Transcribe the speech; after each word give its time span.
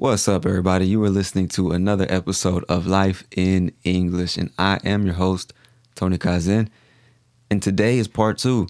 What's 0.00 0.28
up, 0.28 0.46
everybody? 0.46 0.86
You 0.86 1.04
are 1.04 1.10
listening 1.10 1.48
to 1.48 1.72
another 1.72 2.06
episode 2.08 2.64
of 2.70 2.86
Life 2.86 3.22
in 3.36 3.70
English, 3.84 4.38
and 4.38 4.50
I 4.58 4.78
am 4.82 5.04
your 5.04 5.16
host, 5.16 5.52
Tony 5.94 6.16
Kazin. 6.16 6.68
And 7.50 7.62
today 7.62 7.98
is 7.98 8.08
part 8.08 8.38
two, 8.38 8.66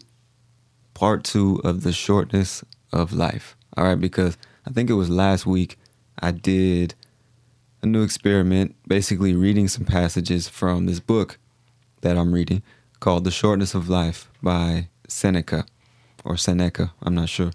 part 0.92 1.22
two 1.22 1.60
of 1.62 1.84
the 1.84 1.92
shortness 1.92 2.64
of 2.92 3.12
life. 3.12 3.54
All 3.76 3.84
right, 3.84 3.94
because 3.94 4.36
I 4.66 4.70
think 4.70 4.90
it 4.90 4.94
was 4.94 5.08
last 5.08 5.46
week 5.46 5.78
I 6.18 6.32
did 6.32 6.96
a 7.80 7.86
new 7.86 8.02
experiment, 8.02 8.74
basically 8.88 9.36
reading 9.36 9.68
some 9.68 9.84
passages 9.84 10.48
from 10.48 10.86
this 10.86 10.98
book 10.98 11.38
that 12.00 12.18
I'm 12.18 12.32
reading 12.32 12.64
called 12.98 13.22
The 13.22 13.30
Shortness 13.30 13.72
of 13.72 13.88
Life 13.88 14.28
by 14.42 14.88
Seneca 15.06 15.64
or 16.24 16.36
Seneca, 16.36 16.92
I'm 17.00 17.14
not 17.14 17.28
sure. 17.28 17.52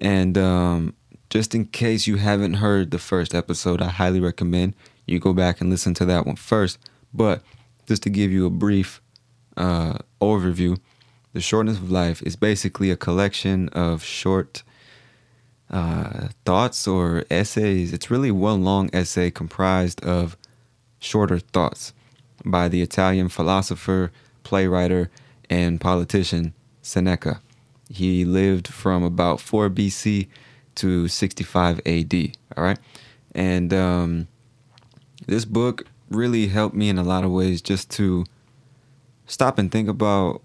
And 0.00 0.38
um, 0.38 0.94
just 1.32 1.54
in 1.54 1.64
case 1.64 2.06
you 2.06 2.16
haven't 2.16 2.52
heard 2.54 2.90
the 2.90 2.98
first 2.98 3.34
episode, 3.34 3.80
I 3.80 3.88
highly 3.88 4.20
recommend 4.20 4.74
you 5.06 5.18
go 5.18 5.32
back 5.32 5.62
and 5.62 5.70
listen 5.70 5.94
to 5.94 6.04
that 6.04 6.26
one 6.26 6.36
first. 6.36 6.78
But 7.14 7.42
just 7.86 8.02
to 8.02 8.10
give 8.10 8.30
you 8.30 8.44
a 8.44 8.50
brief 8.50 9.00
uh, 9.56 9.96
overview, 10.20 10.78
The 11.32 11.40
Shortness 11.40 11.78
of 11.78 11.90
Life 11.90 12.20
is 12.20 12.36
basically 12.36 12.90
a 12.90 12.96
collection 12.96 13.70
of 13.70 14.04
short 14.04 14.62
uh, 15.70 16.28
thoughts 16.44 16.86
or 16.86 17.24
essays. 17.30 17.94
It's 17.94 18.10
really 18.10 18.30
one 18.30 18.62
long 18.62 18.90
essay 18.92 19.30
comprised 19.30 20.04
of 20.04 20.36
shorter 20.98 21.38
thoughts 21.38 21.94
by 22.44 22.68
the 22.68 22.82
Italian 22.82 23.30
philosopher, 23.30 24.12
playwright, 24.42 25.08
and 25.48 25.80
politician 25.80 26.52
Seneca. 26.82 27.40
He 27.88 28.26
lived 28.26 28.68
from 28.68 29.02
about 29.02 29.40
4 29.40 29.70
BC 29.70 30.28
to 30.76 31.08
65 31.08 31.80
AD. 31.86 32.14
All 32.56 32.64
right. 32.64 32.78
And 33.34 33.72
um, 33.72 34.28
this 35.26 35.44
book 35.44 35.86
really 36.10 36.48
helped 36.48 36.74
me 36.74 36.88
in 36.88 36.98
a 36.98 37.02
lot 37.02 37.24
of 37.24 37.30
ways 37.30 37.62
just 37.62 37.90
to 37.92 38.24
stop 39.26 39.58
and 39.58 39.70
think 39.70 39.88
about 39.88 40.42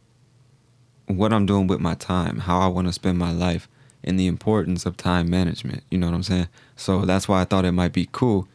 what 1.08 1.34
I'm 1.34 1.46
doing 1.46 1.68
with 1.68 1.80
my 1.80 1.96
time, 1.96 2.40
how 2.40 2.60
I 2.60 2.68
want 2.68 2.88
to 2.88 2.94
spend 2.94 3.18
my 3.18 3.32
life, 3.32 3.68
and 4.04 4.20
the 4.20 4.28
importance 4.28 4.86
of 4.86 4.98
time 4.98 5.30
management. 5.30 5.84
You 5.90 5.98
know 5.98 6.08
what 6.08 6.16
I'm 6.16 6.24
saying? 6.24 6.48
So 6.76 7.02
that's 7.02 7.28
why 7.28 7.42
I 7.42 7.46
thought 7.46 7.66
it 7.66 7.72
might 7.72 7.94
be 7.94 8.10
cool 8.12 8.48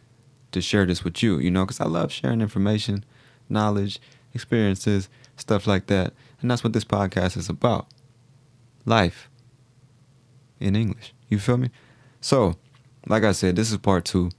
to 0.53 0.61
share 0.61 0.87
this 0.87 1.03
with 1.03 1.23
you, 1.23 1.39
you 1.39 1.51
know, 1.51 1.65
because 1.65 1.81
I 1.81 1.87
love 1.87 2.13
sharing 2.13 2.41
information, 2.41 3.05
knowledge, 3.49 4.01
experiences, 4.35 5.09
stuff 5.37 5.67
like 5.67 5.87
that. 5.87 6.13
And 6.41 6.51
that's 6.51 6.63
what 6.63 6.73
this 6.73 6.85
podcast 6.85 7.37
is 7.37 7.49
about 7.49 7.87
life 8.85 9.29
in 10.61 10.77
English. 10.77 11.15
You 11.33 11.39
feel 11.39 11.57
me? 11.57 11.71
So, 12.21 12.57
like 13.07 13.25
I 13.25 13.33
said, 13.33 13.57
this 13.57 13.73
is 13.73 13.79
part 13.79 14.05
two. 14.05 14.31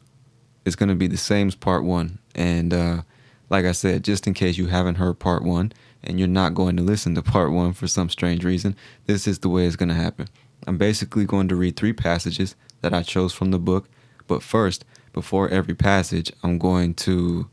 It's 0.64 0.76
to 0.76 0.94
be 0.94 1.08
the 1.08 1.18
same 1.18 1.48
as 1.48 1.56
part 1.56 1.84
one. 1.84 2.20
And 2.36 2.72
uh, 2.72 3.02
like 3.50 3.66
I 3.66 3.72
said, 3.72 4.04
just 4.04 4.28
in 4.28 4.36
case 4.36 4.60
you 4.60 4.68
haven't 4.68 4.96
heard 4.96 5.18
part 5.18 5.44
one 5.44 5.74
and 6.04 6.20
you're 6.20 6.28
not 6.28 6.54
going 6.54 6.78
to 6.78 6.84
listen 6.84 7.16
to 7.16 7.24
part 7.24 7.52
one 7.52 7.74
for 7.74 7.88
some 7.88 8.10
strange 8.10 8.46
reason, 8.46 8.76
this 9.08 9.26
is 9.26 9.40
the 9.40 9.50
way 9.50 9.66
it's 9.66 9.76
to 9.76 9.96
happen. 9.96 10.28
I'm 10.68 10.78
basically 10.78 11.26
going 11.26 11.48
to 11.48 11.56
read 11.56 11.78
three 11.78 11.94
passages 11.94 12.56
that 12.82 12.94
I 12.94 13.02
chose 13.02 13.34
from 13.34 13.50
the 13.50 13.58
book. 13.58 13.90
But 14.28 14.44
first, 14.44 14.86
before 15.14 15.50
every 15.50 15.74
passage, 15.74 16.32
I'm 16.44 16.60
going 16.60 16.94
to 16.94 17.50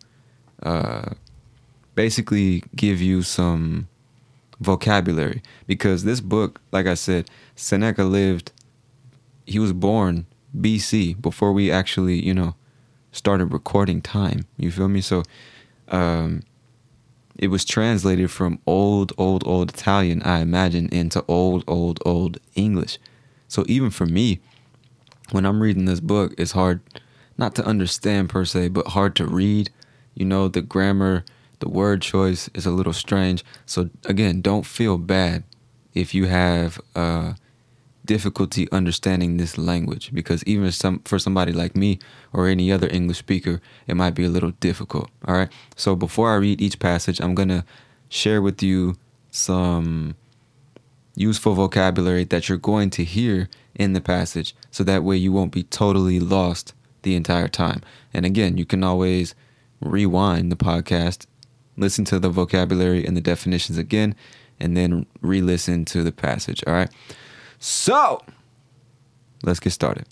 uh, 0.63 1.15
basically 1.95 2.63
give 2.77 3.01
you 3.01 3.23
some 3.23 3.89
vocabulary 4.61 5.43
because 5.67 6.05
this 6.05 6.21
book, 6.21 6.61
like 6.73 6.87
I 6.87 6.93
said, 6.93 7.31
Seneca 7.57 8.05
lived, 8.05 8.53
he 9.51 9.59
was 9.59 9.73
born 9.73 10.27
BC 10.57 11.21
before 11.21 11.53
we 11.53 11.71
actually, 11.71 12.25
you 12.25 12.33
know, 12.33 12.55
started 13.11 13.47
recording 13.47 14.01
time. 14.01 14.47
You 14.57 14.71
feel 14.71 14.89
me? 14.89 15.01
So, 15.01 15.25
um, 15.89 16.43
it 17.37 17.49
was 17.49 17.65
translated 17.65 18.31
from 18.31 18.61
old, 18.67 19.13
old, 19.19 19.47
old 19.47 19.71
Italian, 19.71 20.23
I 20.23 20.41
imagine, 20.41 20.89
into 20.91 21.25
old, 21.27 21.65
old, 21.67 22.01
old 22.05 22.39
English. 22.55 22.99
So 23.49 23.65
even 23.67 23.91
for 23.91 24.07
me, 24.07 24.41
when 25.31 25.45
I'm 25.45 25.61
reading 25.63 25.87
this 25.87 26.01
book, 26.01 26.35
it's 26.39 26.53
hard 26.53 26.81
not 27.37 27.55
to 27.57 27.65
understand 27.65 28.29
per 28.29 28.45
se, 28.45 28.69
but 28.69 28.89
hard 28.89 29.17
to 29.17 29.27
read. 29.27 29.71
You 30.15 30.27
know, 30.27 30.47
the 30.47 30.63
grammar, 30.63 31.25
the 31.59 31.69
word 31.69 32.03
choice 32.03 32.51
is 32.55 32.67
a 32.67 32.71
little 32.71 32.93
strange. 32.93 33.45
So 33.67 33.91
again, 34.05 34.43
don't 34.43 34.67
feel 34.67 34.99
bad 34.99 35.43
if 35.93 36.15
you 36.15 36.27
have 36.27 36.81
uh, 36.95 37.33
difficulty 38.05 38.71
understanding 38.73 39.37
this 39.37 39.59
language, 39.59 40.11
because 40.13 40.43
even 40.45 40.73
some 40.73 41.01
for 41.05 41.19
somebody 41.19 41.53
like 41.53 41.77
me 41.77 41.99
or 42.33 42.49
any 42.49 42.73
other 42.73 42.89
English 42.91 43.19
speaker, 43.19 43.61
it 43.87 43.97
might 43.97 44.15
be 44.15 44.25
a 44.25 44.29
little 44.29 44.53
difficult. 44.53 45.11
All 45.27 45.35
right. 45.35 45.51
So 45.77 45.95
before 45.95 46.31
I 46.33 46.37
read 46.37 46.61
each 46.61 46.79
passage, 46.79 47.21
I'm 47.21 47.35
gonna 47.35 47.65
share 48.09 48.43
with 48.43 48.63
you 48.63 48.97
some 49.31 50.17
useful 51.15 51.55
vocabulary 51.55 52.25
that 52.25 52.49
you're 52.49 52.59
going 52.59 52.91
to 52.91 53.05
hear 53.05 53.49
in 53.75 53.93
the 53.93 54.01
passage 54.01 54.55
so 54.71 54.83
that 54.85 55.05
way 55.05 55.17
you 55.17 55.33
won't 55.33 55.53
be 55.53 55.63
totally 55.63 56.19
lost 56.19 56.73
the 57.03 57.15
entire 57.15 57.49
time. 57.49 57.83
And 58.13 58.27
again, 58.27 58.57
you 58.57 58.65
can 58.65 58.83
always 58.83 59.35
rewind 59.81 60.51
the 60.51 60.57
podcast, 60.57 61.27
listen 61.77 62.05
to 62.07 62.19
the 62.19 62.29
vocabulary 62.29 63.05
and 63.07 63.17
the 63.17 63.21
definitions 63.21 63.79
again, 63.79 64.15
and 64.59 64.77
then 64.77 65.07
re 65.21 65.41
listen 65.41 65.85
to 65.87 66.03
the 66.03 66.13
passage. 66.13 66.63
All 66.67 66.75
right. 66.75 66.91
So 67.61 68.23
let's 69.45 69.61
get 69.61 69.71
started. 69.71 70.07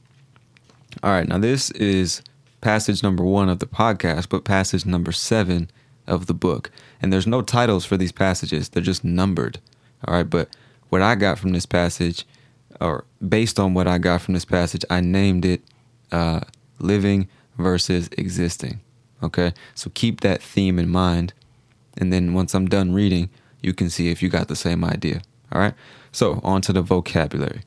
All 1.02 1.10
right. 1.10 1.26
Now, 1.26 1.38
this 1.38 1.70
is 1.72 2.22
passage 2.60 3.02
number 3.02 3.24
one 3.24 3.48
of 3.48 3.58
the 3.58 3.66
podcast, 3.66 4.28
but 4.28 4.44
passage 4.44 4.86
number 4.86 5.10
seven 5.10 5.70
of 6.06 6.26
the 6.26 6.34
book. 6.34 6.70
And 7.02 7.12
there's 7.12 7.26
no 7.26 7.42
titles 7.42 7.84
for 7.84 7.96
these 7.96 8.12
passages, 8.12 8.68
they're 8.68 8.82
just 8.82 9.04
numbered. 9.04 9.58
All 10.06 10.14
right. 10.14 10.28
But 10.28 10.48
what 10.88 11.02
I 11.02 11.14
got 11.16 11.38
from 11.38 11.52
this 11.52 11.66
passage, 11.66 12.24
or 12.80 13.04
based 13.26 13.58
on 13.58 13.74
what 13.74 13.88
I 13.88 13.98
got 13.98 14.22
from 14.22 14.34
this 14.34 14.44
passage, 14.44 14.84
I 14.88 15.00
named 15.00 15.44
it 15.44 15.62
uh, 16.12 16.40
Living 16.78 17.28
versus 17.56 18.08
Existing. 18.16 18.80
Okay, 19.22 19.52
so 19.74 19.90
keep 19.94 20.20
that 20.20 20.42
theme 20.42 20.78
in 20.78 20.88
mind. 20.88 21.32
And 21.96 22.12
then 22.12 22.34
once 22.34 22.54
I'm 22.54 22.68
done 22.68 22.94
reading, 22.94 23.30
you 23.60 23.74
can 23.74 23.90
see 23.90 24.10
if 24.10 24.22
you 24.22 24.28
got 24.28 24.48
the 24.48 24.56
same 24.56 24.84
idea. 24.84 25.22
All 25.50 25.60
right, 25.60 25.74
so 26.18 26.40
on 26.42 26.60
to 26.62 26.72
the 26.72 26.82
vocabulary. 26.82 27.62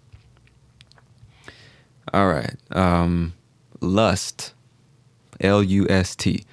All 2.13 2.27
right. 2.27 2.57
Um, 2.71 3.33
lust, 3.79 4.53
L 5.39 5.63
U 5.63 5.87
S 5.89 6.15
T, 6.17 6.43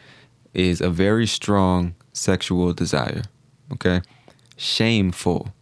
is 0.55 0.81
a 0.81 0.91
very 0.91 1.27
strong 1.27 1.95
sexual 2.13 2.73
desire. 2.73 3.23
Okay. 3.73 4.01
Shameful. 4.57 5.53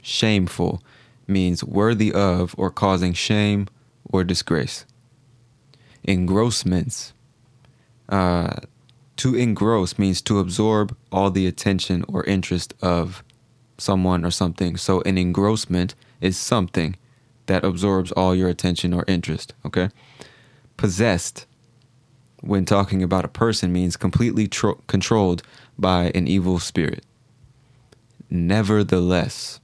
Shameful 0.00 0.82
means 1.26 1.62
worthy 1.62 2.10
of 2.12 2.54
or 2.56 2.70
causing 2.70 3.12
shame 3.12 3.68
or 4.04 4.24
disgrace. 4.24 4.86
Engrossments. 6.04 7.12
Uh, 8.08 8.54
to 9.16 9.34
engross 9.34 9.98
means 9.98 10.22
to 10.22 10.38
absorb 10.38 10.96
all 11.12 11.30
the 11.30 11.46
attention 11.46 12.02
or 12.08 12.24
interest 12.24 12.72
of 12.80 13.22
someone 13.82 14.24
or 14.24 14.30
something. 14.30 14.76
So 14.76 15.02
an 15.02 15.18
engrossment 15.18 15.94
is 16.20 16.36
something 16.38 16.96
that 17.46 17.64
absorbs 17.64 18.12
all 18.12 18.34
your 18.34 18.48
attention 18.48 18.94
or 18.94 19.04
interest, 19.08 19.54
okay? 19.66 19.90
Possessed, 20.76 21.46
when 22.40 22.64
talking 22.64 23.02
about 23.02 23.24
a 23.24 23.28
person, 23.28 23.72
means 23.72 23.96
completely 23.96 24.48
tro- 24.48 24.80
controlled 24.86 25.42
by 25.78 26.10
an 26.14 26.28
evil 26.28 26.58
spirit. 26.58 27.04
Nevertheless, 28.30 29.60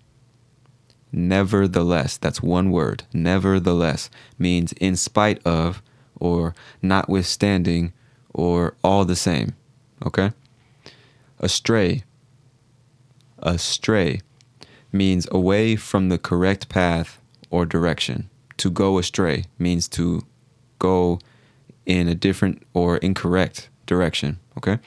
nevertheless, 1.13 2.19
that's 2.19 2.43
one 2.43 2.71
word. 2.71 3.05
Nevertheless 3.13 4.11
means 4.39 4.73
in 4.75 4.97
spite 4.97 5.41
of, 5.47 5.81
or 6.21 6.55
notwithstanding, 6.83 7.93
or 8.35 8.75
all 8.85 9.05
the 9.05 9.17
same, 9.17 9.55
okay? 10.05 10.33
Astray, 11.39 12.05
astray 13.41 14.21
means 14.93 15.27
away 15.31 15.77
from 15.77 16.09
the 16.09 16.19
correct 16.19 16.69
path 16.69 17.21
or 17.51 17.67
direction. 17.67 18.31
To 18.59 18.71
go 18.71 18.99
astray 18.99 19.45
means 19.59 19.89
to 19.89 20.23
go 20.79 21.21
in 21.87 22.09
a 22.09 22.15
different 22.15 22.63
or 22.75 22.99
incorrect 22.99 23.69
direction, 23.87 24.39
okay? 24.57 24.79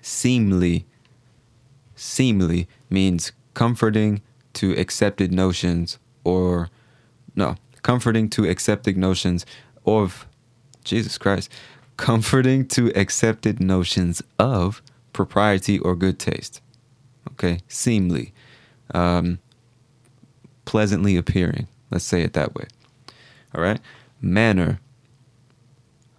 Seemly 0.00 0.86
seemly 1.96 2.68
means 2.90 3.32
comforting 3.54 4.20
to 4.52 4.72
accepted 4.72 5.32
notions 5.32 5.98
or 6.24 6.68
no, 7.34 7.56
comforting 7.82 8.28
to 8.30 8.48
accepted 8.48 8.96
notions 8.96 9.46
of 9.86 10.26
Jesus 10.84 11.18
Christ, 11.18 11.50
comforting 11.96 12.66
to 12.68 12.92
accepted 12.94 13.60
notions 13.60 14.22
of 14.38 14.82
propriety 15.12 15.78
or 15.78 15.96
good 15.96 16.18
taste. 16.18 16.60
Okay, 17.32 17.60
seemly, 17.68 18.32
um, 18.94 19.38
pleasantly 20.64 21.16
appearing. 21.16 21.68
Let's 21.90 22.04
say 22.04 22.22
it 22.22 22.32
that 22.34 22.54
way. 22.54 22.66
All 23.54 23.62
right, 23.62 23.80
manner, 24.20 24.80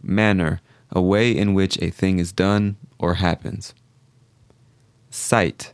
manner, 0.02 0.62
a 0.92 1.02
way 1.02 1.36
in 1.36 1.54
which 1.54 1.78
a 1.82 1.90
thing 1.90 2.20
is 2.20 2.32
done 2.32 2.78
or 3.00 3.16
happens. 3.16 3.74
Cite, 5.10 5.74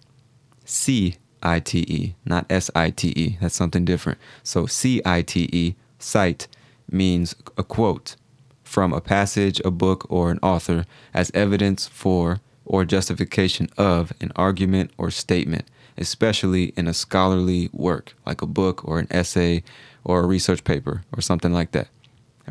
C 0.66 1.18
I 1.42 1.60
T 1.60 1.80
E, 1.88 2.16
not 2.26 2.46
S 2.50 2.72
I 2.74 2.90
T 2.90 3.14
E. 3.16 3.38
That's 3.42 3.56
something 3.56 3.86
different. 3.86 4.18
So 4.44 4.66
C 4.66 5.02
I 5.06 5.22
T 5.22 5.50
E, 5.52 5.76
cite, 6.00 6.48
means 6.90 7.36
a 7.58 7.64
quote 7.64 8.16
from 8.64 8.94
a 8.94 9.02
passage, 9.02 9.62
a 9.64 9.72
book, 9.72 10.06
or 10.10 10.32
an 10.32 10.40
author 10.42 10.86
as 11.14 11.32
evidence 11.34 11.88
for 11.88 12.40
or 12.66 12.86
justification 12.86 13.70
of 13.78 14.14
an 14.22 14.32
argument 14.36 14.92
or 14.98 15.12
statement, 15.12 15.70
especially 15.98 16.74
in 16.78 16.88
a 16.88 16.94
scholarly 16.94 17.70
work 17.74 18.16
like 18.26 18.42
a 18.42 18.48
book 18.48 18.88
or 18.88 19.00
an 19.00 19.08
essay 19.12 19.64
or 20.04 20.22
a 20.22 20.28
research 20.28 20.64
paper 20.64 21.04
or 21.16 21.22
something 21.22 21.54
like 21.54 21.72
that. 21.72 21.88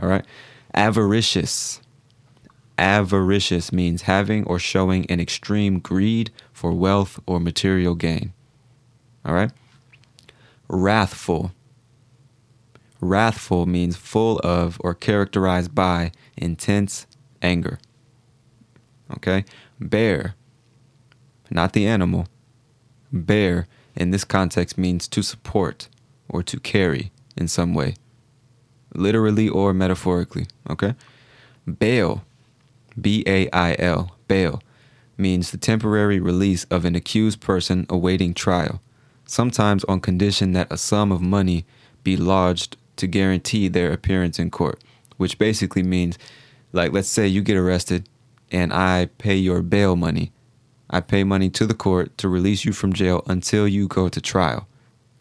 All 0.01 0.09
right. 0.09 0.25
Avaricious. 0.75 1.81
Avaricious 2.79 3.73
means 3.73 4.03
having 4.03 4.45
or 4.45 4.59
showing 4.59 5.07
an 5.07 5.21
extreme 5.21 5.79
greed 5.79 6.31
for 6.53 6.73
wealth 6.73 7.21
or 7.27 7.39
material 7.39 7.95
gain. 7.95 8.33
All 9.25 9.35
right. 9.35 9.53
Wrathful. 10.69 11.53
Wrathful 13.01 13.67
means 13.67 13.97
full 13.97 14.41
of 14.43 14.79
or 14.81 14.95
characterized 14.95 15.75
by 15.75 16.13
intense 16.37 17.07
anger. 17.43 17.79
Okay. 19.17 19.45
Bear, 19.89 20.37
not 21.51 21.73
the 21.73 21.87
animal. 21.87 22.29
Bear 23.13 23.67
in 23.97 24.11
this 24.11 24.25
context 24.25 24.79
means 24.79 25.09
to 25.09 25.23
support 25.23 25.89
or 26.29 26.43
to 26.45 26.61
carry 26.61 27.11
in 27.37 27.49
some 27.49 27.75
way, 27.75 27.97
literally 28.95 29.49
or 29.49 29.75
metaphorically. 29.75 30.47
Okay. 30.71 30.95
Bail, 31.79 32.25
B 33.01 33.25
A 33.27 33.51
I 33.51 33.77
L, 33.79 34.17
bail, 34.29 34.63
means 35.19 35.51
the 35.51 35.59
temporary 35.59 36.21
release 36.21 36.65
of 36.65 36.85
an 36.85 36.95
accused 36.95 37.41
person 37.41 37.87
awaiting 37.91 38.35
trial, 38.35 38.81
sometimes 39.27 39.85
on 39.85 40.01
condition 40.01 40.53
that 40.53 40.73
a 40.73 40.79
sum 40.79 41.11
of 41.11 41.21
money 41.21 41.65
be 42.05 42.17
lodged 42.17 42.77
to 42.97 43.07
guarantee 43.07 43.69
their 43.69 43.93
appearance 43.93 44.39
in 44.39 44.51
court, 44.51 44.83
which 45.17 45.39
basically 45.39 45.83
means, 45.83 46.19
like, 46.73 46.93
let's 46.93 47.09
say 47.09 47.27
you 47.27 47.43
get 47.43 47.57
arrested 47.57 48.09
and 48.53 48.73
I 48.73 49.09
pay 49.19 49.37
your 49.37 49.63
bail 49.63 49.97
money. 49.97 50.31
I 50.91 51.01
pay 51.01 51.25
money 51.25 51.49
to 51.51 51.67
the 51.67 51.75
court 51.75 52.17
to 52.19 52.29
release 52.29 52.65
you 52.65 52.73
from 52.73 52.93
jail 52.93 53.23
until 53.27 53.67
you 53.67 53.89
go 53.89 54.11
to 54.11 54.21
trial, 54.21 54.69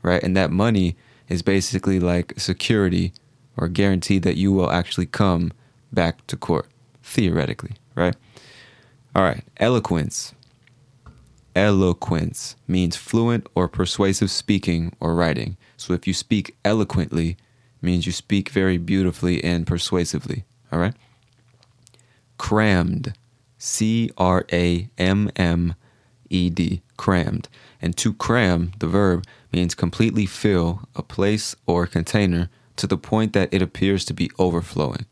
right? 0.03 0.21
And 0.21 0.35
that 0.35 0.51
money 0.51 0.97
is 1.29 1.41
basically 1.41 1.99
like 1.99 2.33
security 2.37 3.13
or 3.55 3.69
guarantee 3.69 4.19
that 4.19 4.35
you 4.35 4.51
will 4.51 4.69
actually 4.69 5.05
come 5.05 5.53
back 5.93 6.27
to 6.27 6.35
court, 6.35 6.67
theoretically, 7.01 7.71
right? 7.95 8.15
All 9.15 9.23
right, 9.23 9.43
eloquence. 9.57 10.33
Eloquence 11.55 12.55
means 12.67 12.95
fluent 12.95 13.47
or 13.55 13.67
persuasive 13.67 14.29
speaking 14.29 14.93
or 14.99 15.15
writing. 15.15 15.57
So 15.77 15.93
if 15.93 16.05
you 16.05 16.13
speak 16.13 16.55
eloquently, 16.63 17.37
means 17.81 18.05
you 18.05 18.11
speak 18.11 18.49
very 18.49 18.77
beautifully 18.77 19.43
and 19.43 19.65
persuasively, 19.65 20.43
all 20.71 20.79
right? 20.79 20.93
Crammed 22.37 23.13
C 23.63 24.09
R 24.17 24.43
A 24.51 24.89
M 24.97 25.29
M 25.35 25.75
E 26.31 26.49
D, 26.49 26.81
crammed. 26.97 27.47
And 27.79 27.95
to 27.97 28.11
cram, 28.11 28.71
the 28.79 28.87
verb, 28.87 29.23
means 29.53 29.75
completely 29.75 30.25
fill 30.25 30.81
a 30.95 31.03
place 31.03 31.55
or 31.67 31.85
container 31.85 32.49
to 32.77 32.87
the 32.87 32.97
point 32.97 33.33
that 33.33 33.53
it 33.53 33.61
appears 33.61 34.03
to 34.05 34.15
be 34.15 34.31
overflowing. 34.39 35.05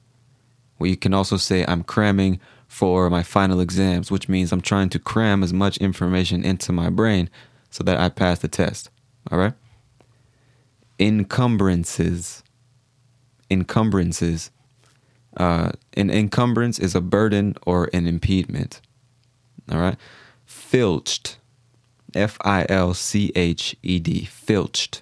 You 0.79 0.97
can 0.97 1.13
also 1.13 1.37
say, 1.37 1.63
I'm 1.67 1.83
cramming 1.83 2.39
for 2.67 3.07
my 3.11 3.21
final 3.21 3.59
exams, 3.59 4.09
which 4.09 4.27
means 4.27 4.51
I'm 4.51 4.61
trying 4.61 4.89
to 4.89 4.99
cram 4.99 5.43
as 5.43 5.53
much 5.53 5.77
information 5.77 6.43
into 6.43 6.71
my 6.71 6.89
brain 6.89 7.29
so 7.69 7.83
that 7.83 7.99
I 7.99 8.09
pass 8.09 8.39
the 8.39 8.47
test. 8.47 8.89
All 9.31 9.37
right? 9.37 9.53
Encumbrances. 10.97 12.41
Encumbrances 13.51 14.49
uh, 15.39 15.71
an 15.93 16.09
encumbrance 16.11 16.77
is 16.77 16.93
a 16.93 17.01
burden 17.01 17.55
or 17.65 17.89
an 17.93 18.05
impediment. 18.05 18.81
All 19.71 19.79
right. 19.79 19.97
Filched, 20.45 21.37
F 22.13 22.37
I 22.41 22.65
L 22.69 22.93
C 22.93 23.31
H 23.35 23.75
E 23.81 23.99
D, 23.99 24.25
filched 24.25 25.01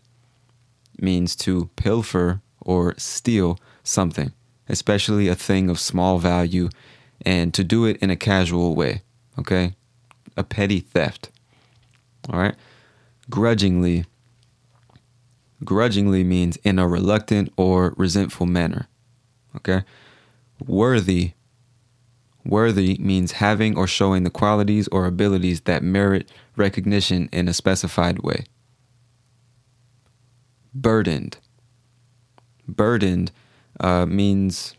means 1.00 1.36
to 1.38 1.70
pilfer 1.76 2.42
or 2.62 2.94
steal 2.98 3.60
something, 3.84 4.32
especially 4.70 5.28
a 5.28 5.36
thing 5.36 5.70
of 5.70 5.80
small 5.80 6.20
value, 6.20 6.70
and 7.26 7.54
to 7.54 7.64
do 7.64 7.86
it 7.86 7.98
in 7.98 8.10
a 8.10 8.16
casual 8.16 8.76
way. 8.76 9.02
Okay. 9.40 9.74
A 10.36 10.44
petty 10.44 10.80
theft. 10.80 11.30
All 12.30 12.40
right. 12.40 12.56
Grudgingly. 13.30 14.06
Grudgingly 15.64 16.24
means 16.24 16.58
in 16.58 16.78
a 16.78 16.88
reluctant 16.88 17.52
or 17.58 17.96
resentful 17.98 18.46
manner. 18.46 18.88
Okay. 19.56 19.84
Worthy. 20.66 21.34
Worthy 22.46 22.98
means 23.00 23.34
having 23.34 23.78
or 23.78 23.88
showing 23.88 24.24
the 24.24 24.30
qualities 24.30 24.88
or 24.90 25.06
abilities 25.06 25.62
that 25.62 25.84
merit 25.84 26.30
recognition 26.56 27.30
in 27.32 27.48
a 27.48 27.54
specified 27.54 28.20
way. 28.20 28.46
Burdened. 30.74 31.38
Burdened 32.68 33.32
uh, 33.80 34.06
means, 34.06 34.76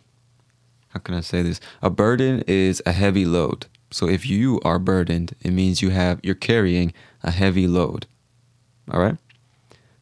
how 0.88 1.00
can 1.00 1.14
I 1.14 1.20
say 1.20 1.42
this? 1.42 1.60
A 1.82 1.90
burden 1.90 2.42
is 2.46 2.82
a 2.86 2.92
heavy 2.92 3.24
load. 3.24 3.66
So 3.90 4.08
if 4.08 4.26
you 4.26 4.60
are 4.64 4.78
burdened, 4.78 5.34
it 5.40 5.50
means 5.50 5.82
you 5.82 5.90
have 5.90 6.20
you're 6.22 6.34
carrying 6.34 6.92
a 7.22 7.30
heavy 7.30 7.66
load. 7.66 8.06
All 8.90 9.00
right? 9.00 9.16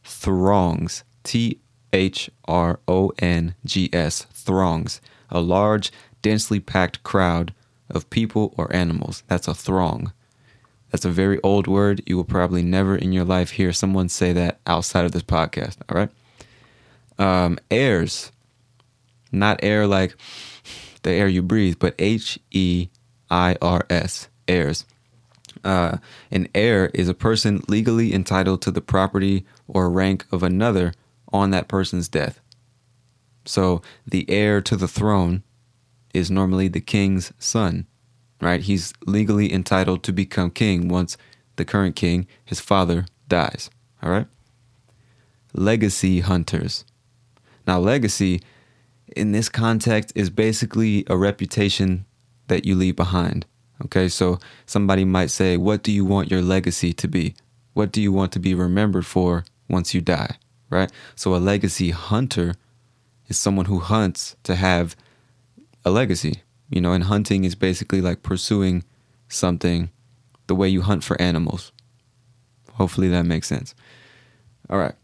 Throngs. 0.04 1.04
T 1.24 1.60
H 1.92 2.30
R 2.46 2.78
O 2.86 3.12
N 3.18 3.54
G 3.64 3.90
S. 3.92 4.26
Throngs 4.32 5.00
a 5.30 5.40
large, 5.40 5.92
densely 6.22 6.60
packed 6.60 7.02
crowd 7.02 7.52
of 7.90 8.10
people 8.10 8.54
or 8.56 8.74
animals. 8.74 9.22
That's 9.28 9.48
a 9.48 9.54
throng. 9.54 10.12
That's 10.90 11.04
a 11.04 11.10
very 11.10 11.40
old 11.42 11.66
word. 11.66 12.02
You 12.06 12.16
will 12.16 12.24
probably 12.24 12.62
never 12.62 12.96
in 12.96 13.12
your 13.12 13.24
life 13.24 13.50
hear 13.50 13.72
someone 13.72 14.08
say 14.08 14.32
that 14.32 14.60
outside 14.66 15.04
of 15.04 15.12
this 15.12 15.22
podcast. 15.22 15.76
All 15.88 15.96
right. 15.98 16.10
Um, 17.18 17.58
heirs. 17.70 18.32
Not 19.32 19.60
air 19.62 19.86
like 19.86 20.16
the 21.02 21.10
air 21.10 21.28
you 21.28 21.42
breathe, 21.42 21.76
but 21.78 21.94
H 21.98 22.38
E 22.50 22.88
I 23.30 23.56
R 23.60 23.84
S, 23.90 24.28
heirs. 24.48 24.84
Uh, 25.64 25.98
an 26.30 26.48
heir 26.54 26.90
is 26.94 27.08
a 27.08 27.14
person 27.14 27.62
legally 27.68 28.14
entitled 28.14 28.62
to 28.62 28.70
the 28.70 28.80
property 28.80 29.44
or 29.66 29.90
rank 29.90 30.24
of 30.30 30.42
another 30.42 30.94
on 31.32 31.50
that 31.50 31.68
person's 31.68 32.08
death. 32.08 32.40
So 33.46 33.82
the 34.06 34.28
heir 34.28 34.60
to 34.62 34.76
the 34.76 34.88
throne 34.88 35.42
is 36.12 36.30
normally 36.30 36.68
the 36.68 36.80
king's 36.80 37.32
son, 37.38 37.86
right? 38.40 38.60
He's 38.60 38.92
legally 39.06 39.52
entitled 39.52 40.02
to 40.04 40.12
become 40.12 40.50
king 40.50 40.88
once 40.88 41.16
the 41.56 41.64
current 41.64 41.96
king, 41.96 42.26
his 42.44 42.60
father, 42.60 43.06
dies, 43.28 43.70
all 44.02 44.10
right? 44.10 44.26
Legacy 45.52 46.20
hunters. 46.20 46.84
Now, 47.66 47.78
legacy 47.78 48.42
in 49.16 49.32
this 49.32 49.48
context 49.48 50.12
is 50.14 50.30
basically 50.30 51.04
a 51.08 51.16
reputation 51.16 52.04
that 52.48 52.64
you 52.64 52.74
leave 52.74 52.96
behind. 52.96 53.46
Okay, 53.84 54.08
so 54.08 54.38
somebody 54.64 55.04
might 55.04 55.30
say, 55.30 55.56
What 55.56 55.82
do 55.82 55.92
you 55.92 56.04
want 56.04 56.30
your 56.30 56.42
legacy 56.42 56.92
to 56.94 57.08
be? 57.08 57.34
What 57.74 57.92
do 57.92 58.00
you 58.00 58.12
want 58.12 58.32
to 58.32 58.38
be 58.38 58.54
remembered 58.54 59.06
for 59.06 59.44
once 59.68 59.94
you 59.94 60.00
die? 60.00 60.36
Right? 60.70 60.90
So 61.14 61.34
a 61.34 61.38
legacy 61.38 61.90
hunter 61.90 62.54
is 63.28 63.38
someone 63.38 63.66
who 63.66 63.80
hunts 63.80 64.36
to 64.44 64.54
have 64.54 64.96
a 65.84 65.90
legacy. 65.90 66.42
You 66.68 66.80
know, 66.80 66.92
and 66.92 67.04
hunting 67.04 67.44
is 67.44 67.54
basically 67.54 68.00
like 68.00 68.22
pursuing 68.22 68.84
something 69.28 69.90
the 70.46 70.54
way 70.54 70.68
you 70.68 70.82
hunt 70.82 71.04
for 71.04 71.20
animals. 71.20 71.72
Hopefully 72.72 73.08
that 73.08 73.24
makes 73.24 73.46
sense. 73.46 73.74
All 74.68 74.78
right. 74.78 74.94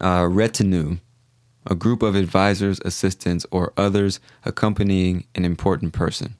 Uh, 0.00 0.26
retinue, 0.30 0.98
a 1.66 1.74
group 1.74 2.02
of 2.02 2.14
advisors, 2.14 2.80
assistants, 2.84 3.46
or 3.50 3.72
others 3.76 4.20
accompanying 4.44 5.26
an 5.34 5.44
important 5.44 5.92
person. 5.92 6.36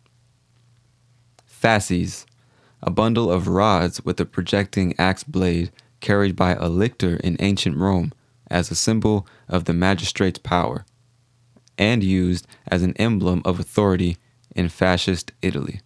Fasces, 1.44 2.24
a 2.82 2.90
bundle 2.90 3.32
of 3.32 3.48
rods 3.48 4.04
with 4.04 4.20
a 4.20 4.24
projecting 4.24 4.94
axe 4.98 5.24
blade 5.24 5.72
carried 6.00 6.36
by 6.36 6.54
a 6.54 6.68
lictor 6.68 7.16
in 7.16 7.36
ancient 7.40 7.76
Rome 7.76 8.12
as 8.50 8.70
a 8.70 8.74
symbol 8.74 9.26
of 9.48 9.64
the 9.64 9.72
magistrate's 9.72 10.38
power, 10.38 10.84
and 11.76 12.02
used 12.02 12.46
as 12.66 12.82
an 12.82 12.94
emblem 12.96 13.42
of 13.44 13.60
authority 13.60 14.16
in 14.54 14.68
fascist 14.68 15.32
Italy. 15.42 15.80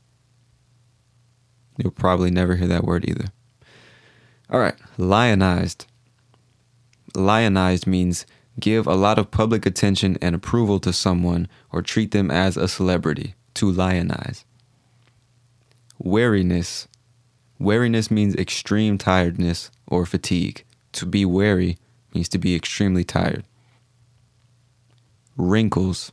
You'll 1.76 1.92
probably 1.92 2.30
never 2.30 2.56
hear 2.56 2.68
that 2.68 2.84
word 2.84 3.08
either. 3.08 3.26
All 4.50 4.60
right, 4.60 4.76
lionized. 4.98 5.86
Lionized 7.14 7.86
means 7.86 8.26
give 8.60 8.86
a 8.86 8.94
lot 8.94 9.18
of 9.18 9.30
public 9.30 9.64
attention 9.66 10.18
and 10.20 10.34
approval 10.34 10.78
to 10.80 10.92
someone 10.92 11.48
or 11.70 11.82
treat 11.82 12.10
them 12.10 12.30
as 12.30 12.56
a 12.56 12.68
celebrity, 12.68 13.34
to 13.54 13.70
lionize. 13.70 14.44
Weariness. 15.98 16.88
Weariness 17.58 18.10
means 18.10 18.34
extreme 18.34 18.98
tiredness 18.98 19.70
or 19.86 20.04
fatigue. 20.04 20.64
To 20.92 21.06
be 21.06 21.24
weary 21.24 21.78
means 22.14 22.28
to 22.30 22.38
be 22.38 22.54
extremely 22.54 23.04
tired. 23.04 23.44
Wrinkles. 25.36 26.12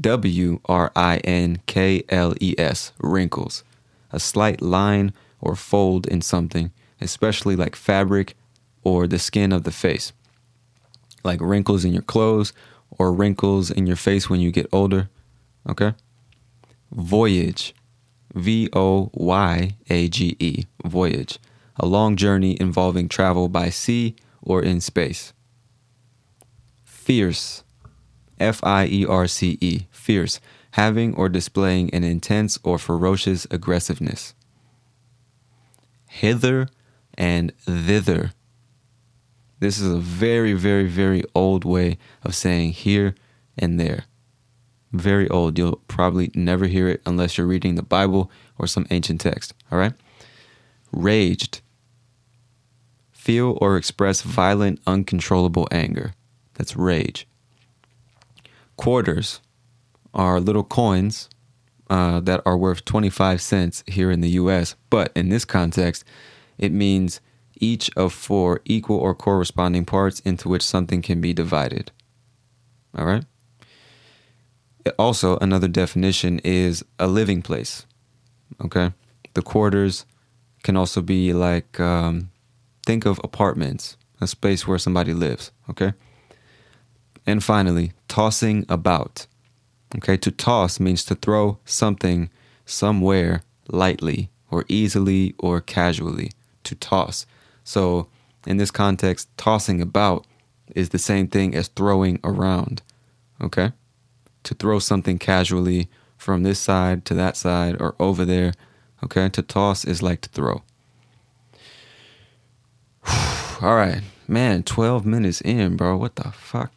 W 0.00 0.60
R 0.66 0.90
I 0.96 1.18
N 1.18 1.60
K 1.66 2.02
L 2.08 2.34
E 2.40 2.54
S. 2.58 2.92
Wrinkles. 2.98 3.62
A 4.10 4.18
slight 4.18 4.62
line 4.62 5.12
or 5.40 5.54
fold 5.54 6.06
in 6.06 6.22
something, 6.22 6.72
especially 7.00 7.56
like 7.56 7.76
fabric 7.76 8.36
or 8.84 9.06
the 9.06 9.18
skin 9.18 9.52
of 9.52 9.64
the 9.64 9.70
face. 9.70 10.12
Like 11.24 11.40
wrinkles 11.40 11.84
in 11.84 11.92
your 11.92 12.02
clothes 12.02 12.52
or 12.90 13.12
wrinkles 13.12 13.70
in 13.70 13.86
your 13.86 13.96
face 13.96 14.28
when 14.28 14.40
you 14.40 14.50
get 14.50 14.66
older. 14.72 15.08
Okay? 15.68 15.94
Voyage. 16.90 17.74
V 18.34 18.68
O 18.72 19.10
Y 19.12 19.76
A 19.90 20.08
G 20.08 20.36
E. 20.38 20.64
Voyage. 20.84 21.38
A 21.76 21.86
long 21.86 22.16
journey 22.16 22.56
involving 22.60 23.08
travel 23.08 23.48
by 23.48 23.68
sea 23.68 24.16
or 24.42 24.62
in 24.62 24.80
space. 24.80 25.32
Fierce. 26.84 27.64
F 28.38 28.60
I 28.62 28.86
E 28.86 29.06
R 29.06 29.26
C 29.26 29.58
E. 29.60 29.86
Fierce. 29.90 30.40
Having 30.72 31.14
or 31.14 31.28
displaying 31.28 31.92
an 31.94 32.04
intense 32.04 32.58
or 32.62 32.78
ferocious 32.78 33.46
aggressiveness. 33.50 34.34
Hither 36.08 36.68
and 37.16 37.52
thither. 37.60 38.32
This 39.60 39.78
is 39.78 39.92
a 39.92 39.98
very, 39.98 40.54
very, 40.54 40.88
very 40.88 41.22
old 41.34 41.64
way 41.64 41.96
of 42.24 42.34
saying 42.34 42.72
here 42.72 43.14
and 43.56 43.78
there. 43.78 44.04
Very 44.92 45.28
old. 45.30 45.56
You'll 45.56 45.80
probably 45.88 46.30
never 46.34 46.66
hear 46.66 46.88
it 46.88 47.00
unless 47.06 47.38
you're 47.38 47.46
reading 47.46 47.76
the 47.76 47.82
Bible 47.82 48.30
or 48.58 48.66
some 48.66 48.86
ancient 48.90 49.20
text. 49.20 49.54
All 49.70 49.78
right? 49.78 49.94
Raged. 50.92 51.61
Feel 53.22 53.56
or 53.60 53.76
express 53.76 54.22
violent, 54.22 54.80
uncontrollable 54.84 55.68
anger. 55.70 56.12
That's 56.54 56.74
rage. 56.74 57.28
Quarters 58.76 59.40
are 60.12 60.40
little 60.40 60.64
coins 60.64 61.28
uh, 61.88 62.18
that 62.18 62.42
are 62.44 62.56
worth 62.56 62.84
25 62.84 63.40
cents 63.40 63.84
here 63.86 64.10
in 64.10 64.22
the 64.22 64.30
US, 64.30 64.74
but 64.90 65.12
in 65.14 65.28
this 65.28 65.44
context, 65.44 66.02
it 66.58 66.72
means 66.72 67.20
each 67.60 67.88
of 67.96 68.12
four 68.12 68.60
equal 68.64 68.98
or 68.98 69.14
corresponding 69.14 69.84
parts 69.84 70.18
into 70.24 70.48
which 70.48 70.66
something 70.66 71.00
can 71.00 71.20
be 71.20 71.32
divided. 71.32 71.92
All 72.98 73.06
right? 73.06 73.24
Also, 74.98 75.38
another 75.38 75.68
definition 75.68 76.40
is 76.40 76.84
a 76.98 77.06
living 77.06 77.40
place. 77.40 77.86
Okay? 78.60 78.90
The 79.34 79.42
quarters 79.42 80.06
can 80.64 80.76
also 80.76 81.00
be 81.00 81.32
like, 81.32 81.78
um, 81.78 82.31
think 82.84 83.06
of 83.06 83.20
apartments, 83.22 83.96
a 84.20 84.26
space 84.26 84.66
where 84.66 84.78
somebody 84.78 85.14
lives. 85.14 85.50
Okay? 85.70 85.92
And 87.26 87.42
finally, 87.42 87.92
tossing 88.08 88.64
about. 88.68 89.26
Okay, 89.96 90.16
to 90.16 90.30
toss 90.30 90.80
means 90.80 91.04
to 91.04 91.14
throw 91.14 91.58
something 91.64 92.30
somewhere 92.64 93.42
lightly 93.68 94.30
or 94.50 94.64
easily 94.68 95.34
or 95.38 95.60
casually. 95.60 96.32
To 96.64 96.74
toss. 96.74 97.26
So, 97.64 98.08
in 98.46 98.56
this 98.56 98.70
context, 98.70 99.28
tossing 99.36 99.80
about 99.80 100.26
is 100.74 100.88
the 100.88 100.98
same 100.98 101.28
thing 101.28 101.54
as 101.54 101.68
throwing 101.68 102.18
around. 102.24 102.82
Okay? 103.40 103.72
To 104.44 104.54
throw 104.54 104.78
something 104.78 105.18
casually 105.18 105.88
from 106.16 106.42
this 106.42 106.58
side 106.58 107.04
to 107.06 107.14
that 107.14 107.36
side 107.36 107.80
or 107.80 107.94
over 107.98 108.24
there. 108.24 108.52
Okay? 109.04 109.28
To 109.28 109.42
toss 109.42 109.84
is 109.84 110.02
like 110.02 110.20
to 110.22 110.28
throw. 110.28 110.62
All 113.62 113.74
right. 113.76 114.02
Man, 114.28 114.62
12 114.62 115.04
minutes 115.04 115.40
in, 115.40 115.76
bro. 115.76 115.96
What 115.96 116.16
the 116.16 116.30
fuck? 116.32 116.72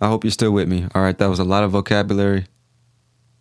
I 0.00 0.08
hope 0.08 0.24
you're 0.24 0.30
still 0.30 0.52
with 0.52 0.68
me. 0.68 0.86
All 0.94 1.02
right, 1.02 1.18
that 1.18 1.28
was 1.28 1.38
a 1.38 1.44
lot 1.44 1.64
of 1.64 1.72
vocabulary. 1.72 2.46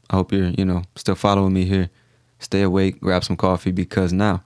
I 0.10 0.16
hope 0.16 0.32
you're, 0.32 0.50
you 0.50 0.66
know, 0.66 0.84
still 0.96 1.16
following 1.16 1.54
me 1.54 1.66
here. 1.66 1.90
Stay 2.40 2.62
awake, 2.62 3.00
grab 3.00 3.24
some 3.24 3.38
coffee 3.38 3.72
because 3.72 4.14
now 4.14 4.44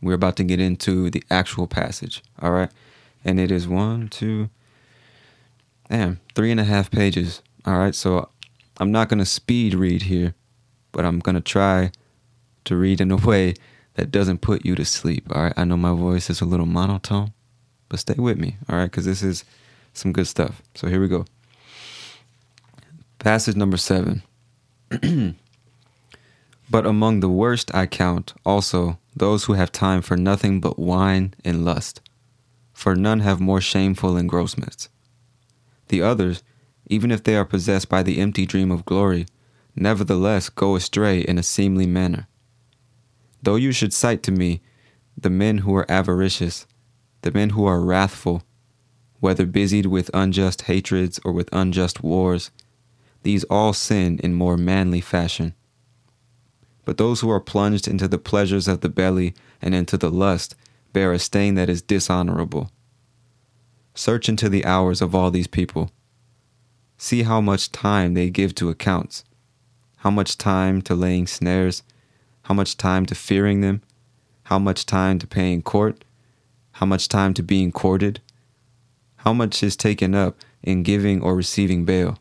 we're 0.00 0.14
about 0.14 0.36
to 0.36 0.44
get 0.44 0.60
into 0.60 1.10
the 1.10 1.22
actual 1.30 1.66
passage. 1.66 2.22
All 2.40 2.52
right. 2.52 2.70
And 3.24 3.40
it 3.40 3.50
is 3.50 3.66
one, 3.66 4.08
two, 4.08 4.50
damn, 5.90 6.20
three 6.34 6.50
and 6.50 6.60
a 6.60 6.64
half 6.64 6.90
pages. 6.90 7.42
All 7.64 7.78
right. 7.78 7.94
So 7.94 8.28
I'm 8.78 8.92
not 8.92 9.08
going 9.08 9.18
to 9.18 9.26
speed 9.26 9.74
read 9.74 10.02
here, 10.02 10.34
but 10.92 11.04
I'm 11.04 11.18
going 11.18 11.34
to 11.34 11.40
try 11.40 11.90
to 12.64 12.76
read 12.76 13.00
in 13.00 13.10
a 13.10 13.16
way 13.16 13.54
that 13.96 14.10
doesn't 14.10 14.42
put 14.42 14.64
you 14.64 14.74
to 14.74 14.84
sleep. 14.84 15.26
All 15.34 15.42
right. 15.42 15.54
I 15.56 15.64
know 15.64 15.76
my 15.76 15.94
voice 15.94 16.30
is 16.30 16.40
a 16.40 16.44
little 16.44 16.66
monotone, 16.66 17.32
but 17.88 17.98
stay 17.98 18.14
with 18.16 18.38
me. 18.38 18.56
All 18.68 18.76
right. 18.76 18.90
Because 18.90 19.06
this 19.06 19.22
is 19.22 19.44
some 19.94 20.12
good 20.12 20.26
stuff. 20.26 20.62
So 20.74 20.88
here 20.88 21.00
we 21.00 21.08
go. 21.08 21.24
Passage 23.18 23.56
number 23.56 23.78
seven. 23.78 24.22
but 26.70 26.86
among 26.86 27.20
the 27.20 27.28
worst 27.28 27.74
I 27.74 27.86
count 27.86 28.34
also 28.44 28.98
those 29.16 29.44
who 29.44 29.54
have 29.54 29.72
time 29.72 30.02
for 30.02 30.16
nothing 30.16 30.60
but 30.60 30.78
wine 30.78 31.34
and 31.42 31.64
lust, 31.64 32.02
for 32.74 32.94
none 32.94 33.20
have 33.20 33.40
more 33.40 33.62
shameful 33.62 34.16
engrossments. 34.16 34.90
The 35.88 36.02
others, 36.02 36.42
even 36.88 37.10
if 37.10 37.24
they 37.24 37.34
are 37.34 37.46
possessed 37.46 37.88
by 37.88 38.02
the 38.02 38.20
empty 38.20 38.44
dream 38.44 38.70
of 38.70 38.84
glory, 38.84 39.26
nevertheless 39.74 40.50
go 40.50 40.76
astray 40.76 41.20
in 41.20 41.38
a 41.38 41.42
seemly 41.42 41.86
manner. 41.86 42.28
Though 43.46 43.54
you 43.54 43.70
should 43.70 43.94
cite 43.94 44.24
to 44.24 44.32
me 44.32 44.60
the 45.16 45.30
men 45.30 45.58
who 45.58 45.72
are 45.76 45.88
avaricious, 45.88 46.66
the 47.22 47.30
men 47.30 47.50
who 47.50 47.64
are 47.64 47.80
wrathful, 47.80 48.42
whether 49.20 49.46
busied 49.46 49.86
with 49.86 50.10
unjust 50.12 50.62
hatreds 50.62 51.20
or 51.24 51.30
with 51.30 51.48
unjust 51.52 52.02
wars, 52.02 52.50
these 53.22 53.44
all 53.44 53.72
sin 53.72 54.18
in 54.18 54.34
more 54.34 54.56
manly 54.56 55.00
fashion. 55.00 55.54
But 56.84 56.96
those 56.96 57.20
who 57.20 57.30
are 57.30 57.38
plunged 57.38 57.86
into 57.86 58.08
the 58.08 58.18
pleasures 58.18 58.66
of 58.66 58.80
the 58.80 58.88
belly 58.88 59.32
and 59.62 59.76
into 59.76 59.96
the 59.96 60.10
lust 60.10 60.56
bear 60.92 61.12
a 61.12 61.18
stain 61.20 61.54
that 61.54 61.70
is 61.70 61.82
dishonorable. 61.82 62.72
Search 63.94 64.28
into 64.28 64.48
the 64.48 64.64
hours 64.64 65.00
of 65.00 65.14
all 65.14 65.30
these 65.30 65.46
people. 65.46 65.92
See 66.98 67.22
how 67.22 67.40
much 67.40 67.70
time 67.70 68.14
they 68.14 68.28
give 68.28 68.56
to 68.56 68.70
accounts, 68.70 69.22
how 69.98 70.10
much 70.10 70.36
time 70.36 70.82
to 70.82 70.96
laying 70.96 71.28
snares, 71.28 71.84
how 72.46 72.54
much 72.54 72.76
time 72.76 73.04
to 73.04 73.12
fearing 73.12 73.60
them, 73.60 73.82
how 74.44 74.56
much 74.56 74.86
time 74.86 75.18
to 75.18 75.26
paying 75.26 75.60
court, 75.60 76.04
how 76.70 76.86
much 76.86 77.08
time 77.08 77.34
to 77.34 77.42
being 77.42 77.72
courted, 77.72 78.20
how 79.16 79.32
much 79.32 79.64
is 79.64 79.74
taken 79.74 80.14
up 80.14 80.36
in 80.62 80.84
giving 80.84 81.20
or 81.20 81.34
receiving 81.34 81.84
bail. 81.84 82.20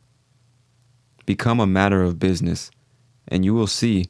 Become 1.27 1.59
a 1.59 1.67
matter 1.67 2.01
of 2.01 2.17
business, 2.17 2.71
and 3.27 3.45
you 3.45 3.53
will 3.53 3.67
see 3.67 4.09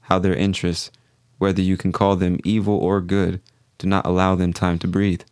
how 0.00 0.18
their 0.18 0.34
interests, 0.34 0.90
whether 1.38 1.62
you 1.62 1.76
can 1.76 1.92
call 1.92 2.16
them 2.16 2.40
evil 2.42 2.76
or 2.76 3.00
good, 3.00 3.40
do 3.78 3.86
not 3.86 4.04
allow 4.04 4.34
them 4.34 4.52
time 4.52 4.80
to 4.80 4.88
breathe. 4.88 5.22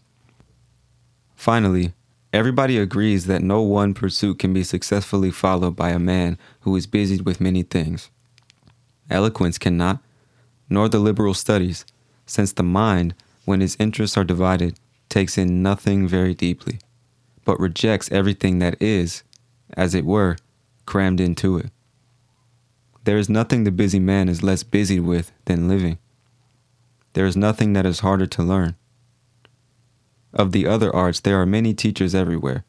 Finally, 1.34 1.94
everybody 2.32 2.78
agrees 2.78 3.26
that 3.26 3.42
no 3.42 3.60
one 3.60 3.92
pursuit 3.92 4.38
can 4.38 4.54
be 4.54 4.62
successfully 4.62 5.32
followed 5.32 5.74
by 5.74 5.90
a 5.90 5.98
man 5.98 6.38
who 6.60 6.76
is 6.76 6.86
busied 6.86 7.22
with 7.22 7.40
many 7.40 7.64
things. 7.64 8.08
Eloquence 9.10 9.58
cannot, 9.58 9.98
nor 10.68 10.88
the 10.88 10.98
liberal 10.98 11.34
studies, 11.34 11.84
since 12.26 12.52
the 12.52 12.62
mind, 12.62 13.14
when 13.44 13.62
its 13.62 13.76
interests 13.78 14.16
are 14.16 14.24
divided, 14.24 14.78
takes 15.08 15.36
in 15.36 15.62
nothing 15.62 16.08
very 16.08 16.34
deeply, 16.34 16.78
but 17.44 17.60
rejects 17.60 18.10
everything 18.10 18.58
that 18.58 18.80
is, 18.80 19.22
as 19.74 19.94
it 19.94 20.04
were, 20.04 20.36
crammed 20.86 21.20
into 21.20 21.58
it. 21.58 21.70
There 23.04 23.18
is 23.18 23.28
nothing 23.28 23.64
the 23.64 23.70
busy 23.70 23.98
man 23.98 24.28
is 24.28 24.42
less 24.42 24.62
busied 24.62 25.00
with 25.00 25.32
than 25.46 25.68
living. 25.68 25.98
There 27.14 27.26
is 27.26 27.36
nothing 27.36 27.72
that 27.72 27.84
is 27.86 28.00
harder 28.00 28.26
to 28.26 28.42
learn. 28.42 28.76
Of 30.32 30.52
the 30.52 30.66
other 30.66 30.94
arts, 30.94 31.20
there 31.20 31.40
are 31.40 31.46
many 31.46 31.74
teachers 31.74 32.14
everywhere. 32.14 32.64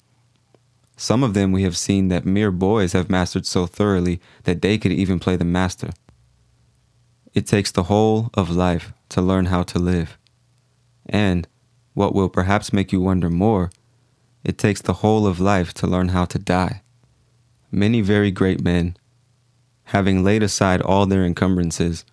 Some 0.98 1.24
of 1.24 1.34
them 1.34 1.52
we 1.52 1.64
have 1.64 1.78
seen 1.78 2.10
that 2.10 2.26
mere 2.26 2.52
boys 2.52 2.94
have 2.94 3.10
mastered 3.10 3.46
so 3.46 3.66
thoroughly 3.66 4.20
that 4.44 4.62
they 4.62 4.78
could 4.78 4.92
even 4.92 5.20
play 5.20 5.36
the 5.36 5.46
master. 5.46 5.92
It 7.34 7.48
takes 7.48 7.72
the 7.72 7.84
whole 7.84 8.30
of 8.36 8.52
life 8.52 8.94
to 9.10 9.22
learn 9.22 9.46
how 9.46 9.64
to 9.64 9.80
live. 9.80 10.18
And, 11.08 11.48
what 11.96 12.14
will 12.14 12.30
perhaps 12.30 12.72
make 12.72 12.92
you 12.92 13.02
wonder 13.02 13.30
more, 13.30 13.72
it 14.44 14.58
takes 14.58 14.82
the 14.82 14.94
whole 14.94 15.26
of 15.26 15.40
life 15.40 15.74
to 15.76 15.88
learn 15.88 16.10
how 16.10 16.26
to 16.26 16.38
die. 16.38 16.82
Many 17.72 18.02
very 18.02 18.30
great 18.30 18.62
men, 18.62 18.98
having 19.86 20.24
laid 20.24 20.44
aside 20.44 20.82
all 20.82 21.06
their 21.06 21.26
encumbrances, 21.26 22.06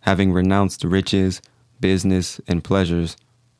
having 0.00 0.32
renounced 0.32 0.82
riches, 0.82 1.40
business, 1.78 2.40
and 2.48 2.64
pleasures, 2.64 3.16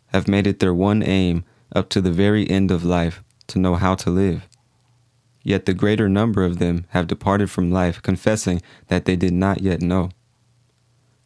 have 0.08 0.26
made 0.26 0.46
it 0.46 0.58
their 0.58 0.74
one 0.74 1.02
aim 1.02 1.44
up 1.74 1.88
to 1.90 2.00
the 2.00 2.10
very 2.10 2.48
end 2.50 2.70
of 2.70 2.84
life 2.84 3.22
to 3.46 3.58
know 3.60 3.76
how 3.76 3.94
to 3.94 4.10
live. 4.10 4.48
Yet 5.42 5.66
the 5.66 5.74
greater 5.74 6.08
number 6.08 6.44
of 6.44 6.58
them 6.58 6.86
have 6.88 7.06
departed 7.06 7.48
from 7.48 7.70
life 7.70 8.02
confessing 8.02 8.60
that 8.88 9.04
they 9.04 9.14
did 9.14 9.32
not 9.32 9.60
yet 9.60 9.80
know. 9.80 10.10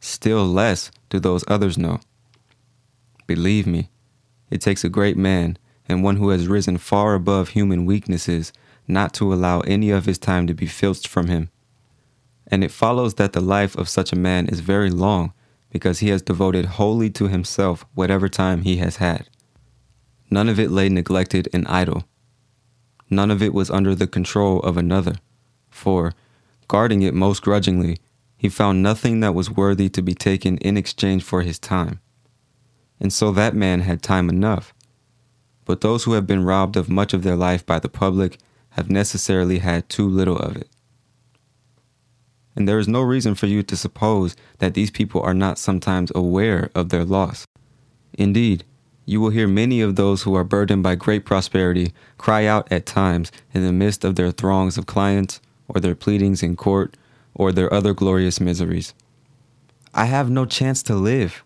Still 0.01 0.47
less 0.47 0.91
do 1.09 1.21
those 1.21 1.45
others 1.47 1.79
know. 1.79 2.01
Believe 3.27 3.67
me, 3.67 3.91
it 4.51 4.61
takes 4.61 4.83
a 4.83 4.89
great 4.89 5.17
man 5.17 5.57
and 5.89 6.03
one 6.03 6.17
who 6.17 6.31
has 6.31 6.49
risen 6.49 6.79
far 6.79 7.15
above 7.15 7.51
human 7.51 7.85
weaknesses 7.85 8.53
not 8.89 9.13
to 9.15 9.33
allow 9.33 9.61
any 9.61 9.91
of 9.91 10.07
his 10.07 10.19
time 10.19 10.47
to 10.47 10.55
be 10.55 10.67
filched 10.67 11.07
from 11.07 11.29
him. 11.29 11.51
And 12.47 12.65
it 12.65 12.71
follows 12.71 13.15
that 13.15 13.33
the 13.33 13.41
life 13.41 13.77
of 13.77 13.89
such 13.89 14.13
a 14.13 14.17
man 14.17 14.49
is 14.49 14.61
very 14.61 14.91
long 14.91 15.33
because 15.71 16.01
he 16.01 16.09
has 16.09 16.23
devoted 16.23 16.65
wholly 16.65 17.11
to 17.11 17.29
himself 17.29 17.85
whatever 17.95 18.29
time 18.29 18.63
he 18.63 18.79
has 18.79 18.97
had. 18.97 19.29
None 20.31 20.49
of 20.49 20.59
it 20.59 20.71
lay 20.71 20.89
neglected 20.89 21.49
and 21.53 21.67
idle. 21.69 22.05
None 23.09 23.31
of 23.31 23.43
it 23.43 23.55
was 23.55 23.71
under 23.71 23.95
the 23.95 24.07
control 24.07 24.61
of 24.61 24.77
another, 24.77 25.17
for, 25.69 26.15
guarding 26.69 27.03
it 27.03 27.15
most 27.15 27.43
grudgingly, 27.43 27.99
he 28.41 28.49
found 28.49 28.83
nothing 28.83 29.21
that 29.21 29.35
was 29.35 29.51
worthy 29.51 29.91
to 29.91 30.01
be 30.01 30.15
taken 30.15 30.57
in 30.59 30.77
exchange 30.79 31.23
for 31.23 31.43
his 31.43 31.59
time. 31.59 32.01
And 32.99 33.13
so 33.13 33.33
that 33.33 33.55
man 33.55 33.81
had 33.81 34.03
time 34.03 34.31
enough. 34.31 34.73
But 35.67 35.83
those 35.83 36.05
who 36.05 36.15
have 36.15 36.27
been 36.27 36.45
robbed 36.45 36.77
of 36.77 36.89
much 36.89 37.13
of 37.13 37.23
their 37.23 37.37
life 37.37 37.67
by 37.67 37.79
the 37.79 37.89
public 37.89 38.39
have 38.71 38.91
necessarily 38.91 39.59
had 39.59 39.89
too 39.91 40.09
little 40.09 40.39
of 40.39 40.57
it 40.57 40.71
and 42.57 42.69
there 42.69 42.79
is 42.79 42.89
no 42.89 43.01
reason 43.01 43.35
for 43.35 43.47
you 43.47 43.63
to 43.63 43.77
suppose 43.77 44.37
that 44.59 44.75
these 44.75 44.91
people 44.91 45.23
are 45.23 45.35
not 45.35 45.59
sometimes 45.59 46.13
aware 46.15 46.71
of 46.75 46.89
their 46.89 47.05
loss. 47.05 47.47
Indeed, 48.15 48.65
you 49.07 49.21
will 49.21 49.31
hear 49.31 49.49
many 49.49 49.81
of 49.81 49.97
those 49.97 50.23
who 50.23 50.35
are 50.35 50.45
burdened 50.45 50.83
by 50.83 50.95
great 50.95 51.25
prosperity 51.25 51.93
cry 52.19 52.45
out 52.45 52.71
at 52.71 52.87
times 52.87 53.33
in 53.55 53.65
the 53.65 53.73
midst 53.73 54.05
of 54.05 54.17
their 54.17 54.31
throngs 54.31 54.77
of 54.77 54.87
clients, 54.87 55.41
or 55.69 55.81
their 55.81 55.95
pleadings 55.95 56.43
in 56.43 56.57
court, 56.57 56.97
or 57.35 57.53
their 57.53 57.73
other 57.73 57.95
glorious 57.95 58.41
miseries. 58.41 58.95
I 59.95 60.05
have 60.07 60.31
no 60.31 60.47
chance 60.47 60.83
to 60.85 60.95
live. 60.95 61.43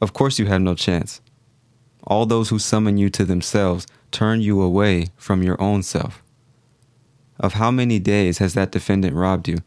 Of 0.00 0.12
course, 0.12 0.38
you 0.38 0.46
have 0.46 0.60
no 0.60 0.74
chance. 0.74 1.20
All 2.04 2.26
those 2.26 2.48
who 2.50 2.58
summon 2.58 2.98
you 2.98 3.10
to 3.10 3.24
themselves 3.24 3.86
turn 4.10 4.40
you 4.40 4.62
away 4.62 5.08
from 5.16 5.42
your 5.42 5.60
own 5.60 5.82
self. 5.82 6.22
Of 7.40 7.54
how 7.54 7.70
many 7.70 7.98
days 7.98 8.38
has 8.38 8.54
that 8.54 8.72
defendant 8.72 9.14
robbed 9.14 9.48
you? 9.48 9.58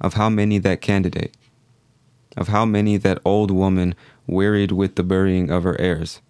Of 0.00 0.14
how 0.14 0.28
many 0.28 0.58
that 0.58 0.80
candidate? 0.80 1.36
Of 2.36 2.48
how 2.48 2.64
many 2.64 2.96
that 2.96 3.20
old 3.24 3.50
woman 3.50 3.94
wearied 4.26 4.72
with 4.72 4.96
the 4.96 5.02
burying 5.02 5.50
of 5.50 5.64
her 5.64 5.80
heirs? 5.80 6.20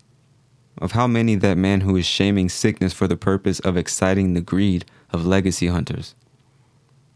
Of 0.78 0.92
how 0.92 1.06
many 1.06 1.34
that 1.36 1.58
man 1.58 1.82
who 1.82 1.96
is 1.96 2.06
shaming 2.06 2.48
sickness 2.48 2.92
for 2.92 3.06
the 3.06 3.16
purpose 3.16 3.60
of 3.60 3.76
exciting 3.76 4.34
the 4.34 4.40
greed 4.40 4.84
of 5.10 5.26
legacy 5.26 5.68
hunters? 5.68 6.14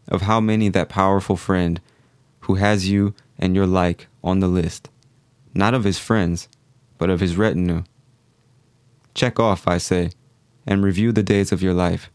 Of 0.07 0.21
how 0.21 0.39
many 0.39 0.69
that 0.69 0.89
powerful 0.89 1.35
friend 1.35 1.81
who 2.41 2.55
has 2.55 2.89
you 2.89 3.13
and 3.37 3.55
your 3.55 3.67
like 3.67 4.07
on 4.23 4.39
the 4.39 4.47
list, 4.47 4.89
not 5.53 5.73
of 5.73 5.83
his 5.83 5.99
friends, 5.99 6.47
but 6.97 7.09
of 7.09 7.19
his 7.19 7.35
retinue? 7.35 7.83
Check 9.13 9.39
off, 9.39 9.67
I 9.67 9.77
say, 9.77 10.11
and 10.65 10.83
review 10.83 11.11
the 11.11 11.23
days 11.23 11.51
of 11.51 11.61
your 11.61 11.73
life 11.73 12.09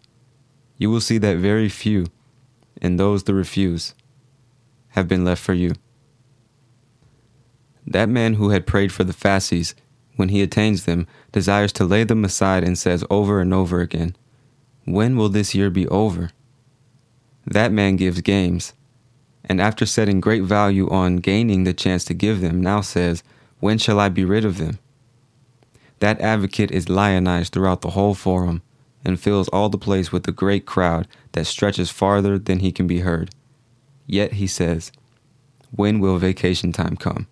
you 0.83 0.91
will 0.91 1.01
see 1.01 1.19
that 1.19 1.37
very 1.37 1.69
few, 1.69 2.07
and 2.81 2.99
those 2.99 3.23
that 3.23 3.35
refuse, 3.35 3.95
have 4.89 5.07
been 5.07 5.25
left 5.25 5.41
for 5.41 5.53
you. 5.53 5.71
That 7.87 8.09
man 8.09 8.35
who 8.35 8.51
had 8.51 8.67
prayed 8.67 8.91
for 8.91 9.05
the 9.05 9.13
fasces, 9.13 9.77
when 10.17 10.31
he 10.31 10.43
attains 10.43 10.85
them, 10.85 11.07
desires 11.31 11.73
to 11.75 11.85
lay 11.85 12.03
them 12.03 12.25
aside 12.25 12.65
and 12.65 12.77
says 12.77 13.05
over 13.11 13.41
and 13.41 13.55
over 13.55 13.81
again, 13.81 14.17
When 14.85 15.17
will 15.17 15.29
this 15.29 15.55
year 15.55 15.71
be 15.71 15.87
over? 15.87 16.31
That 17.47 17.73
man 17.73 17.97
gives 17.97 18.21
games, 18.21 18.73
and 19.45 19.61
after 19.61 19.85
setting 19.85 20.21
great 20.21 20.43
value 20.43 20.89
on 20.91 21.17
gaining 21.17 21.65
the 21.65 21.75
chance 21.75 22.05
to 22.07 22.15
give 22.15 22.41
them, 22.41 22.61
now 22.61 22.81
says, 22.81 23.23
When 23.61 23.79
shall 23.79 23.99
I 23.99 24.09
be 24.09 24.25
rid 24.25 24.45
of 24.45 24.59
them? 24.59 24.79
That 25.99 26.21
advocate 26.21 26.71
is 26.71 26.89
lionized 26.89 27.53
throughout 27.53 27.81
the 27.81 27.91
whole 27.91 28.15
forum 28.15 28.63
and 29.05 29.21
fills 29.21 29.49
all 29.49 29.69
the 29.69 29.79
place 29.79 30.13
with 30.13 30.27
a 30.29 30.33
great 30.33 30.67
crowd 30.67 31.09
that 31.33 31.47
stretches 31.47 31.91
farther 31.91 32.39
than 32.39 32.61
he 32.61 32.73
can 32.73 32.87
be 32.87 33.01
heard. 33.01 33.31
Yet 34.07 34.35
he 34.35 34.47
says, 34.47 34.93
When 35.71 36.01
will 36.01 36.19
vacation 36.19 36.73
time 36.73 36.97
come? 36.97 37.27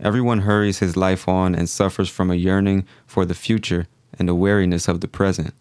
Everyone 0.00 0.40
hurries 0.40 0.78
his 0.78 0.96
life 0.96 1.28
on 1.28 1.54
and 1.54 1.68
suffers 1.68 2.08
from 2.08 2.30
a 2.30 2.36
yearning 2.36 2.86
for 3.06 3.24
the 3.24 3.34
future 3.34 3.88
and 4.16 4.28
a 4.28 4.34
weariness 4.34 4.86
of 4.86 5.00
the 5.00 5.08
present. 5.08 5.54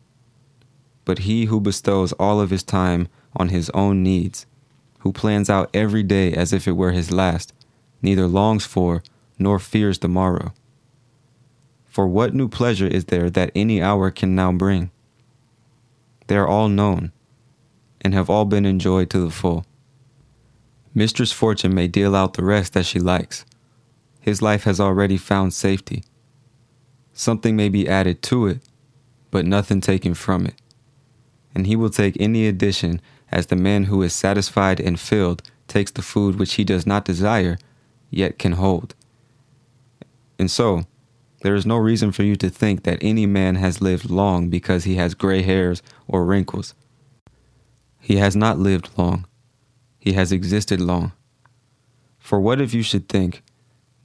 But 1.07 1.19
he 1.19 1.45
who 1.45 1.61
bestows 1.61 2.11
all 2.19 2.41
of 2.41 2.49
his 2.49 2.63
time 2.63 3.07
on 3.33 3.47
his 3.47 3.69
own 3.69 4.03
needs, 4.03 4.45
who 4.99 5.13
plans 5.13 5.49
out 5.49 5.69
every 5.73 6.03
day 6.03 6.33
as 6.33 6.51
if 6.51 6.67
it 6.67 6.73
were 6.73 6.91
his 6.91 7.13
last, 7.13 7.53
neither 8.01 8.27
longs 8.27 8.65
for 8.65 9.01
nor 9.39 9.57
fears 9.57 9.99
the 9.99 10.09
morrow. 10.09 10.53
For 11.85 12.09
what 12.09 12.33
new 12.33 12.49
pleasure 12.49 12.87
is 12.87 13.05
there 13.05 13.29
that 13.29 13.53
any 13.55 13.81
hour 13.81 14.11
can 14.11 14.35
now 14.35 14.51
bring? 14.51 14.91
They 16.27 16.35
are 16.35 16.45
all 16.45 16.67
known, 16.67 17.13
and 18.01 18.13
have 18.13 18.29
all 18.29 18.43
been 18.43 18.65
enjoyed 18.65 19.09
to 19.11 19.19
the 19.19 19.31
full. 19.31 19.65
Mistress 20.93 21.31
Fortune 21.31 21.73
may 21.73 21.87
deal 21.87 22.17
out 22.17 22.33
the 22.33 22.43
rest 22.43 22.75
as 22.75 22.85
she 22.85 22.99
likes. 22.99 23.45
His 24.19 24.41
life 24.41 24.65
has 24.65 24.81
already 24.81 25.15
found 25.15 25.53
safety. 25.53 26.03
Something 27.13 27.55
may 27.55 27.69
be 27.69 27.87
added 27.87 28.21
to 28.23 28.47
it, 28.47 28.59
but 29.31 29.45
nothing 29.45 29.79
taken 29.79 30.13
from 30.13 30.45
it. 30.45 30.55
And 31.53 31.67
he 31.67 31.75
will 31.75 31.89
take 31.89 32.15
any 32.19 32.47
addition 32.47 33.01
as 33.31 33.47
the 33.47 33.55
man 33.55 33.85
who 33.85 34.01
is 34.01 34.13
satisfied 34.13 34.79
and 34.79 34.99
filled 34.99 35.41
takes 35.67 35.91
the 35.91 36.01
food 36.01 36.39
which 36.39 36.53
he 36.53 36.63
does 36.63 36.85
not 36.85 37.05
desire, 37.05 37.57
yet 38.09 38.39
can 38.39 38.53
hold. 38.53 38.95
And 40.39 40.49
so, 40.49 40.85
there 41.41 41.55
is 41.55 41.65
no 41.65 41.77
reason 41.77 42.11
for 42.11 42.23
you 42.23 42.35
to 42.37 42.49
think 42.49 42.83
that 42.83 42.99
any 43.01 43.25
man 43.25 43.55
has 43.55 43.81
lived 43.81 44.09
long 44.09 44.49
because 44.49 44.83
he 44.83 44.95
has 44.95 45.13
gray 45.13 45.41
hairs 45.41 45.81
or 46.07 46.25
wrinkles. 46.25 46.73
He 47.99 48.17
has 48.17 48.35
not 48.35 48.59
lived 48.59 48.89
long. 48.97 49.25
He 49.99 50.13
has 50.13 50.31
existed 50.31 50.79
long. 50.79 51.11
For 52.17 52.39
what 52.39 52.61
if 52.61 52.73
you 52.73 52.81
should 52.81 53.09
think 53.09 53.43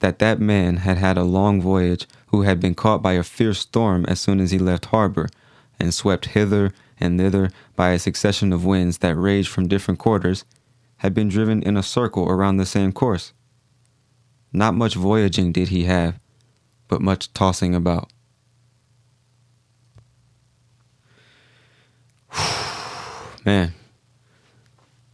that 0.01 0.19
that 0.19 0.41
man 0.41 0.79
had 0.79 0.99
had 0.99 1.17
a 1.17 1.23
long 1.23 1.61
voyage 1.63 2.07
who 2.29 2.43
had 2.43 2.61
been 2.61 2.75
caught 2.75 3.03
by 3.03 3.13
a 3.13 3.23
fierce 3.23 3.61
storm 3.61 4.05
as 4.07 4.21
soon 4.21 4.41
as 4.41 4.51
he 4.51 4.59
left 4.59 4.87
harbor, 4.87 5.29
and 5.79 5.95
swept 5.95 6.27
hither 6.27 6.73
and 7.03 7.19
thither 7.19 7.51
by 7.77 7.91
a 7.91 7.99
succession 7.99 8.53
of 8.53 8.65
winds 8.65 8.99
that 8.99 9.17
raged 9.17 9.49
from 9.49 9.69
different 9.69 9.99
quarters, 9.99 10.45
had 10.99 11.13
been 11.13 11.29
driven 11.29 11.63
in 11.63 11.77
a 11.77 11.83
circle 11.83 12.29
around 12.29 12.57
the 12.57 12.65
same 12.67 12.93
course. 12.93 13.33
Not 14.53 14.75
much 14.75 14.95
voyaging 14.95 15.53
did 15.53 15.69
he 15.69 15.85
have, 15.85 16.19
but 16.87 17.03
much 17.03 17.33
tossing 17.35 17.75
about. 17.75 18.13
Man, 23.45 23.75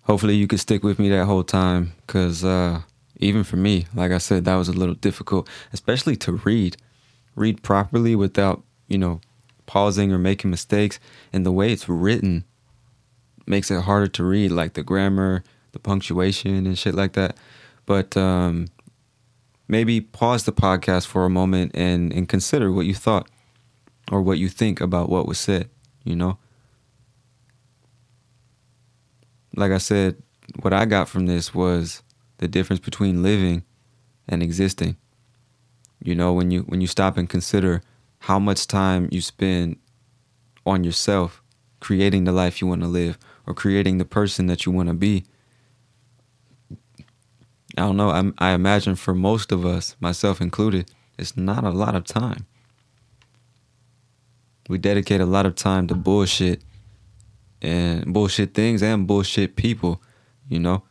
hopefully 0.03 0.37
you 0.37 0.47
could 0.47 0.61
stick 0.61 0.83
with 0.83 0.99
me 0.99 1.09
that 1.09 1.25
whole 1.25 1.45
time, 1.45 1.95
because 2.07 2.45
uh, 2.45 2.83
even 3.17 3.45
for 3.45 3.57
me, 3.57 3.87
like 3.95 4.13
I 4.13 4.19
said, 4.19 4.45
that 4.45 4.57
was 4.57 4.69
a 4.69 4.73
little 4.73 4.95
difficult, 4.95 5.49
especially 5.73 6.17
to 6.17 6.33
read. 6.33 6.77
Read 7.35 7.63
properly 7.63 8.15
without, 8.15 8.63
you 8.89 8.99
know, 8.99 9.21
pausing 9.69 10.13
or 10.13 10.19
making 10.19 10.51
mistakes. 10.51 10.99
And 11.33 11.47
the 11.47 11.53
way 11.53 11.73
it's 11.73 11.89
written 11.89 12.45
makes 13.47 13.71
it 13.71 13.83
harder 13.83 14.09
to 14.09 14.25
read, 14.25 14.51
like 14.51 14.73
the 14.73 14.83
grammar, 14.83 15.45
the 15.71 15.79
punctuation, 15.79 16.67
and 16.67 16.77
shit 16.77 16.95
like 16.95 17.13
that. 17.13 17.37
But 17.87 18.17
um, 18.17 18.67
maybe 19.69 20.01
pause 20.01 20.43
the 20.45 20.53
podcast 20.53 21.07
for 21.07 21.25
a 21.25 21.31
moment 21.31 21.73
and, 21.75 22.13
and 22.13 22.29
consider 22.29 22.73
what 22.73 22.87
you 22.87 22.95
thought 22.95 23.29
or 24.11 24.21
what 24.23 24.39
you 24.39 24.49
think 24.49 24.81
about 24.81 25.09
what 25.09 25.29
was 25.29 25.39
said, 25.39 25.71
you 26.03 26.17
know? 26.17 26.39
Like 29.55 29.71
I 29.71 29.79
said, 29.79 30.21
what 30.61 30.73
I 30.73 30.85
got 30.87 31.09
from 31.09 31.27
this 31.27 31.55
was 31.55 32.03
the 32.39 32.49
difference 32.49 32.81
between 32.81 33.23
living 33.23 33.65
and 34.29 34.43
existing. 34.43 34.97
You 36.03 36.15
know, 36.15 36.33
when 36.33 36.51
you 36.51 36.61
when 36.63 36.81
you 36.81 36.87
stop 36.87 37.17
and 37.17 37.29
consider 37.29 37.83
how 38.29 38.39
much 38.39 38.67
time 38.67 39.09
you 39.11 39.23
spend 39.23 39.75
on 40.67 40.85
yourself 40.85 41.43
creating 41.81 42.25
the 42.25 42.33
life 42.33 42.61
you 42.61 42.67
want 42.67 42.83
to 42.83 42.87
live 42.87 43.19
or 43.47 43.55
creating 43.55 43.97
the 43.97 44.05
person 44.05 44.49
that 44.49 44.67
you 44.67 44.71
want 44.71 44.87
to 44.87 44.95
be. 44.95 45.25
I 47.79 47.87
don't 47.87 47.97
know. 47.97 48.11
I, 48.11 48.51
I 48.51 48.53
imagine 48.53 48.97
for 48.97 49.15
most 49.15 49.51
of 49.51 49.65
us, 49.65 49.97
myself 49.99 50.43
included, 50.43 50.91
it's 51.19 51.39
not 51.39 51.65
a 51.65 51.71
lot 51.71 51.95
of 51.95 52.05
time. 52.05 52.45
We 54.69 54.77
dedicate 54.77 55.23
a 55.23 55.27
lot 55.27 55.47
of 55.47 55.55
time 55.55 55.87
to 55.87 55.95
bullshit 55.95 56.61
and 57.63 58.13
bullshit 58.13 58.53
things 58.53 58.83
and 58.83 59.07
bullshit 59.07 59.57
people, 59.57 60.03
you 60.51 60.59
know, 60.59 60.83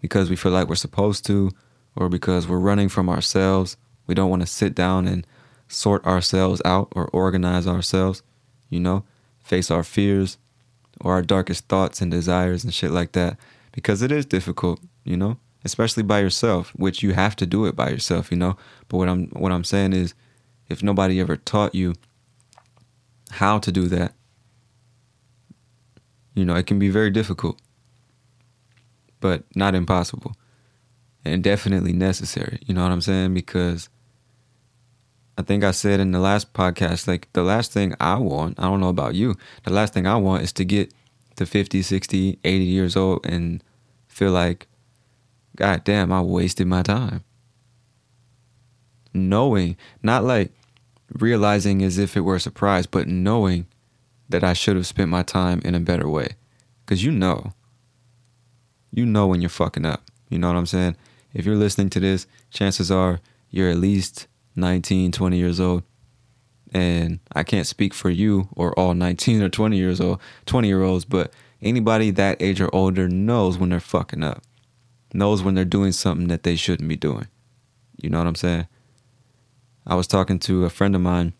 because 0.00 0.30
we 0.30 0.36
feel 0.36 0.52
like 0.52 0.70
we're 0.70 0.76
supposed 0.76 1.26
to 1.26 1.50
or 1.94 2.08
because 2.08 2.48
we're 2.48 2.58
running 2.58 2.88
from 2.88 3.10
ourselves. 3.10 3.76
We 4.06 4.14
don't 4.14 4.30
want 4.30 4.40
to 4.40 4.46
sit 4.46 4.74
down 4.74 5.06
and 5.06 5.26
sort 5.68 6.04
ourselves 6.06 6.62
out 6.64 6.92
or 6.94 7.08
organize 7.08 7.66
ourselves, 7.66 8.22
you 8.70 8.80
know, 8.80 9.04
face 9.42 9.70
our 9.70 9.82
fears 9.82 10.38
or 11.00 11.12
our 11.12 11.22
darkest 11.22 11.68
thoughts 11.68 12.00
and 12.00 12.10
desires 12.10 12.64
and 12.64 12.72
shit 12.72 12.90
like 12.90 13.12
that 13.12 13.36
because 13.72 14.02
it 14.02 14.10
is 14.10 14.24
difficult, 14.26 14.80
you 15.04 15.16
know, 15.16 15.38
especially 15.64 16.02
by 16.02 16.20
yourself, 16.20 16.70
which 16.76 17.02
you 17.02 17.12
have 17.12 17.36
to 17.36 17.46
do 17.46 17.66
it 17.66 17.76
by 17.76 17.90
yourself, 17.90 18.30
you 18.30 18.36
know. 18.36 18.56
But 18.88 18.98
what 18.98 19.08
I'm 19.08 19.26
what 19.28 19.52
I'm 19.52 19.64
saying 19.64 19.92
is 19.92 20.14
if 20.68 20.82
nobody 20.82 21.20
ever 21.20 21.36
taught 21.36 21.74
you 21.74 21.94
how 23.30 23.58
to 23.58 23.72
do 23.72 23.88
that, 23.88 24.14
you 26.34 26.44
know, 26.44 26.54
it 26.54 26.66
can 26.66 26.78
be 26.78 26.90
very 26.90 27.10
difficult, 27.10 27.60
but 29.20 29.44
not 29.54 29.74
impossible. 29.74 30.36
And 31.24 31.42
definitely 31.42 31.92
necessary, 31.92 32.60
you 32.66 32.74
know 32.74 32.84
what 32.84 32.92
I'm 32.92 33.00
saying? 33.00 33.34
Because 33.34 33.88
I 35.38 35.42
think 35.42 35.64
I 35.64 35.70
said 35.70 36.00
in 36.00 36.12
the 36.12 36.20
last 36.20 36.52
podcast, 36.54 37.06
like 37.06 37.28
the 37.32 37.42
last 37.42 37.72
thing 37.72 37.94
I 38.00 38.16
want, 38.16 38.58
I 38.58 38.62
don't 38.62 38.80
know 38.80 38.88
about 38.88 39.14
you, 39.14 39.36
the 39.64 39.72
last 39.72 39.92
thing 39.92 40.06
I 40.06 40.16
want 40.16 40.42
is 40.42 40.52
to 40.54 40.64
get 40.64 40.92
to 41.36 41.44
50, 41.44 41.82
60, 41.82 42.38
80 42.42 42.64
years 42.64 42.96
old 42.96 43.24
and 43.26 43.62
feel 44.08 44.32
like, 44.32 44.66
God 45.56 45.84
damn, 45.84 46.12
I 46.12 46.22
wasted 46.22 46.66
my 46.66 46.82
time. 46.82 47.22
Knowing, 49.12 49.76
not 50.02 50.24
like 50.24 50.52
realizing 51.12 51.82
as 51.82 51.98
if 51.98 52.16
it 52.16 52.22
were 52.22 52.36
a 52.36 52.40
surprise, 52.40 52.86
but 52.86 53.06
knowing 53.06 53.66
that 54.28 54.42
I 54.42 54.54
should 54.54 54.76
have 54.76 54.86
spent 54.86 55.10
my 55.10 55.22
time 55.22 55.60
in 55.64 55.74
a 55.74 55.80
better 55.80 56.08
way. 56.08 56.30
Because 56.84 57.04
you 57.04 57.12
know, 57.12 57.52
you 58.90 59.04
know 59.04 59.26
when 59.26 59.40
you're 59.40 59.50
fucking 59.50 59.86
up. 59.86 60.02
You 60.28 60.38
know 60.38 60.48
what 60.48 60.56
I'm 60.56 60.66
saying? 60.66 60.96
If 61.34 61.44
you're 61.44 61.56
listening 61.56 61.90
to 61.90 62.00
this, 62.00 62.26
chances 62.50 62.90
are 62.90 63.20
you're 63.50 63.70
at 63.70 63.76
least 63.76 64.26
19, 64.56 65.12
20 65.12 65.36
years 65.36 65.60
old. 65.60 65.82
And 66.72 67.20
I 67.32 67.44
can't 67.44 67.66
speak 67.66 67.94
for 67.94 68.10
you 68.10 68.48
or 68.52 68.78
all 68.78 68.94
19 68.94 69.42
or 69.42 69.48
20 69.48 69.76
years 69.76 70.00
old, 70.00 70.20
20 70.46 70.68
year 70.68 70.82
olds, 70.82 71.04
but 71.04 71.32
anybody 71.62 72.10
that 72.10 72.42
age 72.42 72.60
or 72.60 72.74
older 72.74 73.08
knows 73.08 73.56
when 73.56 73.70
they're 73.70 73.80
fucking 73.80 74.24
up, 74.24 74.42
knows 75.14 75.42
when 75.42 75.54
they're 75.54 75.64
doing 75.64 75.92
something 75.92 76.28
that 76.28 76.42
they 76.42 76.56
shouldn't 76.56 76.88
be 76.88 76.96
doing. 76.96 77.28
You 78.02 78.10
know 78.10 78.18
what 78.18 78.26
I'm 78.26 78.34
saying? 78.34 78.66
I 79.86 79.94
was 79.94 80.06
talking 80.06 80.38
to 80.40 80.64
a 80.64 80.70
friend 80.70 80.94
of 80.94 81.00
mine 81.00 81.32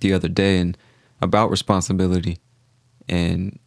the 0.00 0.12
other 0.12 0.28
day 0.28 0.58
and 0.58 0.78
about 1.20 1.50
responsibility 1.50 2.38
and 3.08 3.58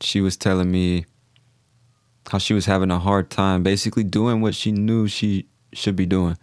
she 0.00 0.20
was 0.20 0.36
telling 0.36 0.70
me 0.70 1.06
how 2.30 2.38
she 2.38 2.54
was 2.54 2.66
having 2.66 2.90
a 2.90 2.98
hard 2.98 3.30
time 3.30 3.62
basically 3.62 4.04
doing 4.04 4.40
what 4.40 4.54
she 4.54 4.72
knew 4.72 5.08
she 5.08 5.46
should 5.72 5.96
be 5.96 6.06
doing. 6.06 6.36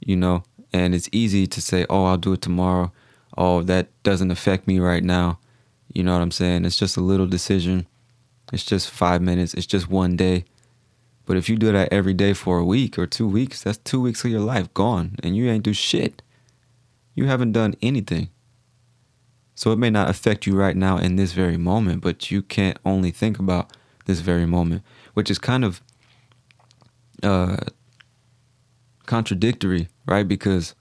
You 0.00 0.16
know, 0.16 0.44
and 0.72 0.94
it's 0.94 1.08
easy 1.12 1.46
to 1.46 1.60
say, 1.60 1.86
oh, 1.90 2.04
I'll 2.04 2.16
do 2.16 2.32
it 2.32 2.42
tomorrow. 2.42 2.92
Oh, 3.36 3.62
that 3.62 3.88
doesn't 4.02 4.30
affect 4.30 4.66
me 4.66 4.78
right 4.78 5.02
now. 5.02 5.38
You 5.92 6.02
know 6.02 6.12
what 6.12 6.22
I'm 6.22 6.30
saying? 6.30 6.64
It's 6.64 6.76
just 6.76 6.96
a 6.96 7.00
little 7.00 7.26
decision. 7.26 7.86
It's 8.52 8.64
just 8.64 8.90
five 8.90 9.22
minutes. 9.22 9.54
It's 9.54 9.66
just 9.66 9.88
one 9.88 10.16
day. 10.16 10.44
But 11.26 11.36
if 11.36 11.48
you 11.48 11.56
do 11.56 11.70
that 11.72 11.92
every 11.92 12.14
day 12.14 12.32
for 12.32 12.58
a 12.58 12.64
week 12.64 12.98
or 12.98 13.06
two 13.06 13.26
weeks, 13.26 13.62
that's 13.62 13.78
two 13.78 14.00
weeks 14.00 14.24
of 14.24 14.30
your 14.30 14.40
life 14.40 14.72
gone 14.74 15.16
and 15.22 15.36
you 15.36 15.48
ain't 15.48 15.64
do 15.64 15.72
shit. 15.72 16.22
You 17.14 17.26
haven't 17.26 17.52
done 17.52 17.74
anything. 17.82 18.30
So 19.54 19.72
it 19.72 19.78
may 19.78 19.90
not 19.90 20.08
affect 20.08 20.46
you 20.46 20.56
right 20.56 20.76
now 20.76 20.96
in 20.96 21.16
this 21.16 21.32
very 21.32 21.56
moment, 21.56 22.00
but 22.02 22.30
you 22.30 22.42
can't 22.42 22.78
only 22.84 23.10
think 23.10 23.38
about 23.38 23.72
this 24.06 24.20
very 24.20 24.46
moment, 24.46 24.82
which 25.14 25.30
is 25.30 25.38
kind 25.38 25.64
of 25.64 25.82
uh, 27.22 27.58
contradictory, 29.10 29.88
right? 30.06 30.28
Because 30.28 30.76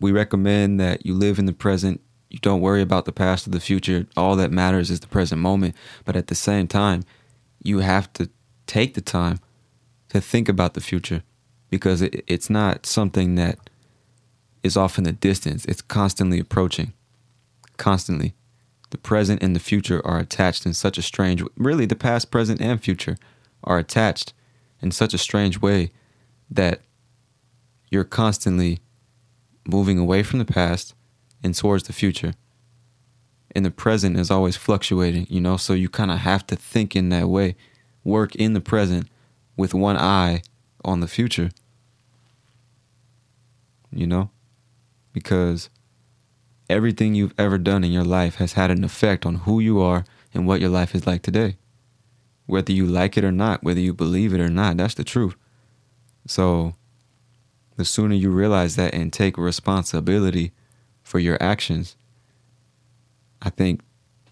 we 0.00 0.10
recommend 0.10 0.80
that 0.80 1.06
you 1.06 1.14
live 1.14 1.38
in 1.38 1.46
the 1.46 1.52
present, 1.52 2.00
you 2.28 2.40
don't 2.40 2.60
worry 2.60 2.82
about 2.82 3.04
the 3.04 3.12
past 3.12 3.46
or 3.46 3.50
the 3.50 3.60
future. 3.60 4.08
All 4.16 4.34
that 4.34 4.50
matters 4.50 4.90
is 4.90 4.98
the 4.98 5.06
present 5.06 5.40
moment. 5.40 5.76
But 6.04 6.16
at 6.16 6.26
the 6.26 6.34
same 6.34 6.66
time, 6.66 7.04
you 7.62 7.78
have 7.78 8.12
to 8.14 8.28
take 8.66 8.94
the 8.94 9.00
time 9.00 9.38
to 10.08 10.20
think 10.20 10.48
about 10.48 10.74
the 10.74 10.80
future 10.80 11.22
because 11.70 12.02
it, 12.02 12.24
it's 12.26 12.50
not 12.50 12.84
something 12.84 13.36
that 13.36 13.70
is 14.64 14.76
off 14.76 14.98
in 14.98 15.04
the 15.04 15.12
distance. 15.12 15.64
It's 15.66 15.82
constantly 15.82 16.40
approaching, 16.40 16.94
constantly. 17.76 18.34
The 18.90 18.98
present 18.98 19.40
and 19.40 19.54
the 19.54 19.60
future 19.60 20.04
are 20.04 20.18
attached 20.18 20.66
in 20.66 20.74
such 20.74 20.98
a 20.98 21.02
strange 21.02 21.44
really 21.56 21.86
the 21.86 21.94
past, 21.94 22.32
present 22.32 22.60
and 22.60 22.82
future 22.82 23.16
are 23.62 23.78
attached 23.78 24.32
in 24.80 24.90
such 24.90 25.14
a 25.14 25.18
strange 25.18 25.60
way 25.60 25.92
that 26.50 26.80
you're 27.90 28.04
constantly 28.04 28.80
moving 29.66 29.98
away 29.98 30.22
from 30.22 30.38
the 30.38 30.44
past 30.44 30.94
and 31.42 31.54
towards 31.54 31.84
the 31.84 31.92
future. 31.92 32.34
And 33.54 33.64
the 33.64 33.70
present 33.70 34.18
is 34.18 34.30
always 34.30 34.56
fluctuating, 34.56 35.26
you 35.30 35.40
know, 35.40 35.56
so 35.56 35.74
you 35.74 35.88
kind 35.88 36.10
of 36.10 36.18
have 36.18 36.46
to 36.48 36.56
think 36.56 36.96
in 36.96 37.08
that 37.10 37.28
way, 37.28 37.54
work 38.02 38.34
in 38.34 38.52
the 38.52 38.60
present 38.60 39.08
with 39.56 39.74
one 39.74 39.96
eye 39.96 40.42
on 40.84 41.00
the 41.00 41.06
future. 41.06 41.50
You 43.92 44.06
know? 44.06 44.30
Because 45.12 45.70
everything 46.68 47.14
you've 47.14 47.34
ever 47.38 47.58
done 47.58 47.84
in 47.84 47.92
your 47.92 48.04
life 48.04 48.36
has 48.36 48.54
had 48.54 48.70
an 48.70 48.82
effect 48.82 49.24
on 49.24 49.36
who 49.36 49.60
you 49.60 49.80
are 49.80 50.04
and 50.32 50.46
what 50.46 50.60
your 50.60 50.70
life 50.70 50.94
is 50.94 51.06
like 51.06 51.22
today. 51.22 51.56
Whether 52.46 52.72
you 52.72 52.86
like 52.86 53.16
it 53.16 53.24
or 53.24 53.32
not, 53.32 53.62
whether 53.62 53.80
you 53.80 53.94
believe 53.94 54.34
it 54.34 54.40
or 54.40 54.50
not, 54.50 54.76
that's 54.76 54.94
the 54.94 55.04
truth. 55.04 55.36
So, 56.26 56.74
the 57.76 57.84
sooner 57.84 58.14
you 58.14 58.30
realize 58.30 58.76
that 58.76 58.94
and 58.94 59.12
take 59.12 59.36
responsibility 59.36 60.52
for 61.02 61.18
your 61.18 61.36
actions, 61.42 61.96
I 63.42 63.50
think 63.50 63.80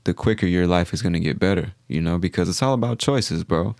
the 0.04 0.14
quicker 0.14 0.46
your 0.46 0.66
life 0.66 0.92
is 0.92 1.02
going 1.02 1.12
to 1.12 1.20
get 1.20 1.38
better, 1.38 1.74
you 1.88 2.00
know, 2.00 2.18
because 2.18 2.48
it's 2.48 2.62
all 2.62 2.74
about 2.74 2.98
choices, 2.98 3.44
bro. 3.44 3.76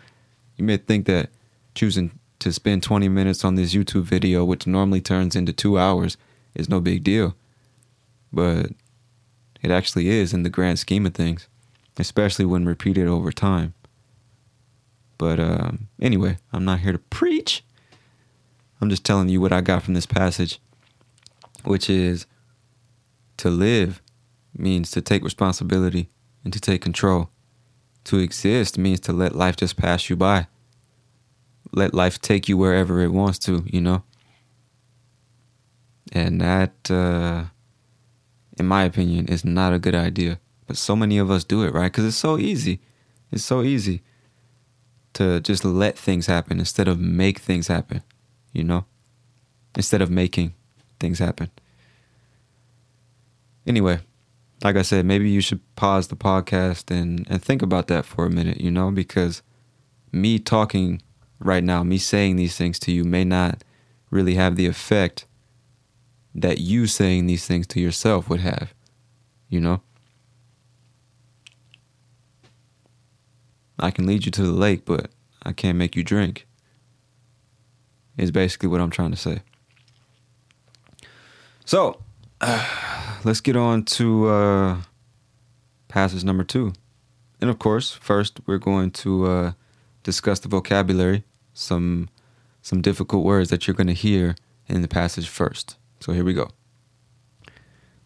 You 0.57 0.65
may 0.65 0.77
think 0.77 1.07
that 1.07 1.31
choosing 1.75 2.19
to 2.39 2.53
spend 2.53 2.83
20 2.83 3.09
minutes 3.09 3.45
on 3.45 3.55
this 3.55 3.75
YouTube 3.75 4.03
video, 4.03 4.45
which 4.45 4.67
normally 4.67 5.01
turns 5.01 5.37
into 5.37 5.53
two 5.53 5.79
hours, 5.79 6.17
is 6.55 6.69
no 6.69 6.81
big 6.81 7.03
deal. 7.05 7.35
But 8.33 8.71
it 9.63 9.71
actually 9.71 10.09
is 10.09 10.35
in 10.35 10.43
the 10.43 10.51
grand 10.51 10.79
scheme 10.79 11.07
of 11.07 11.15
things, 11.15 11.49
especially 11.99 12.45
when 12.45 12.67
repeated 12.67 13.07
over 13.07 13.33
time. 13.33 13.75
But 15.19 15.39
um, 15.39 15.89
anyway, 16.01 16.39
I'm 16.53 16.65
not 16.65 16.81
here 16.81 16.93
to 16.93 16.99
preach. 16.99 17.65
I'm 18.83 18.91
just 18.91 19.05
telling 19.05 19.29
you 19.31 19.41
what 19.41 19.53
I 19.53 19.61
got 19.63 19.85
from 19.85 19.95
this 19.95 20.07
passage, 20.07 20.61
which 21.65 21.89
is 21.89 22.27
To 23.39 23.51
live 23.51 24.01
means 24.57 24.91
to 24.93 25.01
take 25.01 25.25
responsibility 25.25 26.09
and 26.45 26.53
to 26.53 26.61
take 26.61 26.83
control. 26.83 27.31
To 28.05 28.19
exist 28.19 28.79
means 28.79 29.01
to 29.01 29.13
let 29.13 29.35
life 29.35 29.57
just 29.57 29.77
pass 29.77 30.09
you 30.11 30.17
by. 30.17 30.47
Let 31.73 31.95
life 31.95 32.21
take 32.21 32.49
you 32.49 32.57
wherever 32.57 33.01
it 33.01 33.13
wants 33.13 33.39
to, 33.41 33.65
you 33.67 33.81
know? 33.81 34.05
And 36.13 36.41
that, 36.41 36.91
uh, 36.91 37.45
in 38.59 38.67
my 38.67 38.85
opinion, 38.85 39.27
is 39.27 39.45
not 39.45 39.73
a 39.73 39.79
good 39.81 39.95
idea. 39.95 40.39
But 40.67 40.77
so 40.77 40.95
many 40.95 41.19
of 41.19 41.31
us 41.31 41.45
do 41.45 41.65
it, 41.65 41.75
right? 41.75 41.91
Because 41.91 42.05
it's 42.05 42.17
so 42.17 42.39
easy. 42.39 42.81
It's 43.33 43.45
so 43.45 43.63
easy 43.63 44.03
to 45.15 45.41
just 45.41 45.65
let 45.65 45.99
things 45.99 46.27
happen 46.27 46.59
instead 46.61 46.89
of 46.89 47.01
make 47.01 47.39
things 47.41 47.69
happen, 47.69 48.03
you 48.53 48.65
know? 48.65 48.85
Instead 49.75 50.03
of 50.03 50.11
making 50.11 50.55
things 51.01 51.19
happen. 51.19 51.51
Anyway, 53.67 54.01
like 54.63 54.77
I 54.77 54.83
said, 54.83 55.05
maybe 55.05 55.31
you 55.31 55.41
should 55.41 55.61
pause 55.77 56.09
the 56.09 56.17
podcast 56.17 56.91
and, 56.91 57.27
and 57.29 57.43
think 57.43 57.63
about 57.63 57.89
that 57.89 58.05
for 58.05 58.25
a 58.25 58.31
minute, 58.31 58.61
you 58.61 58.71
know, 58.71 58.91
because 58.91 59.43
me 60.13 60.39
talking 60.39 61.03
right 61.39 61.65
now, 61.65 61.83
me 61.83 61.99
saying 61.99 62.37
these 62.37 62.57
things 62.57 62.79
to 62.81 62.93
you 62.93 63.05
may 63.05 63.25
not 63.25 63.65
really 64.11 64.35
have 64.35 64.57
the 64.57 64.67
effect 64.67 65.27
that 66.35 66.59
you 66.59 66.87
saying 66.87 67.27
these 67.27 67.47
things 67.47 67.67
to 67.69 67.81
yourself 67.81 68.29
would 68.29 68.41
have, 68.41 68.75
you 69.49 69.61
know? 69.61 69.81
I 73.79 73.91
can 73.91 74.07
lead 74.07 74.25
you 74.25 74.33
to 74.33 74.43
the 74.43 74.53
lake, 74.53 74.85
but 74.85 75.11
I 75.43 75.53
can't 75.53 75.79
make 75.79 75.97
you 75.97 76.05
drink. 76.05 76.47
Is 78.17 78.31
basically 78.31 78.69
what 78.69 78.81
I'm 78.81 78.91
trying 78.91 79.11
to 79.11 79.17
say. 79.17 79.41
So, 81.65 82.01
uh, 82.41 83.19
let's 83.25 83.41
get 83.41 83.57
on 83.57 83.85
to 83.85 84.29
uh, 84.29 84.77
passage 85.89 86.25
number 86.25 86.45
two. 86.45 86.73
And 87.41 87.51
of 87.51 87.59
course, 87.59 87.93
first 87.93 88.41
we're 88.47 88.59
going 88.59 88.91
to 88.93 89.27
uh, 89.27 89.53
discuss 90.03 90.41
the 90.41 90.49
vocabulary, 90.49 91.25
some 91.55 92.09
some 92.63 92.81
difficult 92.81 93.25
words 93.25 93.51
that 93.51 93.67
you're 93.67 93.75
going 93.75 93.89
to 93.89 93.93
hear 93.93 94.37
in 94.69 94.83
the 94.83 94.89
passage 94.89 95.29
first. 95.29 95.77
So 96.01 96.13
here 96.13 96.25
we 96.25 96.33
go. 96.33 96.51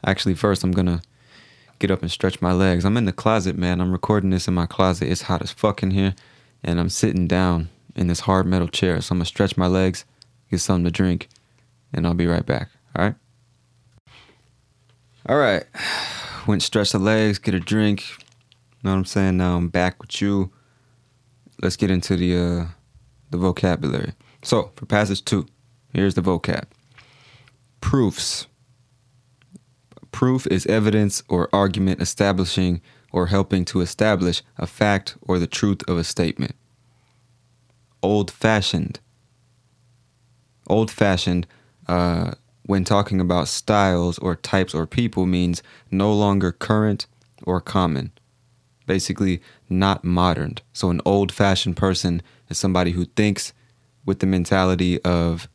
Actually, 0.05 0.35
first 0.35 0.65
I'm 0.65 0.73
to 0.73 1.03
get 1.79 1.91
up 1.91 2.01
and 2.01 2.11
stretch 2.11 2.41
my 2.41 2.53
legs. 2.53 2.85
I'm 2.85 2.97
in 2.97 3.05
the 3.05 3.13
closet, 3.13 3.57
man. 3.59 3.81
I'm 3.81 3.93
recording 3.93 4.31
this 4.31 4.49
in 4.49 4.55
my 4.55 4.67
closet. 4.67 5.09
It's 5.09 5.23
hot 5.23 5.43
as 5.43 5.53
fuck 5.53 5.83
in 5.83 5.91
here, 5.91 6.15
and 6.63 6.81
I'm 6.81 6.89
sitting 6.89 7.27
down 7.27 7.69
in 7.97 8.07
this 8.07 8.21
hard 8.21 8.47
metal 8.47 8.69
chair. 8.69 9.01
So 9.01 9.15
I'm 9.15 9.19
to 9.21 9.25
stretch 9.25 9.57
my 9.57 9.67
legs, 9.67 10.05
get 10.51 10.61
something 10.61 10.85
to 10.85 10.91
drink, 10.91 11.29
and 11.93 12.07
I'll 12.07 12.15
be 12.15 12.27
right 12.27 12.47
back. 12.47 12.69
All 12.95 13.05
right? 13.05 13.15
All 15.29 15.37
right. 15.37 15.65
Went 16.47 16.63
stretch 16.63 16.93
the 16.93 16.99
legs, 16.99 17.39
get 17.39 17.55
a 17.55 17.61
drink. 17.61 18.05
Know 18.83 18.93
what 18.93 18.99
I'm 18.99 19.05
saying? 19.05 19.37
Now 19.37 19.57
I'm 19.57 19.69
back 19.69 20.01
with 20.01 20.21
you. 20.21 20.53
Let's 21.61 21.77
get 21.77 21.91
into 21.91 22.17
the 22.17 22.37
uh, 22.37 22.67
the 23.31 23.39
vocabulary. 23.39 24.13
So 24.43 24.71
for 24.77 24.87
passage 24.87 25.25
two, 25.25 25.47
here's 25.93 26.15
the 26.15 26.21
vocab. 26.21 26.65
Proofs. 27.81 28.47
Proof 30.13 30.47
is 30.47 30.67
evidence 30.67 31.23
or 31.29 31.49
argument 31.53 32.01
establishing 32.01 32.81
or 33.11 33.27
helping 33.27 33.65
to 33.65 33.81
establish 33.81 34.43
a 34.57 34.67
fact 34.67 35.17
or 35.23 35.39
the 35.39 35.47
truth 35.47 35.83
of 35.89 35.99
a 35.99 36.05
statement. 36.05 36.55
Old 38.07 38.31
fashioned. 38.31 39.01
Old 40.69 40.93
fashioned 40.93 41.45
uh, 41.89 42.35
when 42.67 42.85
talking 42.85 43.21
about 43.21 43.49
styles 43.49 44.17
or 44.21 44.37
types 44.37 44.77
or 44.77 44.87
people 44.87 45.27
means 45.27 45.61
no 45.91 46.13
longer 46.13 46.53
current 46.53 47.09
or 47.43 47.61
common. 47.61 48.13
Basically, 48.87 49.43
not 49.69 50.05
modern. 50.05 50.59
So, 50.73 50.89
an 50.91 51.01
old 51.05 51.33
fashioned 51.33 51.77
person 51.77 52.23
is 52.49 52.59
somebody 52.59 52.93
who 52.93 53.07
thinks 53.07 53.53
with 54.05 54.21
the 54.21 54.27
mentality 54.27 55.03
of, 55.03 55.49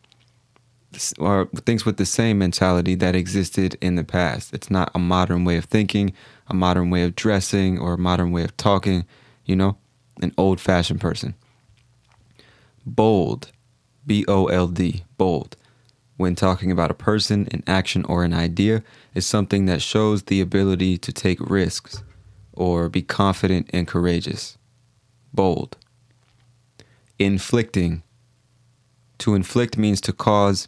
or 1.20 1.46
thinks 1.66 1.86
with 1.86 1.96
the 1.96 2.06
same 2.06 2.38
mentality 2.38 2.96
that 2.96 3.16
existed 3.16 3.78
in 3.80 3.96
the 3.96 4.04
past. 4.04 4.54
It's 4.54 4.70
not 4.70 4.92
a 4.94 5.00
modern 5.00 5.46
way 5.46 5.56
of 5.56 5.64
thinking, 5.64 6.12
a 6.48 6.54
modern 6.54 6.90
way 6.90 7.04
of 7.04 7.16
dressing, 7.16 7.80
or 7.80 7.94
a 7.94 7.98
modern 7.98 8.34
way 8.34 8.44
of 8.44 8.58
talking, 8.58 9.06
you 9.46 9.56
know? 9.56 9.78
An 10.22 10.34
old 10.38 10.60
fashioned 10.60 11.00
person. 11.00 11.34
Bold, 12.86 13.52
B 14.06 14.26
O 14.28 14.48
L 14.48 14.67
D, 14.67 15.04
bold 15.17 15.56
when 16.22 16.36
talking 16.36 16.72
about 16.72 16.91
a 16.91 16.94
person, 16.94 17.48
an 17.52 17.63
action, 17.65 18.06
or 18.06 18.24
an 18.24 18.32
idea 18.32 18.84
is 19.15 19.26
something 19.26 19.65
that 19.65 19.82
shows 19.82 20.24
the 20.24 20.39
ability 20.39 20.96
to 20.96 21.12
take 21.12 21.39
risks 21.41 22.04
or 22.54 22.88
be 22.89 23.02
confident 23.02 23.67
and 23.74 23.88
courageous. 23.88 24.56
Bold. 25.34 25.78
Inflicting. 27.17 28.04
To 29.17 29.34
inflict 29.34 29.80
means 29.80 30.00
to 30.02 30.13
cause 30.13 30.67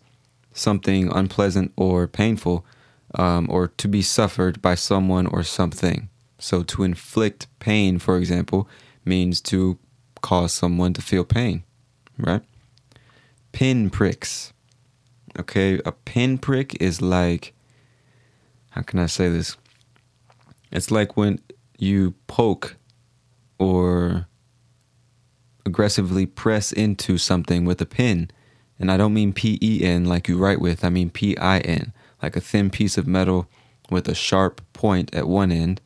something 0.54 1.12
unpleasant 1.12 1.72
or 1.76 2.08
painful, 2.08 2.66
um, 3.14 3.48
or 3.48 3.68
to 3.68 3.88
be 3.88 4.02
suffered 4.02 4.60
by 4.60 4.74
someone 4.74 5.28
or 5.28 5.44
something. 5.44 6.10
So 6.40 6.64
to 6.64 6.84
inflict 6.84 7.46
pain, 7.60 8.00
for 8.00 8.18
example, 8.18 8.68
means 9.06 9.40
to 9.42 9.78
cause 10.22 10.52
someone 10.52 10.94
to 10.94 11.02
feel 11.04 11.26
pain, 11.26 11.64
right? 12.18 12.42
Pin 13.52 13.90
pricks 13.90 14.54
Okay, 15.40 15.80
a 15.84 15.92
pinprick 15.92 16.80
is 16.80 17.02
like 17.02 17.54
how 18.72 18.82
can 18.82 19.00
I 19.00 19.06
say 19.06 19.30
this? 19.30 19.56
It's 20.72 20.90
like 20.90 21.16
when 21.16 21.40
you 21.78 22.16
poke 22.28 22.76
or 23.60 24.28
aggressively 25.66 26.26
press 26.26 26.72
into 26.72 27.18
something 27.18 27.66
with 27.66 27.80
a 27.82 27.86
pin. 27.86 28.32
And 28.80 28.92
I 28.92 28.98
don't 28.98 29.14
mean 29.14 29.34
P 29.34 29.60
E 29.62 29.84
N 29.84 30.06
like 30.06 30.28
you 30.28 30.38
write 30.38 30.60
with, 30.60 30.84
I 30.84 30.90
mean 30.90 31.10
P 31.10 31.38
I 31.38 31.60
N, 31.60 31.94
like 32.22 32.36
a 32.36 32.42
thin 32.42 32.70
piece 32.70 32.98
of 32.98 33.08
metal 33.08 33.48
with 33.90 34.08
a 34.08 34.16
sharp 34.16 34.62
point 34.74 35.14
at 35.14 35.28
one 35.28 35.52
end 35.52 35.82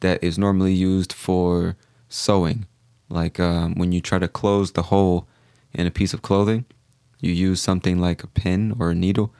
that 0.00 0.22
is 0.22 0.38
normally 0.38 0.74
used 0.74 1.12
for 1.12 1.76
sewing. 2.08 2.66
Like 3.08 3.40
um, 3.40 3.74
when 3.74 3.92
you 3.92 4.00
try 4.00 4.18
to 4.18 4.28
close 4.28 4.72
the 4.72 4.84
hole 4.84 5.26
in 5.76 5.86
a 5.86 5.90
piece 5.90 6.12
of 6.14 6.22
clothing, 6.22 6.64
you 7.20 7.32
use 7.32 7.60
something 7.60 8.00
like 8.00 8.24
a 8.24 8.26
pin 8.26 8.74
or 8.80 8.90
a 8.90 8.94
needle 8.94 9.32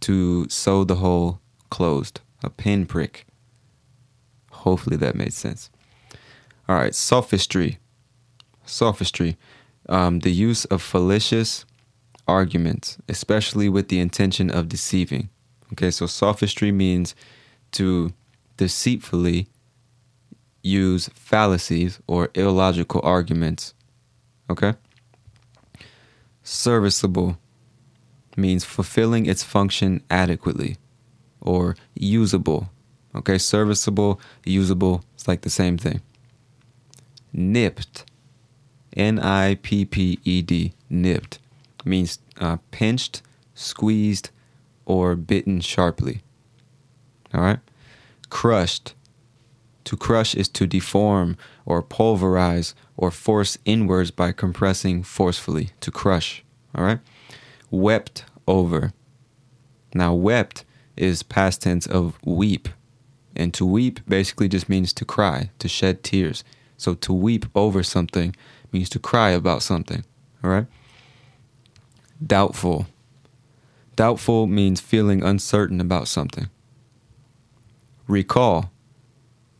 to 0.00 0.48
sew 0.48 0.84
the 0.84 0.96
hole 0.96 1.40
closed, 1.70 2.20
a 2.44 2.50
pin 2.50 2.86
prick. 2.86 3.26
Hopefully 4.50 4.96
that 4.98 5.16
made 5.16 5.32
sense. 5.32 5.70
All 6.68 6.76
right, 6.76 6.94
sophistry. 6.94 7.78
Sophistry. 8.64 9.36
Um, 9.88 10.20
the 10.20 10.30
use 10.30 10.64
of 10.66 10.82
fallacious 10.82 11.64
arguments, 12.28 12.98
especially 13.08 13.68
with 13.68 13.88
the 13.88 14.00
intention 14.00 14.50
of 14.50 14.68
deceiving. 14.68 15.30
Okay, 15.72 15.90
so 15.90 16.06
sophistry 16.06 16.72
means 16.72 17.14
to 17.72 18.12
deceitfully 18.56 19.48
use 20.62 21.10
fallacies 21.14 22.00
or 22.06 22.30
illogical 22.34 23.00
arguments. 23.02 23.74
Okay? 24.48 24.74
Serviceable 26.44 27.38
means 28.36 28.64
fulfilling 28.64 29.26
its 29.26 29.42
function 29.42 30.02
adequately 30.10 30.76
or 31.40 31.74
usable. 31.94 32.68
Okay, 33.14 33.38
serviceable, 33.38 34.20
usable, 34.44 35.04
it's 35.14 35.26
like 35.26 35.40
the 35.40 35.50
same 35.50 35.78
thing. 35.78 36.02
Nipped, 37.32 38.04
N 38.96 39.18
I 39.18 39.56
P 39.62 39.84
P 39.84 40.18
E 40.24 40.42
D, 40.42 40.74
nipped, 40.90 41.38
means 41.84 42.18
uh, 42.38 42.58
pinched, 42.70 43.22
squeezed, 43.54 44.30
or 44.84 45.16
bitten 45.16 45.60
sharply. 45.60 46.22
All 47.32 47.40
right? 47.40 47.60
Crushed, 48.30 48.94
to 49.84 49.96
crush 49.96 50.34
is 50.34 50.48
to 50.48 50.66
deform 50.66 51.36
or 51.66 51.82
pulverize 51.82 52.74
or 52.96 53.10
force 53.10 53.58
inwards 53.64 54.10
by 54.10 54.32
compressing 54.32 55.02
forcefully. 55.02 55.70
To 55.80 55.90
crush. 55.90 56.44
All 56.74 56.84
right? 56.84 57.00
Wept 57.70 58.24
over. 58.46 58.92
Now, 59.94 60.14
wept 60.14 60.64
is 60.96 61.22
past 61.22 61.62
tense 61.62 61.86
of 61.86 62.18
weep. 62.24 62.68
And 63.36 63.52
to 63.54 63.66
weep 63.66 64.00
basically 64.08 64.48
just 64.48 64.68
means 64.68 64.92
to 64.94 65.04
cry, 65.04 65.50
to 65.58 65.68
shed 65.68 66.02
tears. 66.02 66.44
So 66.76 66.94
to 66.94 67.12
weep 67.12 67.46
over 67.54 67.82
something 67.82 68.34
means 68.72 68.88
to 68.90 68.98
cry 68.98 69.30
about 69.30 69.62
something. 69.62 70.04
All 70.42 70.50
right? 70.50 70.66
Doubtful. 72.24 72.86
Doubtful 73.96 74.46
means 74.46 74.80
feeling 74.80 75.22
uncertain 75.22 75.80
about 75.80 76.08
something. 76.08 76.48
Recall 78.06 78.70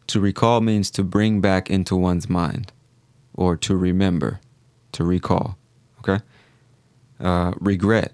to 0.06 0.20
recall 0.20 0.60
means 0.60 0.90
to 0.92 1.02
bring 1.02 1.40
back 1.40 1.70
into 1.70 1.96
one's 1.96 2.28
mind 2.28 2.72
or 3.34 3.56
to 3.56 3.76
remember, 3.76 4.40
to 4.92 5.04
recall. 5.04 5.56
Okay? 6.00 6.22
Uh, 7.20 7.52
regret. 7.58 8.12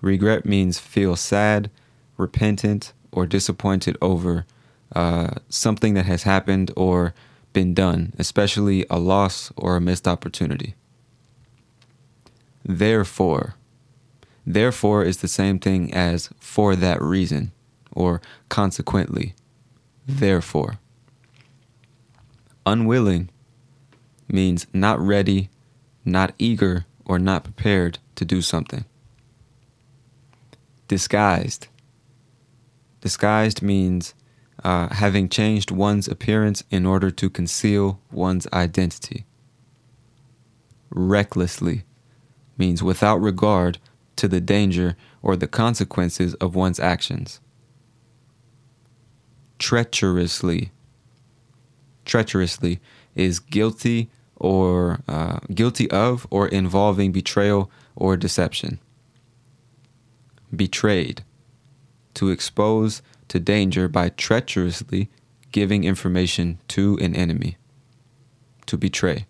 Regret 0.00 0.44
means 0.44 0.78
feel 0.78 1.16
sad, 1.16 1.70
repentant, 2.16 2.92
or 3.12 3.26
disappointed 3.26 3.96
over 4.02 4.44
uh, 4.94 5.30
something 5.48 5.94
that 5.94 6.06
has 6.06 6.24
happened 6.24 6.70
or 6.76 7.14
been 7.52 7.74
done, 7.74 8.12
especially 8.18 8.84
a 8.90 8.98
loss 8.98 9.52
or 9.56 9.76
a 9.76 9.80
missed 9.80 10.06
opportunity. 10.06 10.74
Therefore, 12.64 13.54
therefore 14.46 15.04
is 15.04 15.18
the 15.18 15.28
same 15.28 15.58
thing 15.58 15.92
as 15.94 16.30
for 16.38 16.74
that 16.76 17.00
reason 17.00 17.52
or 17.92 18.20
consequently. 18.48 19.34
Therefore, 20.06 20.78
unwilling 22.66 23.30
means 24.28 24.66
not 24.72 24.98
ready, 25.00 25.50
not 26.04 26.34
eager, 26.38 26.86
or 27.04 27.18
not 27.18 27.44
prepared 27.44 27.98
to 28.16 28.24
do 28.24 28.42
something. 28.42 28.84
Disguised. 30.88 31.68
Disguised 33.00 33.62
means 33.62 34.14
uh, 34.62 34.92
having 34.94 35.28
changed 35.28 35.70
one's 35.70 36.08
appearance 36.08 36.64
in 36.70 36.86
order 36.86 37.10
to 37.10 37.30
conceal 37.30 38.00
one's 38.10 38.46
identity. 38.52 39.24
Recklessly 40.90 41.84
means 42.56 42.82
without 42.82 43.20
regard 43.20 43.78
to 44.16 44.28
the 44.28 44.40
danger 44.40 44.96
or 45.22 45.36
the 45.36 45.48
consequences 45.48 46.34
of 46.34 46.54
one's 46.54 46.78
actions. 46.78 47.40
Treacherously. 49.58 50.70
Treacherously 52.04 52.80
is 53.14 53.38
guilty 53.38 54.10
or 54.36 55.00
uh, 55.08 55.38
guilty 55.54 55.90
of 55.90 56.26
or 56.30 56.48
involving 56.48 57.12
betrayal 57.12 57.70
or 57.96 58.16
deception. 58.16 58.78
Betrayed. 60.54 61.24
To 62.14 62.28
expose 62.28 63.02
to 63.28 63.40
danger 63.40 63.88
by 63.88 64.10
treacherously 64.10 65.08
giving 65.50 65.84
information 65.84 66.58
to 66.68 66.98
an 67.00 67.14
enemy. 67.14 67.56
To 68.66 68.76
betray. 68.76 69.26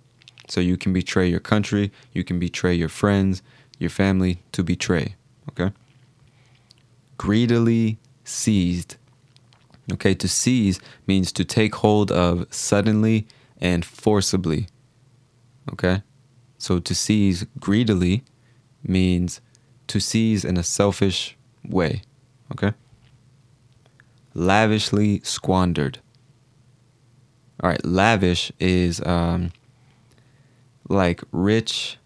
So 0.48 0.60
you 0.60 0.76
can 0.76 0.92
betray 0.92 1.28
your 1.28 1.40
country, 1.40 1.92
you 2.12 2.24
can 2.24 2.38
betray 2.38 2.74
your 2.74 2.88
friends, 2.88 3.42
your 3.78 3.90
family, 3.90 4.42
to 4.52 4.62
betray. 4.62 5.16
Okay? 5.50 5.74
Greedily 7.16 7.98
seized. 8.24 8.96
Okay, 9.92 10.14
to 10.14 10.28
seize 10.28 10.80
means 11.06 11.30
to 11.32 11.44
take 11.44 11.76
hold 11.76 12.10
of 12.10 12.46
suddenly 12.52 13.26
and 13.58 13.84
forcibly. 13.84 14.66
Okay? 15.72 16.02
So 16.58 16.78
to 16.78 16.94
seize 16.94 17.46
greedily 17.60 18.24
means 18.82 19.40
to 19.88 20.00
seize 20.00 20.44
in 20.44 20.56
a 20.56 20.62
selfish 20.62 21.36
way. 21.64 22.02
Okay? 22.52 22.72
lavishly 24.34 25.20
squandered. 25.22 26.00
All 27.62 27.70
right, 27.70 27.84
lavish 27.84 28.52
is 28.58 29.00
um, 29.06 29.52
like 30.88 31.22
rich, 31.32 31.96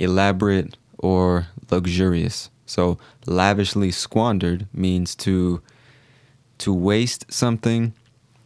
elaborate, 0.00 0.76
or 0.98 1.46
luxurious. 1.70 2.50
So 2.66 2.98
lavishly 3.26 3.90
squandered 3.90 4.66
means 4.72 5.14
to 5.16 5.62
to 6.58 6.72
waste 6.72 7.32
something 7.32 7.94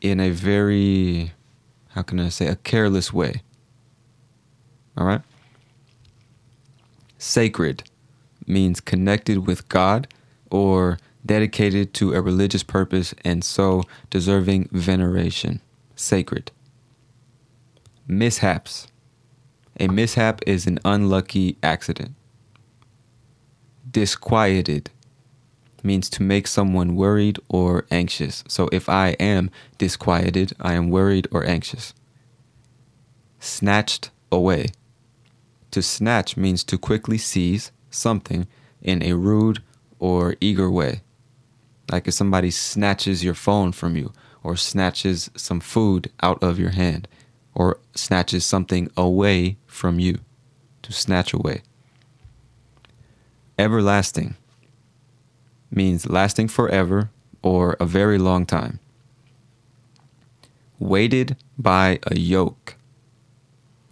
in 0.01 0.21
a 0.21 0.31
very 0.31 1.33
how 1.99 2.03
can 2.03 2.21
I 2.21 2.29
say 2.29 2.47
a 2.47 2.55
careless 2.55 3.13
way. 3.13 3.43
All 4.97 5.07
right? 5.07 5.23
Sacred 7.19 7.83
means 8.47 8.81
connected 8.81 9.47
with 9.47 9.69
God 9.69 10.07
or 10.51 10.99
dedicated 11.27 11.93
to 11.95 12.15
a 12.15 12.23
religious 12.23 12.63
purpose 12.63 13.15
and 13.25 13.43
so 13.43 13.83
deserving 14.11 14.69
veneration, 14.71 15.61
sacred. 15.97 16.53
Mishaps. 18.07 18.87
A 19.81 19.89
mishap 19.89 20.41
is 20.47 20.67
an 20.67 20.79
unlucky 20.85 21.57
accident. 21.63 22.15
Disquieted 23.91 24.91
means 25.85 26.11
to 26.11 26.23
make 26.23 26.47
someone 26.47 26.97
worried 26.97 27.39
or 27.49 27.87
anxious. 27.91 28.45
So 28.49 28.69
if 28.73 28.89
I 28.89 29.11
am 29.21 29.51
disquieted, 29.79 30.53
I 30.61 30.75
am 30.75 30.91
worried 30.91 31.29
or 31.31 31.45
anxious. 31.45 31.95
Snatched 33.41 34.11
away. 34.33 34.69
To 35.73 35.83
snatch 35.83 36.37
means 36.37 36.65
to 36.65 36.79
quickly 36.79 37.19
seize 37.19 37.73
something 37.91 38.47
in 38.83 39.03
a 39.03 39.15
rude 39.15 39.63
or 39.99 40.37
eager 40.41 40.71
way. 40.71 41.03
Like 41.91 42.09
if 42.09 42.15
somebody 42.15 42.51
snatches 42.51 43.25
your 43.25 43.35
phone 43.35 43.73
from 43.73 43.97
you, 43.97 44.13
or 44.43 44.57
snatches 44.57 45.31
some 45.37 45.61
food 45.61 46.11
out 46.23 46.43
of 46.43 46.59
your 46.59 46.71
hand, 46.71 47.09
or 47.55 47.79
snatches 47.95 48.45
something 48.45 48.91
away 48.97 49.57
from 49.67 49.99
you, 49.99 50.19
to 50.83 50.93
snatch 50.93 51.33
away. 51.33 51.63
Everlasting 53.59 54.37
means 55.71 56.09
lasting 56.09 56.49
forever 56.49 57.11
or 57.43 57.77
a 57.81 57.87
very 57.87 58.19
long 58.19 58.47
time. 58.47 58.81
Weighted 60.79 61.37
by 61.57 61.99
a 62.05 62.19
yoke. 62.19 62.77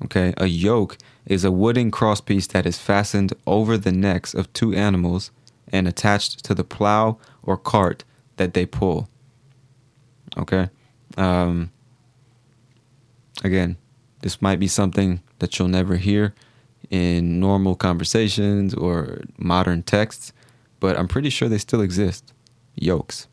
Okay, 0.05 0.35
a 0.37 0.47
yoke 0.47 0.99
is 1.27 1.45
a 1.45 1.51
wooden 1.51 1.91
crosspiece 1.91 2.49
that 2.49 2.67
is 2.67 2.79
fastened 2.79 3.33
over 3.47 3.77
the 3.77 3.93
necks 3.93 4.35
of 4.35 4.53
two 4.53 4.73
animals 4.75 5.31
and 5.73 5.89
attached 5.89 6.45
to 6.45 6.55
the 6.55 6.65
plow 6.65 7.19
or 7.43 7.57
cart 7.57 8.05
that 8.37 8.55
they 8.55 8.67
pull. 8.67 9.09
Okay? 10.37 10.69
Um, 11.17 11.73
again, 13.43 13.77
this 14.23 14.41
might 14.41 14.61
be 14.61 14.69
something 14.69 15.21
that 15.39 15.59
you'll 15.59 15.69
never 15.69 15.97
hear 15.97 16.35
in 16.91 17.41
normal 17.41 17.75
conversations 17.75 18.75
or 18.75 19.23
modern 19.39 19.83
texts, 19.83 20.33
but 20.87 20.97
I'm 20.97 21.09
pretty 21.09 21.31
sure 21.31 21.49
they 21.49 21.59
still 21.59 21.81
exist. 21.81 22.33
Yokes. 22.77 23.27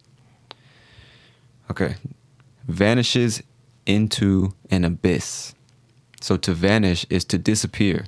Okay. 1.70 1.98
Vanishes 2.68 3.44
into 3.86 4.56
an 4.72 4.84
abyss. 4.84 5.54
So 6.20 6.36
to 6.36 6.52
vanish 6.56 7.06
is 7.12 7.24
to 7.26 7.38
disappear, 7.38 8.08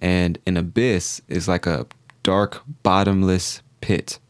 and 0.00 0.38
an 0.46 0.56
abyss 0.56 1.20
is 1.26 1.48
like 1.48 1.66
a 1.66 1.88
dark, 2.22 2.62
bottomless 2.84 3.62
pit. 3.80 4.20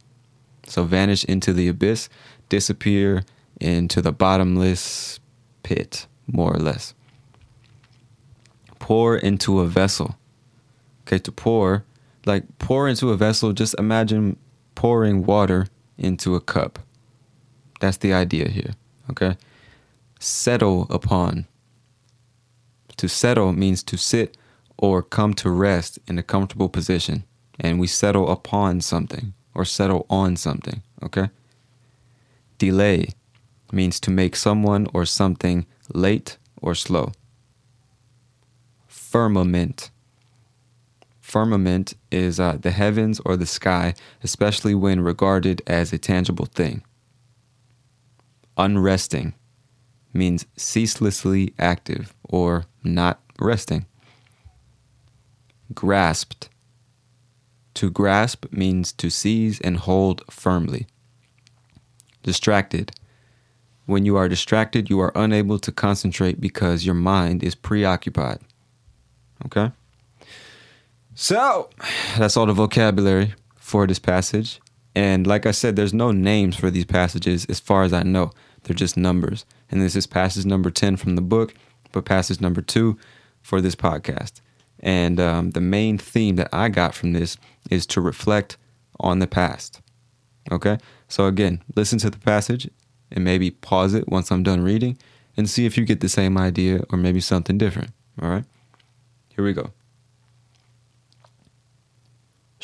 So 0.66 0.84
vanish 0.84 1.26
into 1.26 1.52
the 1.52 1.68
abyss, 1.68 2.08
disappear 2.48 3.22
into 3.60 4.00
the 4.00 4.12
bottomless 4.12 5.20
pit, 5.62 6.06
more 6.26 6.54
or 6.54 6.58
less. 6.58 6.94
Pour 8.78 9.14
into 9.14 9.60
a 9.60 9.66
vessel. 9.66 10.16
Okay, 11.02 11.18
to 11.18 11.30
pour, 11.30 11.84
like 12.24 12.44
pour 12.58 12.88
into 12.88 13.10
a 13.10 13.16
vessel, 13.18 13.52
just 13.52 13.74
imagine 13.78 14.38
pouring 14.74 15.24
water 15.24 15.66
into 15.98 16.34
a 16.34 16.40
cup. 16.40 16.78
That's 17.80 17.98
the 17.98 18.12
idea 18.12 18.48
here, 18.48 18.72
okay? 19.10 19.36
Settle 20.18 20.86
upon. 20.90 21.46
To 22.96 23.08
settle 23.08 23.52
means 23.52 23.82
to 23.84 23.96
sit 23.96 24.36
or 24.76 25.02
come 25.02 25.34
to 25.34 25.50
rest 25.50 25.98
in 26.06 26.18
a 26.18 26.22
comfortable 26.22 26.68
position, 26.68 27.24
and 27.60 27.78
we 27.78 27.86
settle 27.86 28.30
upon 28.30 28.80
something 28.80 29.34
or 29.54 29.64
settle 29.64 30.06
on 30.10 30.36
something, 30.36 30.82
okay? 31.02 31.30
Delay 32.58 33.08
means 33.72 34.00
to 34.00 34.10
make 34.10 34.36
someone 34.36 34.86
or 34.94 35.04
something 35.04 35.66
late 35.92 36.38
or 36.62 36.74
slow. 36.74 37.12
Firmament. 38.86 39.90
Firmament 41.34 41.94
is 42.12 42.38
uh, 42.38 42.58
the 42.60 42.70
heavens 42.70 43.20
or 43.24 43.36
the 43.36 43.44
sky, 43.44 43.94
especially 44.22 44.72
when 44.72 45.00
regarded 45.00 45.62
as 45.66 45.92
a 45.92 45.98
tangible 45.98 46.46
thing. 46.46 46.84
Unresting 48.56 49.34
means 50.12 50.46
ceaselessly 50.56 51.52
active 51.58 52.14
or 52.22 52.66
not 52.84 53.20
resting. 53.40 53.86
Grasped 55.74 56.50
to 57.74 57.90
grasp 57.90 58.46
means 58.52 58.92
to 58.92 59.10
seize 59.10 59.60
and 59.60 59.78
hold 59.78 60.22
firmly. 60.30 60.86
Distracted. 62.22 62.92
When 63.86 64.06
you 64.06 64.16
are 64.16 64.28
distracted, 64.28 64.88
you 64.88 65.00
are 65.00 65.10
unable 65.16 65.58
to 65.58 65.72
concentrate 65.72 66.40
because 66.40 66.86
your 66.86 66.94
mind 66.94 67.42
is 67.42 67.56
preoccupied. 67.56 68.38
Okay? 69.46 69.72
So, 71.14 71.70
that's 72.18 72.36
all 72.36 72.46
the 72.46 72.52
vocabulary 72.52 73.34
for 73.56 73.86
this 73.86 74.00
passage. 74.00 74.60
And 74.96 75.26
like 75.26 75.46
I 75.46 75.52
said, 75.52 75.76
there's 75.76 75.94
no 75.94 76.10
names 76.10 76.56
for 76.56 76.70
these 76.70 76.84
passages 76.84 77.44
as 77.46 77.60
far 77.60 77.84
as 77.84 77.92
I 77.92 78.02
know. 78.02 78.32
They're 78.64 78.74
just 78.74 78.96
numbers. 78.96 79.44
And 79.70 79.80
this 79.80 79.94
is 79.94 80.06
passage 80.06 80.44
number 80.44 80.70
10 80.70 80.96
from 80.96 81.14
the 81.14 81.22
book, 81.22 81.54
but 81.92 82.04
passage 82.04 82.40
number 82.40 82.60
2 82.60 82.98
for 83.42 83.60
this 83.60 83.76
podcast. 83.76 84.40
And 84.80 85.20
um, 85.20 85.50
the 85.52 85.60
main 85.60 85.98
theme 85.98 86.34
that 86.36 86.48
I 86.52 86.68
got 86.68 86.94
from 86.94 87.12
this 87.12 87.36
is 87.70 87.86
to 87.86 88.00
reflect 88.00 88.56
on 88.98 89.20
the 89.20 89.26
past. 89.28 89.80
Okay? 90.50 90.78
So, 91.08 91.26
again, 91.26 91.62
listen 91.76 91.98
to 92.00 92.10
the 92.10 92.18
passage 92.18 92.68
and 93.12 93.24
maybe 93.24 93.52
pause 93.52 93.94
it 93.94 94.08
once 94.08 94.32
I'm 94.32 94.42
done 94.42 94.62
reading 94.62 94.98
and 95.36 95.48
see 95.48 95.64
if 95.64 95.78
you 95.78 95.84
get 95.84 96.00
the 96.00 96.08
same 96.08 96.36
idea 96.36 96.80
or 96.90 96.98
maybe 96.98 97.20
something 97.20 97.56
different. 97.56 97.90
All 98.20 98.28
right? 98.28 98.44
Here 99.28 99.44
we 99.44 99.52
go. 99.52 99.70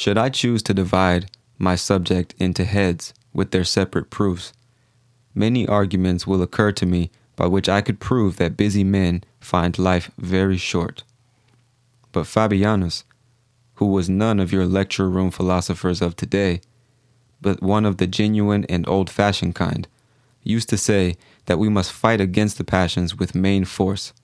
Should 0.01 0.17
I 0.17 0.31
choose 0.31 0.63
to 0.63 0.73
divide 0.73 1.31
my 1.59 1.75
subject 1.75 2.35
into 2.39 2.65
heads 2.65 3.13
with 3.35 3.51
their 3.51 3.65
separate 3.65 4.09
proofs, 4.09 4.55
many 5.35 5.69
arguments 5.69 6.27
will 6.27 6.41
occur 6.41 6.73
to 6.73 6.87
me 6.87 7.11
by 7.37 7.47
which 7.49 7.69
I 7.69 7.83
could 7.83 8.01
prove 8.01 8.39
that 8.39 8.57
busy 8.57 8.83
men 8.83 9.25
find 9.41 9.79
life 9.79 10.11
very 10.17 10.57
short. 10.57 11.03
But 12.13 12.25
Fabianus, 12.25 13.05
who 13.75 13.89
was 13.89 14.09
none 14.09 14.41
of 14.41 14.53
your 14.55 14.65
lecture 14.65 15.11
room 15.11 15.31
philosophers 15.31 16.01
of 16.01 16.17
today, 16.17 16.63
but 17.43 17.63
one 17.63 17.85
of 17.85 17.99
the 17.99 18.07
genuine 18.07 18.65
and 18.71 18.89
old 18.89 19.11
fashioned 19.11 19.55
kind, 19.55 19.87
used 20.43 20.71
to 20.71 20.79
say 20.79 21.19
that 21.45 21.59
we 21.59 21.69
must 21.69 21.93
fight 21.93 22.23
against 22.23 22.57
the 22.57 22.65
passions 22.65 23.19
with 23.19 23.35
main 23.35 23.67
force, 23.67 24.15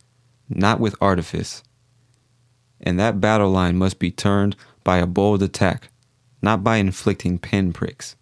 not 0.48 0.80
with 0.80 0.96
artifice. 1.02 1.62
And 2.80 2.98
that 2.98 3.20
battle 3.20 3.50
line 3.50 3.76
must 3.76 3.98
be 3.98 4.10
turned 4.10 4.56
by 4.86 4.98
a 4.98 5.06
bold 5.06 5.42
attack, 5.42 5.88
not 6.40 6.62
by 6.62 6.76
inflicting 6.76 7.40
pin 7.40 7.72
pricks. 7.72 8.14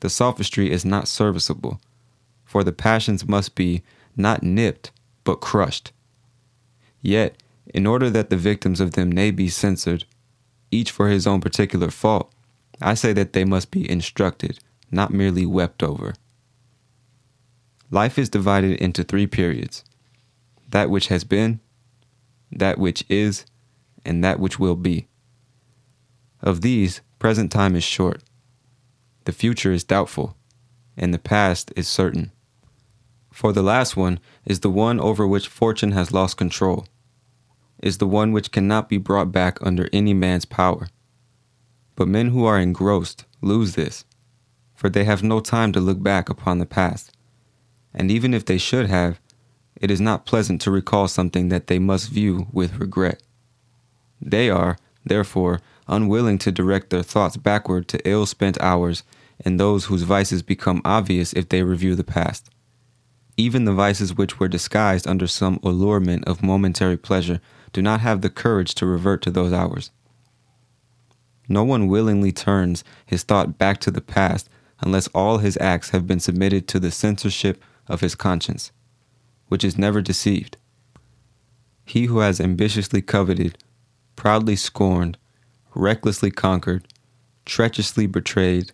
The 0.00 0.10
sophistry 0.10 0.72
is 0.72 0.84
not 0.84 1.06
serviceable, 1.06 1.80
for 2.44 2.64
the 2.64 2.72
passions 2.72 3.28
must 3.28 3.54
be 3.54 3.84
not 4.16 4.42
nipped, 4.42 4.90
but 5.22 5.36
crushed. 5.36 5.92
Yet, 7.00 7.40
in 7.72 7.86
order 7.86 8.10
that 8.10 8.28
the 8.28 8.36
victims 8.36 8.80
of 8.80 8.94
them 8.94 9.10
may 9.10 9.30
be 9.30 9.48
censored, 9.48 10.04
each 10.72 10.90
for 10.90 11.10
his 11.10 11.28
own 11.28 11.40
particular 11.40 11.92
fault, 11.92 12.34
I 12.82 12.94
say 12.94 13.12
that 13.12 13.32
they 13.32 13.44
must 13.44 13.70
be 13.70 13.88
instructed, 13.88 14.58
not 14.90 15.12
merely 15.12 15.46
wept 15.46 15.84
over. 15.84 16.14
Life 17.92 18.18
is 18.18 18.28
divided 18.28 18.80
into 18.80 19.04
three 19.04 19.28
periods 19.28 19.84
that 20.70 20.90
which 20.90 21.06
has 21.06 21.22
been, 21.22 21.60
that 22.50 22.78
which 22.78 23.04
is, 23.08 23.46
and 24.04 24.24
that 24.24 24.40
which 24.40 24.58
will 24.58 24.74
be. 24.74 25.06
Of 26.40 26.60
these, 26.60 27.00
present 27.18 27.50
time 27.50 27.74
is 27.74 27.84
short, 27.84 28.22
the 29.24 29.32
future 29.32 29.72
is 29.72 29.84
doubtful, 29.84 30.36
and 30.96 31.12
the 31.12 31.18
past 31.18 31.72
is 31.76 31.88
certain. 31.88 32.32
For 33.32 33.52
the 33.52 33.62
last 33.62 33.96
one 33.96 34.20
is 34.44 34.60
the 34.60 34.70
one 34.70 34.98
over 34.98 35.26
which 35.26 35.48
fortune 35.48 35.92
has 35.92 36.12
lost 36.12 36.36
control, 36.36 36.86
is 37.82 37.98
the 37.98 38.06
one 38.06 38.32
which 38.32 38.52
cannot 38.52 38.88
be 38.88 38.98
brought 38.98 39.30
back 39.30 39.58
under 39.60 39.88
any 39.92 40.14
man's 40.14 40.44
power. 40.44 40.88
But 41.94 42.08
men 42.08 42.28
who 42.28 42.44
are 42.44 42.58
engrossed 42.58 43.24
lose 43.40 43.74
this, 43.74 44.04
for 44.74 44.88
they 44.88 45.04
have 45.04 45.22
no 45.22 45.40
time 45.40 45.72
to 45.72 45.80
look 45.80 46.02
back 46.02 46.28
upon 46.28 46.58
the 46.58 46.66
past 46.66 47.12
and 47.94 48.10
even 48.10 48.34
if 48.34 48.44
they 48.44 48.58
should 48.58 48.86
have, 48.86 49.20
it 49.76 49.90
is 49.90 50.00
not 50.00 50.26
pleasant 50.26 50.60
to 50.62 50.70
recall 50.70 51.08
something 51.08 51.48
that 51.48 51.66
they 51.66 51.78
must 51.78 52.10
view 52.10 52.46
with 52.52 52.78
regret. 52.78 53.22
They 54.20 54.50
are, 54.50 54.76
therefore, 55.04 55.60
unwilling 55.88 56.38
to 56.38 56.52
direct 56.52 56.90
their 56.90 57.02
thoughts 57.02 57.36
backward 57.36 57.88
to 57.88 58.08
ill 58.08 58.26
spent 58.26 58.60
hours 58.60 59.02
and 59.44 59.58
those 59.58 59.86
whose 59.86 60.02
vices 60.02 60.42
become 60.42 60.82
obvious 60.84 61.32
if 61.32 61.48
they 61.48 61.62
review 61.62 61.94
the 61.94 62.04
past. 62.04 62.50
Even 63.36 63.64
the 63.64 63.72
vices 63.72 64.16
which 64.16 64.40
were 64.40 64.48
disguised 64.48 65.06
under 65.06 65.26
some 65.26 65.60
allurement 65.62 66.24
of 66.26 66.42
momentary 66.42 66.96
pleasure 66.96 67.40
do 67.72 67.80
not 67.80 68.00
have 68.00 68.20
the 68.20 68.30
courage 68.30 68.74
to 68.74 68.86
revert 68.86 69.22
to 69.22 69.30
those 69.30 69.52
hours. 69.52 69.90
No 71.48 71.64
one 71.64 71.86
willingly 71.86 72.32
turns 72.32 72.84
his 73.06 73.22
thought 73.22 73.56
back 73.56 73.78
to 73.80 73.90
the 73.90 74.00
past 74.00 74.48
unless 74.80 75.08
all 75.08 75.38
his 75.38 75.56
acts 75.60 75.90
have 75.90 76.06
been 76.06 76.20
submitted 76.20 76.68
to 76.68 76.80
the 76.80 76.90
censorship 76.90 77.62
of 77.86 78.00
his 78.00 78.14
conscience, 78.14 78.70
which 79.48 79.64
is 79.64 79.78
never 79.78 80.02
deceived. 80.02 80.56
He 81.84 82.04
who 82.04 82.18
has 82.18 82.40
ambitiously 82.40 83.02
coveted, 83.02 83.56
proudly 84.14 84.56
scorned, 84.56 85.16
recklessly 85.74 86.30
conquered, 86.30 86.86
treacherously 87.44 88.06
betrayed, 88.06 88.72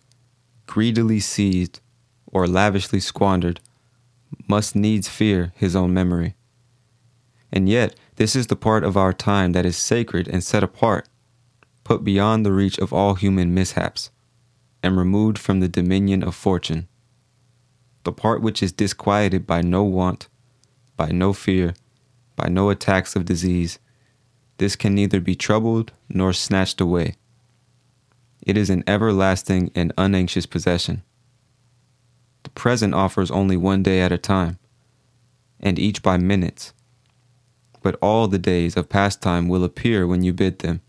greedily 0.67 1.19
seized, 1.19 1.79
or 2.27 2.47
lavishly 2.47 2.99
squandered, 2.99 3.59
must 4.47 4.75
needs 4.75 5.07
fear 5.07 5.53
his 5.55 5.75
own 5.75 5.93
memory. 5.93 6.35
And 7.51 7.69
yet, 7.69 7.95
this 8.15 8.35
is 8.35 8.47
the 8.47 8.55
part 8.55 8.83
of 8.83 8.97
our 8.97 9.13
time 9.13 9.51
that 9.53 9.65
is 9.65 9.77
sacred 9.77 10.27
and 10.27 10.43
set 10.43 10.63
apart, 10.63 11.07
put 11.83 12.03
beyond 12.03 12.45
the 12.45 12.51
reach 12.51 12.77
of 12.79 12.91
all 12.91 13.15
human 13.15 13.53
mishaps, 13.53 14.11
and 14.83 14.97
removed 14.97 15.37
from 15.37 15.59
the 15.59 15.69
dominion 15.69 16.23
of 16.23 16.35
fortune 16.35 16.87
the 18.05 18.13
part 18.13 18.41
which 18.41 18.63
is 18.63 18.71
disquieted 18.71 19.45
by 19.45 19.61
no 19.61 19.83
want, 19.83 20.29
by 20.95 21.11
no 21.11 21.33
fear, 21.33 21.73
by 22.37 22.47
no 22.47 22.69
attacks 22.69 23.15
of 23.15 23.25
disease, 23.25 23.79
this 24.57 24.75
can 24.75 24.95
neither 24.95 25.19
be 25.19 25.35
troubled 25.35 25.91
nor 26.09 26.33
snatched 26.33 26.81
away. 26.81 27.15
It 28.41 28.57
is 28.57 28.69
an 28.69 28.83
everlasting 28.87 29.71
and 29.75 29.91
unanxious 29.97 30.45
possession. 30.45 31.03
The 32.43 32.49
present 32.51 32.93
offers 32.93 33.31
only 33.31 33.57
one 33.57 33.83
day 33.83 34.01
at 34.01 34.11
a 34.11 34.17
time, 34.17 34.59
and 35.59 35.79
each 35.79 36.03
by 36.03 36.17
minutes. 36.17 36.73
But 37.81 37.97
all 38.01 38.27
the 38.27 38.39
days 38.39 38.77
of 38.77 38.89
past 38.89 39.21
time 39.21 39.47
will 39.47 39.63
appear 39.63 40.05
when 40.07 40.23
you 40.23 40.33
bid 40.33 40.59
them. 40.59 40.81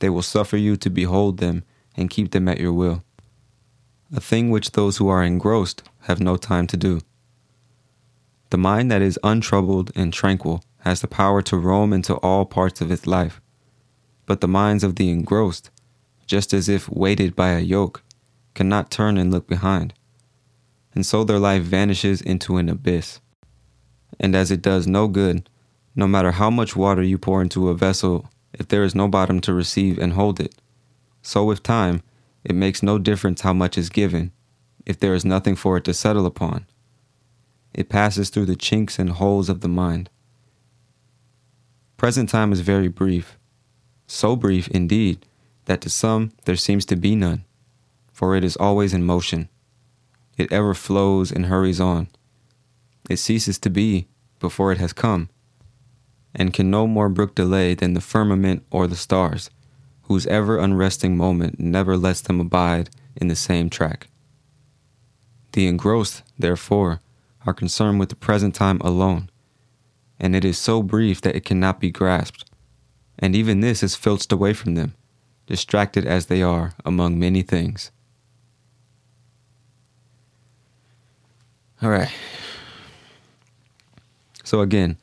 They 0.00 0.10
will 0.10 0.22
suffer 0.22 0.56
you 0.56 0.76
to 0.76 0.90
behold 0.90 1.38
them 1.38 1.64
and 1.96 2.10
keep 2.10 2.32
them 2.32 2.48
at 2.48 2.60
your 2.60 2.72
will 2.72 3.02
a 4.14 4.20
thing 4.20 4.50
which 4.50 4.72
those 4.72 4.98
who 4.98 5.08
are 5.08 5.22
engrossed 5.22 5.82
have 6.02 6.20
no 6.20 6.36
time 6.36 6.66
to 6.68 6.76
do. 6.76 7.00
The 8.50 8.58
mind 8.58 8.90
that 8.90 9.02
is 9.02 9.18
untroubled 9.24 9.90
and 9.96 10.12
tranquil 10.12 10.62
has 10.86 11.00
the 11.00 11.08
power 11.08 11.42
to 11.42 11.56
roam 11.56 11.92
into 11.92 12.14
all 12.18 12.44
parts 12.44 12.80
of 12.80 12.92
its 12.92 13.08
life, 13.08 13.40
but 14.24 14.40
the 14.40 14.46
minds 14.46 14.84
of 14.84 14.94
the 14.94 15.10
engrossed, 15.10 15.68
just 16.26 16.54
as 16.54 16.68
if 16.68 16.88
weighted 16.88 17.34
by 17.34 17.50
a 17.50 17.60
yoke, 17.60 18.04
cannot 18.54 18.88
turn 18.88 19.18
and 19.18 19.32
look 19.32 19.48
behind, 19.48 19.92
and 20.94 21.04
so 21.04 21.24
their 21.24 21.40
life 21.40 21.64
vanishes 21.64 22.22
into 22.22 22.56
an 22.56 22.68
abyss. 22.68 23.18
And 24.20 24.36
as 24.36 24.52
it 24.52 24.62
does 24.62 24.86
no 24.86 25.08
good, 25.08 25.50
no 25.96 26.06
matter 26.06 26.30
how 26.30 26.50
much 26.50 26.76
water 26.76 27.02
you 27.02 27.18
pour 27.18 27.42
into 27.42 27.68
a 27.68 27.74
vessel, 27.74 28.30
if 28.52 28.68
there 28.68 28.84
is 28.84 28.94
no 28.94 29.08
bottom 29.08 29.40
to 29.40 29.52
receive 29.52 29.98
and 29.98 30.12
hold 30.12 30.38
it, 30.38 30.54
so 31.20 31.44
with 31.44 31.64
time, 31.64 32.00
it 32.44 32.54
makes 32.54 32.80
no 32.80 32.96
difference 32.96 33.40
how 33.40 33.52
much 33.52 33.76
is 33.76 33.88
given 33.88 34.30
if 34.86 35.00
there 35.00 35.14
is 35.14 35.24
nothing 35.24 35.56
for 35.56 35.76
it 35.76 35.82
to 35.82 35.92
settle 35.92 36.26
upon. 36.26 36.64
It 37.74 37.88
passes 37.88 38.30
through 38.30 38.46
the 38.46 38.54
chinks 38.54 39.00
and 39.00 39.10
holes 39.10 39.48
of 39.48 39.62
the 39.62 39.68
mind. 39.68 40.10
Present 41.96 42.28
time 42.28 42.52
is 42.52 42.60
very 42.60 42.88
brief, 42.88 43.38
so 44.06 44.36
brief 44.36 44.68
indeed 44.68 45.24
that 45.64 45.80
to 45.80 45.90
some 45.90 46.32
there 46.44 46.56
seems 46.56 46.84
to 46.86 46.96
be 46.96 47.16
none, 47.16 47.44
for 48.12 48.36
it 48.36 48.44
is 48.44 48.56
always 48.56 48.92
in 48.92 49.04
motion. 49.04 49.48
It 50.36 50.52
ever 50.52 50.74
flows 50.74 51.32
and 51.32 51.46
hurries 51.46 51.80
on. 51.80 52.08
It 53.08 53.16
ceases 53.16 53.58
to 53.60 53.70
be 53.70 54.08
before 54.40 54.72
it 54.72 54.78
has 54.78 54.92
come, 54.92 55.30
and 56.34 56.52
can 56.52 56.70
no 56.70 56.86
more 56.86 57.08
brook 57.08 57.34
delay 57.34 57.74
than 57.74 57.94
the 57.94 58.02
firmament 58.02 58.64
or 58.70 58.86
the 58.86 58.96
stars 58.96 59.48
whose 60.02 60.26
ever 60.26 60.58
unresting 60.58 61.16
moment 61.16 61.58
never 61.58 61.96
lets 61.96 62.20
them 62.20 62.40
abide 62.40 62.90
in 63.16 63.28
the 63.28 63.36
same 63.36 63.70
track. 63.70 64.08
The 65.52 65.66
engrossed, 65.66 66.22
therefore, 66.38 67.00
are 67.46 67.54
concerned 67.54 67.98
with 67.98 68.10
the 68.10 68.16
present 68.16 68.54
time 68.54 68.80
alone, 68.82 69.30
and 70.18 70.34
it 70.34 70.44
is 70.44 70.58
so 70.58 70.82
brief 70.82 71.20
that 71.22 71.36
it 71.36 71.44
cannot 71.44 71.80
be 71.80 71.90
grasped, 71.90 72.44
and 73.18 73.34
even 73.34 73.60
this 73.60 73.82
is 73.82 73.94
filched 73.94 74.32
away 74.32 74.52
from 74.52 74.74
them, 74.74 74.94
distracted 75.46 76.04
as 76.04 76.26
they 76.26 76.42
are 76.42 76.74
among 76.84 77.18
many 77.18 77.42
things. 77.42 77.90
All 81.82 81.90
right. 81.90 82.10
So 84.44 84.60
again, 84.60 84.96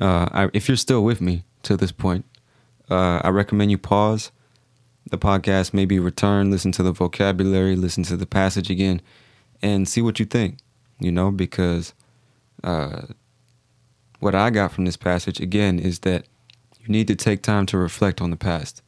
uh, 0.00 0.28
I, 0.30 0.50
if 0.52 0.68
you're 0.68 0.76
still 0.76 1.02
with 1.02 1.20
me 1.20 1.44
to 1.62 1.76
this 1.76 1.90
point, 1.92 2.24
uh, 2.90 3.20
I 3.24 3.30
recommend 3.30 3.70
you 3.70 3.78
pause 3.78 4.30
the 5.10 5.18
podcast, 5.18 5.74
maybe 5.74 5.98
return, 5.98 6.50
listen 6.50 6.72
to 6.72 6.82
the 6.82 6.92
vocabulary, 6.92 7.76
listen 7.76 8.04
to 8.04 8.16
the 8.16 8.26
passage 8.26 8.70
again, 8.70 9.00
and 9.62 9.88
see 9.88 10.02
what 10.02 10.18
you 10.18 10.26
think, 10.26 10.58
you 10.98 11.10
know, 11.10 11.30
because 11.30 11.94
uh, 12.62 13.02
what 14.20 14.34
I 14.34 14.50
got 14.50 14.72
from 14.72 14.84
this 14.84 14.96
passage, 14.96 15.40
again, 15.40 15.78
is 15.78 16.00
that 16.00 16.26
you 16.80 16.88
need 16.88 17.08
to 17.08 17.16
take 17.16 17.42
time 17.42 17.66
to 17.66 17.78
reflect 17.78 18.20
on 18.20 18.30
the 18.30 18.36
past 18.36 18.82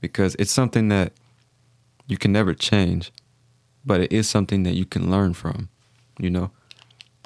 because 0.00 0.34
it's 0.38 0.52
something 0.52 0.88
that 0.88 1.12
you 2.06 2.16
can 2.16 2.32
never 2.32 2.54
change, 2.54 3.12
but 3.84 4.00
it 4.00 4.12
is 4.12 4.28
something 4.28 4.62
that 4.62 4.74
you 4.74 4.86
can 4.86 5.10
learn 5.10 5.34
from, 5.34 5.68
you 6.18 6.30
know. 6.30 6.50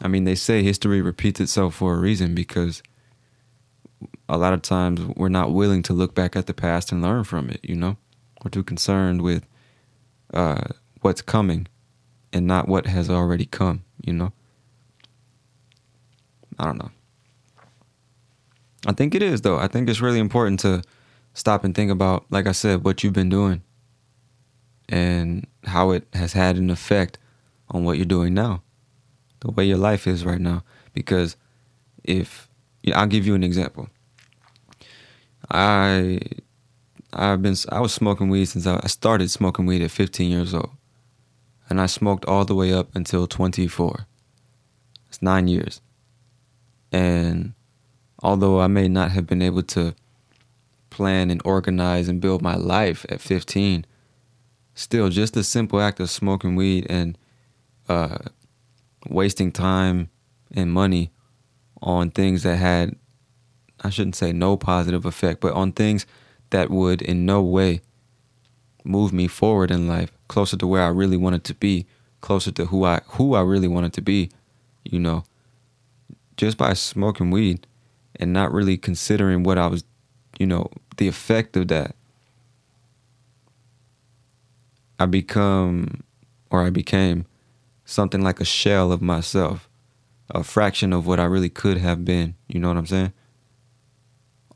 I 0.02 0.08
mean, 0.08 0.24
they 0.24 0.34
say 0.34 0.62
history 0.62 1.00
repeats 1.00 1.40
itself 1.40 1.74
for 1.76 1.94
a 1.94 1.98
reason 1.98 2.34
because 2.34 2.82
a 4.28 4.36
lot 4.36 4.52
of 4.52 4.62
times 4.62 5.00
we're 5.16 5.28
not 5.28 5.52
willing 5.52 5.82
to 5.84 5.92
look 5.92 6.14
back 6.14 6.34
at 6.34 6.46
the 6.46 6.54
past 6.54 6.90
and 6.90 7.02
learn 7.02 7.24
from 7.24 7.48
it, 7.50 7.60
you 7.62 7.76
know? 7.76 7.96
We're 8.42 8.50
too 8.50 8.64
concerned 8.64 9.22
with 9.22 9.46
uh, 10.34 10.64
what's 11.02 11.22
coming 11.22 11.68
and 12.32 12.46
not 12.46 12.66
what 12.66 12.86
has 12.86 13.08
already 13.08 13.46
come, 13.46 13.84
you 14.04 14.12
know? 14.12 14.32
I 16.58 16.64
don't 16.64 16.78
know. 16.78 16.90
I 18.86 18.92
think 18.92 19.14
it 19.14 19.22
is 19.22 19.42
though. 19.42 19.58
I 19.58 19.68
think 19.68 19.88
it's 19.88 20.00
really 20.00 20.18
important 20.18 20.60
to 20.60 20.82
stop 21.34 21.64
and 21.64 21.74
think 21.74 21.90
about, 21.90 22.26
like 22.30 22.46
I 22.46 22.52
said, 22.52 22.84
what 22.84 23.02
you've 23.02 23.12
been 23.12 23.28
doing 23.28 23.62
and 24.88 25.46
how 25.64 25.90
it 25.90 26.06
has 26.12 26.32
had 26.32 26.56
an 26.56 26.70
effect 26.70 27.18
on 27.70 27.84
what 27.84 27.96
you're 27.96 28.04
doing 28.04 28.34
now, 28.34 28.62
the 29.40 29.50
way 29.50 29.64
your 29.64 29.78
life 29.78 30.06
is 30.06 30.24
right 30.24 30.40
now. 30.40 30.64
Because 30.92 31.36
if 32.04 32.48
I'll 32.94 33.06
give 33.06 33.26
you 33.26 33.34
an 33.34 33.44
example, 33.44 33.88
I 35.50 36.20
I've 37.12 37.42
been 37.42 37.56
I 37.70 37.80
was 37.80 37.92
smoking 37.92 38.28
weed 38.28 38.46
since 38.46 38.66
I, 38.66 38.86
started 38.86 39.30
smoking 39.30 39.66
weed 39.66 39.82
at 39.82 39.90
15 39.90 40.30
years 40.30 40.54
old, 40.54 40.70
and 41.68 41.80
I 41.80 41.86
smoked 41.86 42.24
all 42.26 42.44
the 42.44 42.54
way 42.54 42.72
up 42.72 42.94
until 42.94 43.26
24. 43.26 44.06
It's 45.08 45.22
nine 45.22 45.46
years, 45.48 45.80
and 46.92 47.54
although 48.22 48.60
I 48.60 48.68
may 48.68 48.86
not 48.86 49.10
have 49.12 49.26
been 49.26 49.42
able 49.42 49.62
to 49.62 49.94
plan 50.90 51.30
and 51.30 51.40
organize 51.44 52.08
and 52.08 52.20
build 52.20 52.42
my 52.42 52.54
life 52.54 53.06
at 53.08 53.20
15, 53.20 53.86
still 54.74 55.08
just 55.08 55.34
the 55.34 55.42
simple 55.42 55.80
act 55.80 55.98
of 56.00 56.10
smoking 56.10 56.54
weed 56.54 56.86
and 56.88 57.16
uh, 57.88 58.18
wasting 59.08 59.50
time 59.50 60.10
and 60.54 60.70
money 60.70 61.10
on 61.80 62.10
things 62.10 62.42
that 62.42 62.56
had 62.56 62.94
I 63.84 63.90
shouldn't 63.90 64.14
say 64.14 64.32
no 64.32 64.56
positive 64.56 65.04
effect, 65.04 65.40
but 65.40 65.54
on 65.54 65.72
things 65.72 66.06
that 66.50 66.70
would 66.70 67.02
in 67.02 67.26
no 67.26 67.42
way 67.42 67.80
move 68.84 69.12
me 69.12 69.26
forward 69.26 69.70
in 69.70 69.88
life, 69.88 70.12
closer 70.28 70.56
to 70.56 70.66
where 70.66 70.82
I 70.82 70.88
really 70.88 71.16
wanted 71.16 71.44
to 71.44 71.54
be, 71.54 71.86
closer 72.20 72.52
to 72.52 72.66
who 72.66 72.84
I 72.84 73.00
who 73.06 73.34
I 73.34 73.40
really 73.42 73.68
wanted 73.68 73.92
to 73.94 74.02
be, 74.02 74.30
you 74.84 75.00
know. 75.00 75.24
Just 76.42 76.58
by 76.58 76.72
smoking 76.72 77.30
weed 77.30 77.68
and 78.16 78.32
not 78.32 78.50
really 78.52 78.76
considering 78.76 79.44
what 79.44 79.58
I 79.58 79.68
was, 79.68 79.84
you 80.40 80.46
know, 80.48 80.72
the 80.96 81.06
effect 81.06 81.56
of 81.56 81.68
that. 81.68 81.94
I 84.98 85.06
become 85.06 86.02
or 86.50 86.64
I 86.64 86.70
became 86.70 87.26
something 87.84 88.22
like 88.22 88.40
a 88.40 88.44
shell 88.44 88.90
of 88.90 89.00
myself, 89.00 89.68
a 90.30 90.42
fraction 90.42 90.92
of 90.92 91.06
what 91.06 91.20
I 91.20 91.26
really 91.26 91.48
could 91.48 91.78
have 91.78 92.04
been. 92.04 92.34
You 92.48 92.58
know 92.58 92.66
what 92.66 92.76
I'm 92.76 92.86
saying? 92.86 93.12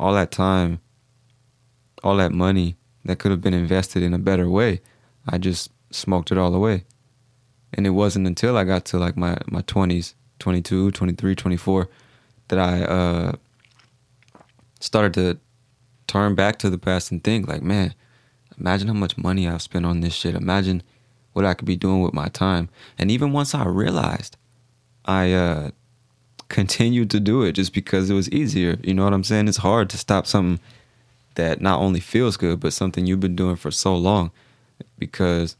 All 0.01 0.15
that 0.15 0.33
time, 0.33 0.81
all 2.03 2.17
that 2.17 2.33
money 2.33 2.75
that 3.05 3.21
could 3.21 3.31
have 3.31 3.43
been 3.43 3.55
invested 3.55 4.03
in 4.03 4.13
a 4.13 4.19
better 4.19 4.51
way, 4.51 4.81
I 5.25 5.39
just 5.39 5.71
smoked 5.93 6.33
it 6.33 6.37
all 6.37 6.53
away. 6.53 6.83
And 7.73 7.87
it 7.87 7.91
wasn't 7.91 8.27
until 8.27 8.59
I 8.59 8.65
got 8.65 8.85
to 8.87 8.99
like 8.99 9.17
my, 9.17 9.39
my 9.47 9.63
20s, 9.63 10.15
22, 10.39 10.91
23, 10.93 11.35
24, 11.35 11.89
that 12.49 12.59
I 12.59 12.83
uh, 12.83 13.33
started 14.81 15.15
to 15.15 15.39
turn 16.07 16.35
back 16.35 16.59
to 16.61 16.71
the 16.71 16.79
past 16.79 17.11
and 17.11 17.23
think, 17.23 17.49
like, 17.49 17.63
man, 17.63 17.95
imagine 18.59 18.89
how 18.89 18.95
much 18.95 19.19
money 19.19 19.49
I've 19.49 19.63
spent 19.63 19.87
on 19.87 20.01
this 20.01 20.15
shit. 20.15 20.35
Imagine 20.35 20.83
what 21.33 21.45
I 21.45 21.55
could 21.55 21.67
be 21.67 21.77
doing 21.77 22.01
with 22.01 22.15
my 22.15 22.29
time. 22.29 22.69
And 22.99 23.11
even 23.11 23.33
once 23.33 23.55
I 23.55 23.65
realized, 23.67 24.37
I 25.05 25.33
uh, 25.33 25.71
continued 26.49 27.11
to 27.11 27.21
do 27.21 27.43
it 27.43 27.53
just 27.53 27.73
because 27.73 28.09
it 28.11 28.15
was 28.15 28.31
easier. 28.31 28.79
You 28.83 28.95
know 28.95 29.05
what 29.05 29.13
I'm 29.13 29.25
saying? 29.25 29.49
It's 29.49 29.59
hard 29.59 29.91
to 29.91 29.99
stop 29.99 30.27
something 30.27 30.61
that 31.35 31.61
not 31.61 31.81
only 31.81 32.01
feels 32.01 32.37
good, 32.37 32.61
but 32.61 32.73
something 32.73 33.07
you've 33.07 33.21
been 33.21 33.37
doing 33.37 33.57
for 33.57 33.71
so 33.71 33.95
long 33.95 34.31
because 34.99 35.57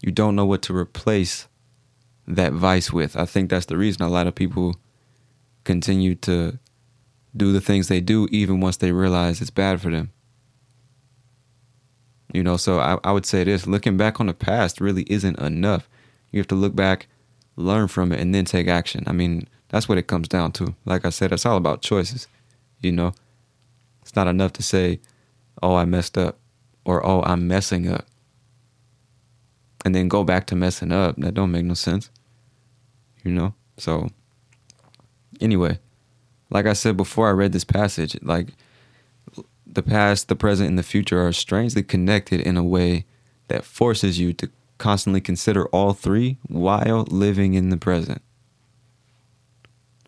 you 0.00 0.12
don't 0.12 0.36
know 0.36 0.46
what 0.46 0.62
to 0.62 0.76
replace 0.76 1.46
that 2.36 2.52
vice 2.52 2.92
with. 2.92 3.16
I 3.16 3.24
think 3.26 3.50
that's 3.50 3.66
the 3.66 3.76
reason 3.76 4.02
a 4.02 4.08
lot 4.08 4.26
of 4.26 4.34
people 4.34 4.76
continue 5.64 6.14
to 6.16 6.58
do 7.36 7.52
the 7.52 7.60
things 7.60 7.88
they 7.88 8.00
do 8.00 8.26
even 8.30 8.60
once 8.60 8.76
they 8.78 8.92
realize 8.92 9.40
it's 9.40 9.50
bad 9.50 9.80
for 9.80 9.90
them. 9.90 10.10
You 12.32 12.42
know, 12.42 12.56
so 12.56 12.78
I, 12.78 12.98
I 13.02 13.12
would 13.12 13.26
say 13.26 13.44
this 13.44 13.66
looking 13.66 13.96
back 13.96 14.20
on 14.20 14.26
the 14.26 14.34
past 14.34 14.80
really 14.80 15.02
isn't 15.04 15.38
enough. 15.38 15.88
You 16.30 16.38
have 16.38 16.48
to 16.48 16.54
look 16.54 16.76
back, 16.76 17.08
learn 17.56 17.88
from 17.88 18.12
it, 18.12 18.20
and 18.20 18.34
then 18.34 18.44
take 18.44 18.68
action. 18.68 19.04
I 19.06 19.12
mean, 19.12 19.48
that's 19.68 19.88
what 19.88 19.98
it 19.98 20.06
comes 20.06 20.28
down 20.28 20.52
to. 20.52 20.74
Like 20.84 21.04
I 21.04 21.10
said, 21.10 21.32
it's 21.32 21.46
all 21.46 21.56
about 21.56 21.82
choices. 21.82 22.28
You 22.80 22.92
know, 22.92 23.14
it's 24.02 24.14
not 24.14 24.28
enough 24.28 24.52
to 24.54 24.62
say, 24.62 25.00
oh, 25.62 25.74
I 25.74 25.84
messed 25.84 26.16
up 26.16 26.38
or 26.84 27.04
oh, 27.04 27.22
I'm 27.22 27.48
messing 27.48 27.88
up. 27.88 28.06
And 29.84 29.94
then 29.94 30.08
go 30.08 30.24
back 30.24 30.46
to 30.48 30.56
messing 30.56 30.92
up. 30.92 31.16
That 31.16 31.34
don't 31.34 31.50
make 31.50 31.64
no 31.64 31.74
sense. 31.74 32.10
You 33.24 33.32
know? 33.32 33.54
So, 33.76 34.08
anyway, 35.40 35.78
like 36.50 36.66
I 36.66 36.72
said 36.72 36.96
before 36.96 37.28
I 37.28 37.32
read 37.32 37.52
this 37.52 37.64
passage, 37.64 38.16
like 38.22 38.48
the 39.66 39.82
past, 39.82 40.28
the 40.28 40.36
present, 40.36 40.68
and 40.68 40.78
the 40.78 40.82
future 40.82 41.24
are 41.24 41.32
strangely 41.32 41.82
connected 41.82 42.40
in 42.40 42.56
a 42.56 42.64
way 42.64 43.04
that 43.48 43.64
forces 43.64 44.18
you 44.18 44.32
to 44.34 44.50
constantly 44.78 45.20
consider 45.20 45.66
all 45.66 45.92
three 45.92 46.38
while 46.48 47.04
living 47.10 47.54
in 47.54 47.68
the 47.68 47.76
present. 47.76 48.22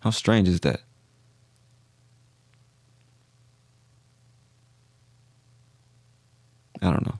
How 0.00 0.10
strange 0.10 0.48
is 0.48 0.60
that? 0.60 0.80
I 6.80 6.90
don't 6.90 7.06
know. 7.06 7.18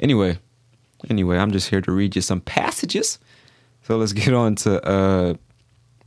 Anyway, 0.00 0.38
anyway, 1.10 1.36
I'm 1.36 1.50
just 1.50 1.68
here 1.68 1.82
to 1.82 1.92
read 1.92 2.16
you 2.16 2.22
some 2.22 2.40
passages. 2.40 3.18
So 3.88 3.96
let's 3.96 4.12
get 4.12 4.34
on 4.34 4.54
to 4.56 4.86
uh, 4.86 5.34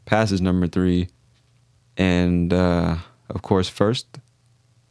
passage 0.05 0.39
number 0.39 0.67
three. 0.67 1.07
And 1.97 2.53
uh, 2.53 2.97
of 3.27 3.41
course, 3.41 3.69
first, 3.69 4.19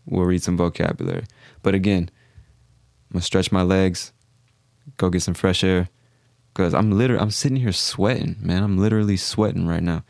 we'll 0.07 0.25
read 0.25 0.43
some 0.43 0.57
vocabulary. 0.57 1.23
But 1.63 1.77
again, 1.77 2.11
I'm 2.11 3.13
gonna 3.13 3.23
stretch 3.23 3.53
my 3.53 3.63
legs, 3.63 4.13
go 4.97 5.09
get 5.09 5.23
some 5.23 5.35
fresh 5.35 5.63
air, 5.63 5.89
because 6.53 6.75
I'm 6.75 6.91
literally 6.91 7.23
I'm 7.23 7.31
sitting 7.31 7.59
here 7.59 7.71
sweating, 7.71 8.35
man. 8.41 8.65
I'm 8.65 8.77
literally 8.77 9.17
sweating 9.17 9.69
right 9.69 9.85
now, 9.85 10.03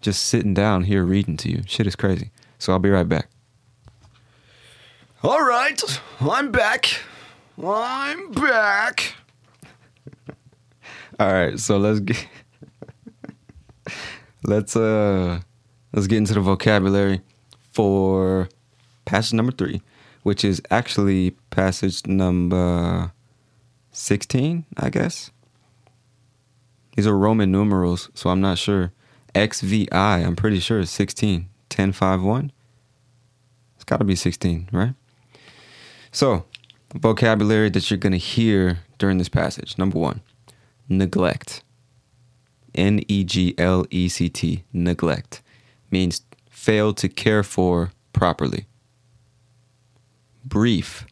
just 0.00 0.24
sitting 0.24 0.54
down 0.54 0.82
here 0.82 1.04
reading 1.04 1.36
to 1.36 1.48
you. 1.48 1.62
Shit 1.68 1.86
is 1.86 1.94
crazy. 1.94 2.32
So 2.58 2.72
I'll 2.72 2.80
be 2.80 2.90
right 2.90 3.08
back. 3.08 3.28
All 5.22 5.46
right, 5.46 5.80
I'm 6.20 6.50
back. 6.50 6.98
I'm 7.62 8.32
back. 8.32 9.14
All 11.20 11.32
right, 11.32 11.58
so 11.58 11.78
let's 11.78 12.00
get 12.00 12.26
let's 14.44 14.76
uh 14.76 15.40
let's 15.92 16.06
get 16.06 16.18
into 16.18 16.34
the 16.34 16.40
vocabulary 16.40 17.20
for 17.72 18.48
passage 19.04 19.34
number 19.34 19.52
three, 19.52 19.80
which 20.22 20.44
is 20.44 20.60
actually 20.70 21.30
passage 21.50 22.06
number 22.06 23.12
sixteen, 23.92 24.64
I 24.76 24.90
guess. 24.90 25.30
These 26.96 27.06
are 27.06 27.16
Roman 27.16 27.50
numerals, 27.50 28.10
so 28.14 28.30
I'm 28.30 28.40
not 28.40 28.58
sure. 28.58 28.92
XVI, 29.34 29.88
I'm 29.92 30.36
pretty 30.36 30.60
sure 30.60 30.78
is 30.78 30.90
16. 30.90 31.48
10, 31.68 31.90
5, 31.90 32.22
1. 32.22 32.52
It's 33.74 33.84
got 33.84 33.96
to 33.96 34.04
be 34.04 34.14
16, 34.14 34.68
right? 34.70 34.94
So, 36.12 36.44
vocabulary 36.94 37.68
that 37.70 37.90
you're 37.90 37.98
going 37.98 38.12
to 38.12 38.18
hear 38.18 38.78
during 38.98 39.18
this 39.18 39.28
passage. 39.28 39.76
Number 39.76 39.98
one, 39.98 40.20
neglect. 40.88 41.62
N 42.74 43.00
E 43.06 43.24
G 43.24 43.54
L 43.56 43.86
E 43.90 44.08
C 44.08 44.28
T, 44.28 44.64
neglect, 44.72 45.42
means 45.90 46.22
fail 46.50 46.92
to 46.94 47.08
care 47.08 47.42
for 47.42 47.92
properly. 48.12 48.66
Brief, 50.44 51.06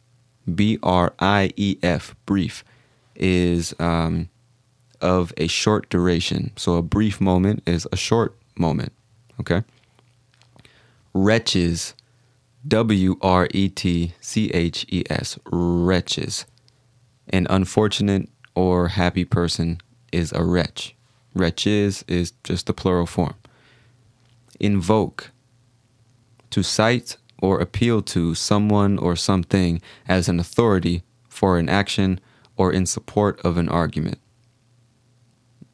B 0.53 0.77
R 0.83 1.13
I 1.19 1.51
E 1.55 1.77
F, 1.81 2.15
brief, 2.25 2.63
is 3.15 3.73
um, 3.79 4.29
of 5.01 5.33
a 5.37 5.47
short 5.47 5.89
duration. 5.89 6.51
So 6.55 6.75
a 6.75 6.81
brief 6.81 7.21
moment 7.21 7.63
is 7.65 7.87
a 7.91 7.97
short 7.97 8.35
moment, 8.57 8.91
okay? 9.39 9.63
Wretches, 11.13 11.93
W 12.67 13.17
R 13.21 13.47
E 13.53 13.69
T 13.69 14.13
C 14.19 14.49
H 14.51 14.85
E 14.89 15.03
S, 15.09 15.37
wretches. 15.45 16.45
An 17.29 17.47
unfortunate 17.49 18.29
or 18.55 18.89
happy 18.89 19.25
person 19.25 19.79
is 20.11 20.31
a 20.33 20.43
wretch. 20.43 20.95
Wretches 21.33 22.03
is 22.07 22.33
just 22.43 22.67
the 22.67 22.73
plural 22.73 23.05
form. 23.05 23.35
Invoke, 24.59 25.31
to 26.51 26.61
cite 26.61 27.17
or 27.39 27.59
appeal 27.59 28.01
to 28.01 28.35
someone 28.35 28.97
or 28.97 29.15
something 29.15 29.81
as 30.07 30.29
an 30.29 30.39
authority 30.39 31.03
for 31.27 31.57
an 31.57 31.67
action 31.67 32.19
or 32.55 32.71
in 32.71 32.85
support 32.85 33.39
of 33.43 33.57
an 33.57 33.67
argument. 33.67 34.19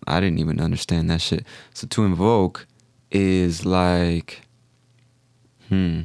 I 0.07 0.19
didn't 0.19 0.39
even 0.39 0.59
understand 0.59 1.09
that 1.09 1.21
shit. 1.21 1.45
So 1.73 1.85
to 1.87 2.05
invoke 2.05 2.65
is 3.11 3.65
like, 3.65 4.41
hmm, 5.67 6.01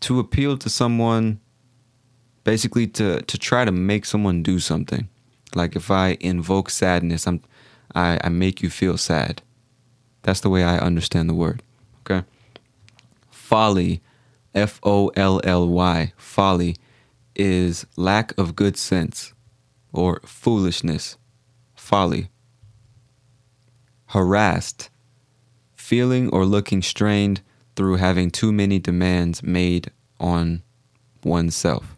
to 0.00 0.18
appeal 0.18 0.56
to 0.58 0.70
someone, 0.70 1.40
basically 2.50 2.88
to 2.88 3.22
to 3.22 3.38
try 3.38 3.64
to 3.64 3.70
make 3.70 4.04
someone 4.04 4.42
do 4.42 4.58
something. 4.58 5.08
Like 5.54 5.76
if 5.76 5.88
I 5.88 6.16
invoke 6.20 6.68
sadness, 6.68 7.28
I'm 7.28 7.38
I, 7.94 8.18
I 8.24 8.28
make 8.28 8.60
you 8.60 8.70
feel 8.70 8.96
sad. 8.98 9.42
That's 10.22 10.40
the 10.40 10.50
way 10.50 10.64
I 10.64 10.78
understand 10.78 11.28
the 11.28 11.40
word. 11.44 11.62
Okay. 12.00 12.26
Folly, 13.30 14.00
F 14.52 14.80
O 14.82 15.12
L 15.14 15.40
L 15.44 15.68
Y, 15.68 16.12
folly 16.16 16.74
is 17.36 17.86
lack 17.96 18.36
of 18.36 18.56
good 18.56 18.76
sense 18.76 19.32
or 19.92 20.20
foolishness. 20.24 21.16
Folly. 21.76 22.30
Harassed, 24.06 24.90
feeling 25.76 26.28
or 26.30 26.44
looking 26.44 26.82
strained 26.82 27.42
through 27.76 27.96
having 27.96 28.28
too 28.28 28.50
many 28.50 28.80
demands 28.80 29.40
made 29.40 29.92
on 30.18 30.64
oneself. 31.22 31.96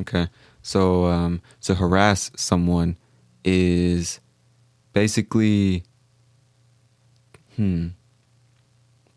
Okay. 0.00 0.28
So 0.62 1.06
um, 1.06 1.42
to 1.62 1.74
harass 1.74 2.30
someone 2.36 2.96
is 3.44 4.20
basically, 4.92 5.84
hmm, 7.56 7.88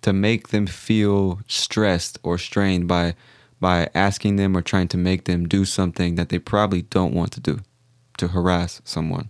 to 0.02 0.14
make 0.14 0.50
them 0.50 0.68
feel 0.68 1.42
stressed 1.48 2.20
or 2.24 2.38
strained 2.38 2.88
by 2.88 3.16
by 3.60 3.90
asking 3.96 4.36
them 4.36 4.56
or 4.56 4.62
trying 4.62 4.88
to 4.88 4.98
make 4.98 5.24
them 5.24 5.48
do 5.48 5.66
something 5.66 6.16
that 6.16 6.30
they 6.30 6.38
probably 6.38 6.84
don't 6.84 7.14
want 7.14 7.32
to 7.32 7.40
do, 7.40 7.60
to 8.18 8.28
harass 8.28 8.82
someone, 8.84 9.30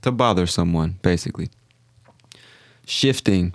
to 0.00 0.10
bother 0.10 0.46
someone, 0.46 0.98
basically. 1.02 1.50
Shifting. 2.86 3.54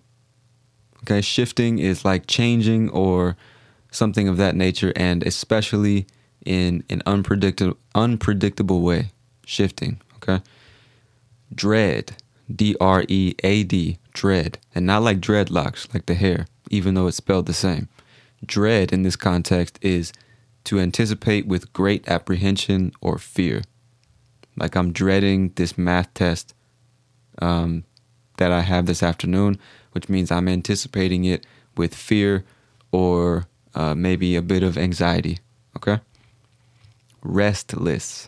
Okay, 1.03 1.21
shifting 1.21 1.79
is 1.79 2.05
like 2.05 2.27
changing 2.27 2.89
or 2.89 3.35
something 3.89 4.27
of 4.27 4.37
that 4.37 4.55
nature, 4.55 4.93
and 4.95 5.23
especially 5.23 6.05
in 6.45 6.83
an 6.89 7.01
unpredictable 7.05 7.77
unpredictable 7.93 8.81
way. 8.81 9.11
Shifting, 9.45 10.01
okay? 10.15 10.43
Dread, 11.53 12.15
D 12.53 12.75
R 12.79 13.03
E 13.07 13.35
A 13.43 13.63
D, 13.63 13.99
dread, 14.13 14.57
and 14.73 14.85
not 14.85 15.03
like 15.03 15.19
dreadlocks, 15.19 15.93
like 15.93 16.05
the 16.05 16.15
hair, 16.15 16.47
even 16.69 16.95
though 16.95 17.07
it's 17.07 17.17
spelled 17.17 17.45
the 17.45 17.53
same. 17.53 17.87
Dread 18.45 18.91
in 18.91 19.03
this 19.03 19.15
context 19.15 19.77
is 19.81 20.11
to 20.65 20.79
anticipate 20.79 21.45
with 21.45 21.71
great 21.73 22.07
apprehension 22.07 22.91
or 23.01 23.17
fear. 23.17 23.61
Like 24.57 24.75
I'm 24.75 24.91
dreading 24.91 25.51
this 25.55 25.77
math 25.77 26.13
test 26.13 26.53
um, 27.39 27.83
that 28.37 28.51
I 28.51 28.61
have 28.61 28.85
this 28.85 29.03
afternoon, 29.03 29.59
which 29.91 30.09
means 30.09 30.31
I'm 30.31 30.47
anticipating 30.47 31.25
it 31.25 31.45
with 31.77 31.93
fear 31.93 32.45
or 32.91 33.47
uh, 33.75 33.93
maybe 33.93 34.35
a 34.35 34.41
bit 34.41 34.63
of 34.63 34.77
anxiety. 34.77 35.39
Okay? 35.77 35.99
Restless 37.27 38.27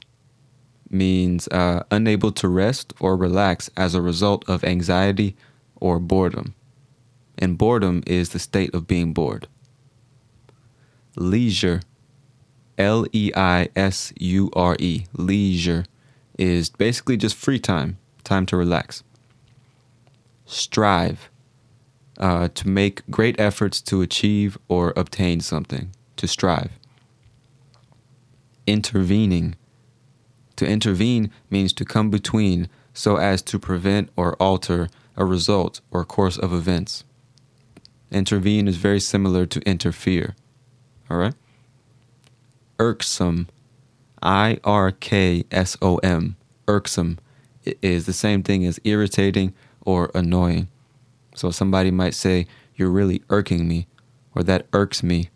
means 0.90 1.48
uh, 1.50 1.84
unable 1.92 2.32
to 2.32 2.48
rest 2.48 2.94
or 3.00 3.16
relax 3.16 3.70
as 3.78 3.94
a 3.94 4.02
result 4.02 4.44
of 4.50 4.64
anxiety 4.64 5.36
or 5.76 6.00
boredom. 6.00 6.56
And 7.38 7.60
boredom 7.60 8.02
is 8.08 8.30
the 8.30 8.40
state 8.40 8.74
of 8.74 8.88
being 8.88 9.14
bored. 9.14 9.48
Leisure, 11.16 11.82
L 12.80 13.06
E 13.14 13.32
I 13.36 13.70
S 13.76 14.14
U 14.18 14.50
R 14.54 14.76
E, 14.80 15.06
leisure, 15.14 15.86
is 16.40 16.70
basically 16.70 17.18
just 17.18 17.36
free 17.36 17.60
time, 17.60 18.00
time 18.24 18.48
to 18.48 18.58
relax. 18.58 19.04
Strive, 20.48 21.30
uh, 22.18 22.48
to 22.48 22.68
make 22.68 23.08
great 23.12 23.40
efforts 23.40 23.80
to 23.82 24.02
achieve 24.02 24.58
or 24.68 24.92
obtain 24.98 25.40
something, 25.40 25.92
to 26.16 26.28
strive. 26.28 26.72
Intervening, 28.68 29.56
to 30.58 30.68
intervene 30.68 31.32
means 31.50 31.74
to 31.74 31.86
come 31.86 32.10
between 32.10 32.68
so 32.94 33.16
as 33.16 33.42
to 33.44 33.58
prevent 33.58 34.10
or 34.16 34.36
alter 34.36 34.90
a 35.16 35.26
result 35.26 35.82
or 35.90 36.04
course 36.04 36.38
of 36.38 36.54
events. 36.54 37.04
Intervene 38.12 38.68
is 38.68 38.78
very 38.78 39.00
similar 39.00 39.46
to 39.46 39.60
interfere. 39.62 40.36
All 41.10 41.18
right? 41.18 41.34
Irksome, 42.80 43.48
I 44.22 44.60
R 44.64 44.92
K 44.92 45.46
S 45.52 45.78
O 45.82 45.98
M, 45.98 46.36
irksome 46.68 47.20
is 47.82 48.06
the 48.06 48.14
same 48.14 48.44
thing 48.44 48.66
as 48.66 48.80
irritating 48.84 49.54
or 49.82 50.12
annoying. 50.14 50.68
So 51.36 51.52
somebody 51.52 51.92
might 51.92 52.14
say, 52.14 52.48
You're 52.76 52.90
really 52.90 53.24
irking 53.30 53.68
me, 53.68 53.88
or 54.36 54.44
that 54.44 54.68
irks 54.74 55.04
me. 55.04 55.30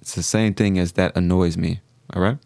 It's 0.00 0.14
the 0.14 0.22
same 0.22 0.54
thing 0.54 0.78
as 0.78 0.92
that 0.92 1.16
annoys 1.16 1.56
me. 1.56 1.80
All 2.12 2.22
right? 2.22 2.38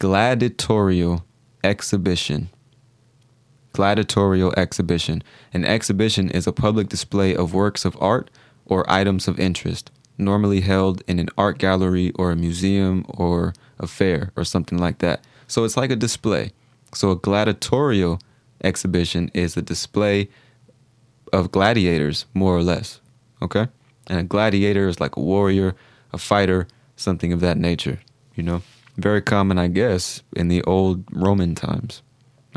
Gladiatorial 0.00 1.24
exhibition. 1.64 2.50
Gladiatorial 3.72 4.54
exhibition. 4.56 5.24
An 5.52 5.64
exhibition 5.64 6.30
is 6.30 6.46
a 6.46 6.52
public 6.52 6.88
display 6.88 7.34
of 7.34 7.52
works 7.52 7.84
of 7.84 8.00
art 8.00 8.30
or 8.64 8.88
items 8.88 9.26
of 9.26 9.40
interest, 9.40 9.90
normally 10.16 10.60
held 10.60 11.02
in 11.08 11.18
an 11.18 11.28
art 11.36 11.58
gallery 11.58 12.12
or 12.12 12.30
a 12.30 12.36
museum 12.36 13.04
or 13.08 13.52
a 13.80 13.88
fair 13.88 14.30
or 14.36 14.44
something 14.44 14.78
like 14.78 14.98
that. 14.98 15.24
So 15.48 15.64
it's 15.64 15.76
like 15.76 15.90
a 15.90 15.96
display. 15.96 16.52
So 16.94 17.10
a 17.10 17.16
gladiatorial 17.16 18.20
exhibition 18.62 19.32
is 19.34 19.56
a 19.56 19.62
display 19.62 20.28
of 21.32 21.50
gladiators, 21.50 22.24
more 22.34 22.56
or 22.56 22.62
less. 22.62 23.00
Okay? 23.42 23.66
And 24.06 24.20
a 24.20 24.22
gladiator 24.22 24.86
is 24.86 25.00
like 25.00 25.16
a 25.16 25.20
warrior, 25.20 25.74
a 26.12 26.18
fighter, 26.18 26.68
something 26.94 27.32
of 27.32 27.40
that 27.40 27.58
nature, 27.58 27.98
you 28.36 28.44
know? 28.44 28.62
Very 28.98 29.22
common, 29.22 29.58
I 29.58 29.68
guess, 29.68 30.22
in 30.34 30.48
the 30.48 30.62
old 30.64 31.04
Roman 31.12 31.54
times. 31.54 32.02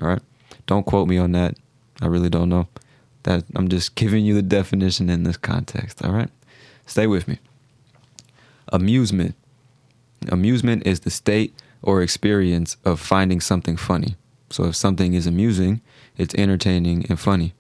All 0.02 0.08
right. 0.08 0.22
Don't 0.66 0.88
quote 0.88 1.08
me 1.08 1.20
on 1.20 1.34
that. 1.34 1.56
I 2.02 2.08
really 2.08 2.30
don't 2.30 2.50
know. 2.50 2.68
That 3.24 3.44
I'm 3.56 3.70
just 3.70 3.94
giving 3.94 4.26
you 4.26 4.34
the 4.34 4.42
definition 4.42 5.08
in 5.12 5.22
this 5.22 5.38
context. 5.38 6.04
All 6.04 6.12
right. 6.12 6.30
Stay 6.88 7.06
with 7.06 7.28
me. 7.28 7.38
Amusement. 8.70 9.36
Amusement 10.30 10.86
is 10.86 11.02
the 11.02 11.12
state 11.12 11.54
or 11.84 12.02
experience 12.02 12.76
of 12.86 13.00
finding 13.00 13.40
something 13.40 13.78
funny. 13.78 14.16
So 14.50 14.66
if 14.66 14.76
something 14.76 15.14
is 15.14 15.28
amusing, 15.28 15.82
it's 16.18 16.34
entertaining 16.36 17.06
and 17.08 17.20
funny. 17.20 17.54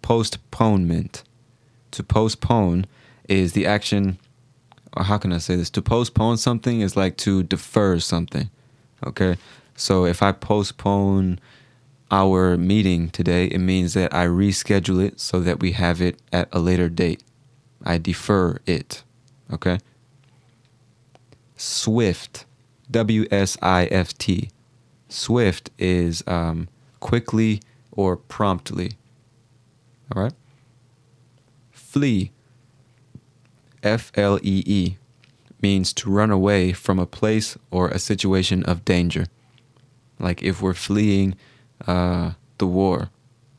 Postponement. 0.00 1.24
To 1.90 2.02
postpone 2.02 2.86
is 3.28 3.52
the 3.52 3.66
action 3.66 4.18
or 4.96 5.04
how 5.04 5.18
can 5.18 5.32
I 5.32 5.38
say 5.38 5.56
this? 5.56 5.70
To 5.70 5.82
postpone 5.82 6.38
something 6.38 6.80
is 6.80 6.96
like 6.96 7.16
to 7.18 7.42
defer 7.42 7.98
something. 7.98 8.50
Okay? 9.06 9.36
So 9.76 10.06
if 10.06 10.22
I 10.22 10.32
postpone 10.32 11.38
our 12.10 12.56
meeting 12.56 13.10
today, 13.10 13.46
it 13.46 13.58
means 13.58 13.94
that 13.94 14.14
I 14.14 14.26
reschedule 14.26 15.04
it 15.04 15.20
so 15.20 15.40
that 15.40 15.60
we 15.60 15.72
have 15.72 16.00
it 16.00 16.18
at 16.32 16.48
a 16.50 16.58
later 16.58 16.88
date. 16.88 17.22
I 17.84 17.98
defer 17.98 18.58
it. 18.64 19.02
Okay? 19.52 19.78
Swift. 21.56 22.46
W 22.90 23.26
S 23.30 23.58
I 23.60 23.86
F 23.86 24.16
T. 24.16 24.50
Swift 25.08 25.70
is 25.78 26.22
um, 26.26 26.68
quickly 27.00 27.60
or 27.90 28.16
promptly. 28.16 28.92
All 30.14 30.22
right? 30.22 30.32
Flee. 31.70 32.30
F 33.86 34.12
L 34.14 34.38
E 34.42 34.62
E 34.66 34.96
means 35.62 35.92
to 35.94 36.10
run 36.10 36.30
away 36.30 36.72
from 36.72 36.98
a 36.98 37.06
place 37.06 37.56
or 37.70 37.88
a 37.88 37.98
situation 37.98 38.62
of 38.64 38.84
danger. 38.84 39.26
Like 40.18 40.42
if 40.42 40.60
we're 40.60 40.74
fleeing 40.88 41.36
uh, 41.86 42.32
the 42.58 42.66
war 42.66 43.10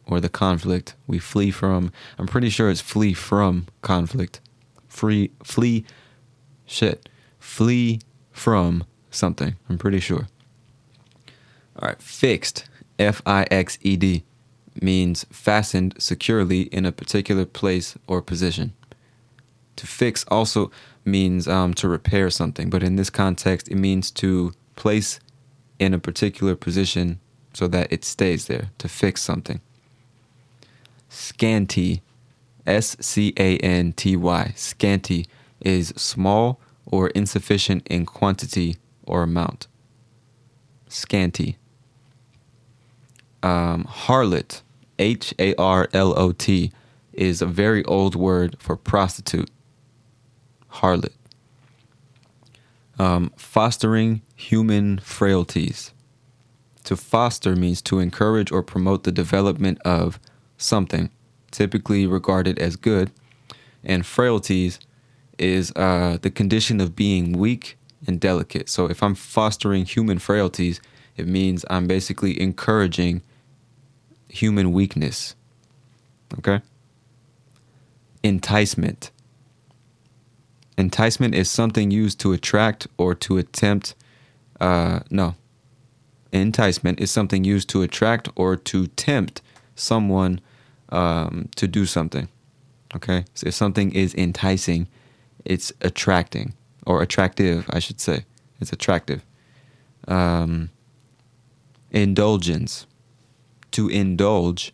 or 0.06 0.20
the 0.20 0.30
conflict, 0.30 0.96
we 1.08 1.20
flee 1.20 1.52
from, 1.52 1.92
I'm 2.18 2.28
pretty 2.28 2.50
sure 2.50 2.70
it's 2.70 2.82
flee 2.82 3.14
from 3.14 3.68
conflict. 3.82 4.42
Free, 4.88 5.32
flee, 5.44 5.86
shit, 6.66 7.10
flee 7.40 8.00
from 8.32 8.84
something. 9.12 9.56
I'm 9.70 9.78
pretty 9.78 10.00
sure. 10.00 10.28
All 11.78 11.90
right, 11.90 12.02
fixed, 12.02 12.68
F 12.98 13.22
I 13.26 13.46
X 13.52 13.78
E 13.82 13.98
D, 13.98 14.24
means 14.82 15.26
fastened 15.32 15.94
securely 16.00 16.62
in 16.78 16.86
a 16.86 16.92
particular 16.92 17.46
place 17.46 17.98
or 18.08 18.22
position. 18.22 18.74
To 19.78 19.88
fix 19.88 20.26
also 20.28 20.72
means 21.06 21.48
um, 21.48 21.74
to 21.76 21.88
repair 21.88 22.30
something, 22.30 22.70
but 22.70 22.84
in 22.84 22.96
this 22.98 23.10
context, 23.10 23.70
it 23.70 23.76
means 23.76 24.12
to 24.12 24.54
place 24.76 25.20
in 25.80 25.94
a 25.94 26.00
particular 26.00 26.56
position 26.56 27.20
so 27.54 27.68
that 27.68 27.92
it 27.92 28.04
stays 28.04 28.48
there, 28.48 28.70
to 28.78 28.88
fix 28.88 29.22
something. 29.22 29.62
Scanty, 31.10 32.02
S 32.66 32.98
C 33.00 33.34
A 33.38 33.58
N 33.60 33.94
T 33.94 34.16
Y, 34.16 34.54
scanty 34.56 35.26
is 35.62 35.94
small 35.96 36.60
or 36.86 37.10
insufficient 37.10 37.88
in 37.88 38.06
quantity 38.06 38.76
or 39.04 39.24
amount. 39.24 39.68
Scanty. 40.90 41.58
Um, 43.42 43.86
harlot, 43.86 44.62
H 45.00 45.34
A 45.40 45.56
R 45.56 45.88
L 45.94 46.18
O 46.18 46.32
T, 46.32 46.72
is 47.14 47.42
a 47.42 47.46
very 47.46 47.84
old 47.86 48.16
word 48.16 48.58
for 48.60 48.76
prostitute 48.76 49.50
harlot. 50.82 51.14
Um, 53.00 53.32
fostering 53.38 54.22
human 54.36 55.00
frailties. 55.00 55.92
To 56.86 56.96
foster 56.96 57.56
means 57.56 57.82
to 57.84 58.00
encourage 58.00 58.52
or 58.52 58.64
promote 58.64 59.04
the 59.04 59.12
development 59.12 59.80
of 59.84 60.20
something, 60.58 61.10
typically 61.52 62.08
regarded 62.08 62.58
as 62.60 62.76
good, 62.76 63.12
and 63.84 64.06
frailties 64.06 64.80
is 65.38 65.72
uh, 65.76 66.18
the 66.22 66.32
condition 66.32 66.82
of 66.82 66.96
being 66.96 67.34
weak 67.34 67.78
and 68.08 68.20
delicate. 68.20 68.70
So 68.70 68.90
if 68.90 69.04
I'm 69.04 69.16
fostering 69.16 69.86
human 69.86 70.20
frailties, 70.20 70.82
it 71.16 71.28
means 71.28 71.66
I'm 71.70 71.88
basically 71.88 72.40
encouraging 72.40 73.22
human 74.30 74.72
weakness. 74.72 75.36
Okay? 76.40 76.62
Enticement. 78.24 79.12
Enticement 80.78 81.34
is 81.34 81.50
something 81.50 81.90
used 81.90 82.20
to 82.20 82.34
attract 82.34 82.88
or 82.98 83.16
to 83.16 83.38
attempt. 83.38 83.96
Uh, 84.60 85.00
no. 85.10 85.36
Enticement 86.32 87.00
is 87.00 87.10
something 87.10 87.44
used 87.44 87.70
to 87.70 87.82
attract 87.82 88.30
or 88.36 88.56
to 88.56 88.88
tempt 88.88 89.42
someone 89.76 90.40
um, 90.90 91.50
to 91.56 91.68
do 91.68 91.86
something. 91.86 92.28
Okay? 92.96 93.26
So 93.34 93.48
if 93.48 93.54
something 93.54 93.92
is 93.94 94.14
enticing, 94.14 94.88
it's 95.46 95.72
attracting 95.82 96.54
or 96.86 97.02
attractive, 97.02 97.66
I 97.70 97.80
should 97.80 98.00
say. 98.00 98.26
It's 98.60 98.72
attractive. 98.72 99.26
Um, 100.08 100.70
indulgence. 101.92 102.86
To 103.72 103.90
indulge, 103.90 104.72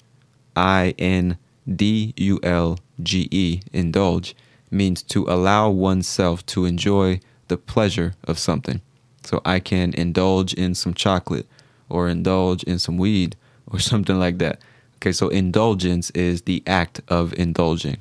I 0.55 0.93
N 0.97 1.37
D 1.67 2.13
U 2.17 2.39
L 2.43 2.77
G 3.01 3.27
E, 3.31 3.61
indulge, 3.73 4.35
means 4.73 5.03
to 5.03 5.25
allow 5.25 5.69
oneself 5.69 6.45
to 6.47 6.65
enjoy 6.65 7.19
the 7.47 7.57
pleasure 7.57 8.13
of 8.23 8.39
something. 8.39 8.81
So 9.23 9.41
I 9.45 9.59
can 9.59 9.93
indulge 9.93 10.53
in 10.53 10.75
some 10.75 10.93
chocolate 10.93 11.47
or 11.89 12.09
indulge 12.09 12.63
in 12.63 12.79
some 12.79 12.97
weed 12.97 13.35
or 13.67 13.79
something 13.91 14.19
like 14.19 14.39
that. 14.39 14.61
Okay, 14.97 15.11
so 15.11 15.29
indulgence 15.29 16.09
is 16.11 16.43
the 16.43 16.63
act 16.65 17.01
of 17.07 17.33
indulging. 17.33 17.97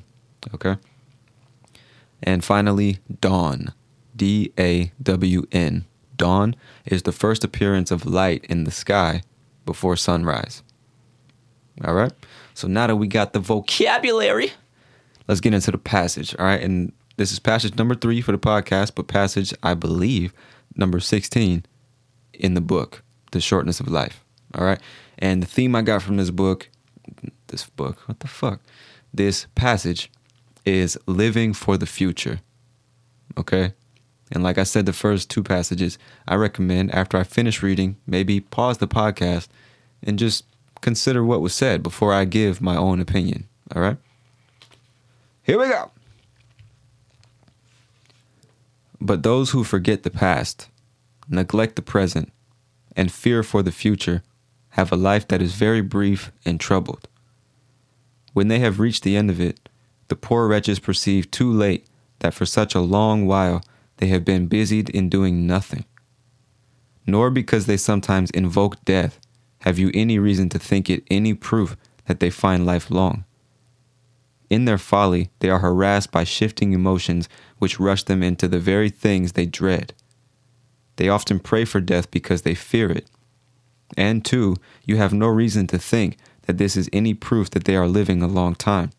Okay. 0.53 0.77
And 2.21 2.43
finally, 2.43 2.99
dawn. 3.21 3.73
D 4.15 4.53
A 4.59 4.91
W 5.01 5.47
N. 5.51 5.85
Dawn 6.15 6.55
is 6.85 7.03
the 7.03 7.11
first 7.11 7.43
appearance 7.43 7.91
of 7.91 8.05
light 8.05 8.45
in 8.45 8.63
the 8.63 8.71
sky 8.71 9.23
before 9.65 9.95
sunrise. 9.95 10.61
All 11.83 11.93
right. 11.93 12.13
So 12.53 12.67
now 12.67 12.87
that 12.87 12.95
we 12.95 13.07
got 13.07 13.33
the 13.33 13.39
vocabulary, 13.39 14.51
let's 15.27 15.41
get 15.41 15.53
into 15.53 15.71
the 15.71 15.77
passage. 15.77 16.35
All 16.37 16.45
right. 16.45 16.61
And 16.61 16.91
this 17.17 17.31
is 17.31 17.39
passage 17.39 17.75
number 17.77 17.95
three 17.95 18.21
for 18.21 18.31
the 18.31 18.37
podcast, 18.37 18.95
but 18.95 19.07
passage, 19.07 19.53
I 19.63 19.73
believe, 19.73 20.33
number 20.75 20.99
16 20.99 21.65
in 22.33 22.53
the 22.53 22.61
book, 22.61 23.03
The 23.31 23.41
Shortness 23.41 23.79
of 23.79 23.87
Life. 23.87 24.23
All 24.55 24.65
right. 24.65 24.79
And 25.19 25.41
the 25.41 25.47
theme 25.47 25.75
I 25.75 25.81
got 25.81 26.01
from 26.01 26.17
this 26.17 26.31
book, 26.31 26.69
this 27.47 27.69
book, 27.69 27.99
what 28.07 28.19
the 28.19 28.27
fuck? 28.27 28.61
This 29.13 29.47
passage 29.55 30.11
is 30.65 30.97
living 31.05 31.53
for 31.53 31.77
the 31.77 31.85
future. 31.85 32.39
Okay? 33.37 33.73
And 34.31 34.43
like 34.43 34.57
I 34.57 34.63
said, 34.63 34.85
the 34.85 34.93
first 34.93 35.29
two 35.29 35.43
passages, 35.43 35.99
I 36.27 36.35
recommend 36.35 36.93
after 36.93 37.17
I 37.17 37.23
finish 37.23 37.61
reading, 37.61 37.97
maybe 38.07 38.39
pause 38.39 38.79
the 38.79 38.87
podcast 38.87 39.47
and 40.01 40.17
just 40.17 40.45
consider 40.81 41.23
what 41.23 41.41
was 41.41 41.53
said 41.53 41.83
before 41.83 42.13
I 42.13 42.25
give 42.25 42.61
my 42.61 42.75
own 42.75 42.99
opinion. 42.99 43.47
All 43.75 43.81
right? 43.81 43.97
Here 45.43 45.59
we 45.59 45.67
go. 45.67 45.91
But 49.01 49.23
those 49.23 49.51
who 49.51 49.65
forget 49.65 50.03
the 50.03 50.09
past, 50.09 50.69
neglect 51.27 51.75
the 51.75 51.81
present, 51.81 52.31
and 52.95 53.11
fear 53.11 53.43
for 53.43 53.61
the 53.61 53.71
future 53.71 54.23
have 54.69 54.91
a 54.91 54.95
life 54.95 55.27
that 55.27 55.41
is 55.41 55.55
very 55.55 55.81
brief 55.81 56.31
and 56.45 56.59
troubled. 56.59 57.09
When 58.31 58.47
they 58.47 58.59
have 58.59 58.79
reached 58.79 59.03
the 59.03 59.17
end 59.17 59.29
of 59.29 59.41
it, 59.41 59.69
the 60.07 60.15
poor 60.15 60.47
wretches 60.47 60.79
perceive 60.79 61.29
too 61.29 61.51
late 61.51 61.87
that 62.19 62.33
for 62.33 62.45
such 62.45 62.73
a 62.73 62.79
long 62.79 63.27
while 63.27 63.61
they 63.97 64.07
have 64.07 64.23
been 64.23 64.47
busied 64.47 64.89
in 64.89 65.09
doing 65.09 65.45
nothing. 65.45 65.83
Nor 67.05 67.29
because 67.29 67.65
they 67.65 67.77
sometimes 67.77 68.31
invoke 68.31 68.83
death 68.85 69.19
have 69.59 69.77
you 69.77 69.91
any 69.93 70.17
reason 70.17 70.49
to 70.49 70.59
think 70.59 70.89
it 70.89 71.03
any 71.11 71.33
proof 71.33 71.75
that 72.05 72.19
they 72.19 72.29
find 72.29 72.65
life 72.65 72.89
long. 72.89 73.25
In 74.53 74.65
their 74.65 74.77
folly, 74.77 75.31
they 75.39 75.49
are 75.49 75.57
harassed 75.57 76.11
by 76.11 76.23
shifting 76.23 76.73
emotions 76.73 77.27
which 77.57 77.79
rush 77.79 78.03
them 78.03 78.21
into 78.21 78.47
the 78.47 78.59
very 78.59 78.91
things 78.91 79.31
they 79.31 79.47
dread. 79.47 79.95
They 80.97 81.09
often 81.09 81.39
pray 81.39 81.65
for 81.65 81.81
death 81.81 82.11
because 82.11 82.43
they 82.43 82.53
fear 82.53 82.91
it. 82.91 83.09
And, 83.97 84.23
two, 84.23 84.57
you 84.85 84.97
have 84.97 85.11
no 85.11 85.25
reason 85.25 85.65
to 85.67 85.79
think 85.79 86.17
that 86.43 86.59
this 86.59 86.77
is 86.77 86.87
any 86.93 87.15
proof 87.15 87.49
that 87.49 87.63
they 87.63 87.75
are 87.75 87.87
living 87.87 88.21
a 88.21 88.27
long 88.27 88.53
time. 88.53 88.91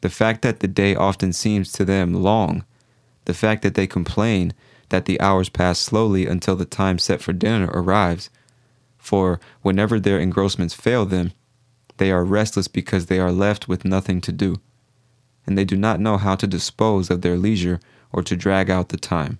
The 0.00 0.10
fact 0.10 0.42
that 0.42 0.58
the 0.58 0.66
day 0.66 0.96
often 0.96 1.32
seems 1.32 1.70
to 1.74 1.84
them 1.84 2.12
long, 2.12 2.64
the 3.26 3.34
fact 3.34 3.62
that 3.62 3.76
they 3.76 3.86
complain 3.86 4.54
that 4.88 5.04
the 5.04 5.20
hours 5.20 5.50
pass 5.50 5.78
slowly 5.78 6.26
until 6.26 6.56
the 6.56 6.64
time 6.64 6.98
set 6.98 7.22
for 7.22 7.32
dinner 7.32 7.70
arrives, 7.72 8.28
for 8.98 9.38
whenever 9.60 10.00
their 10.00 10.18
engrossments 10.18 10.74
fail 10.74 11.06
them, 11.06 11.30
they 11.96 12.10
are 12.10 12.24
restless 12.24 12.68
because 12.68 13.06
they 13.06 13.18
are 13.18 13.32
left 13.32 13.68
with 13.68 13.84
nothing 13.84 14.20
to 14.22 14.32
do, 14.32 14.56
and 15.46 15.56
they 15.56 15.64
do 15.64 15.76
not 15.76 16.00
know 16.00 16.16
how 16.16 16.34
to 16.36 16.46
dispose 16.46 17.10
of 17.10 17.22
their 17.22 17.36
leisure 17.36 17.80
or 18.12 18.22
to 18.22 18.36
drag 18.36 18.70
out 18.70 18.88
the 18.88 18.96
time. 18.96 19.38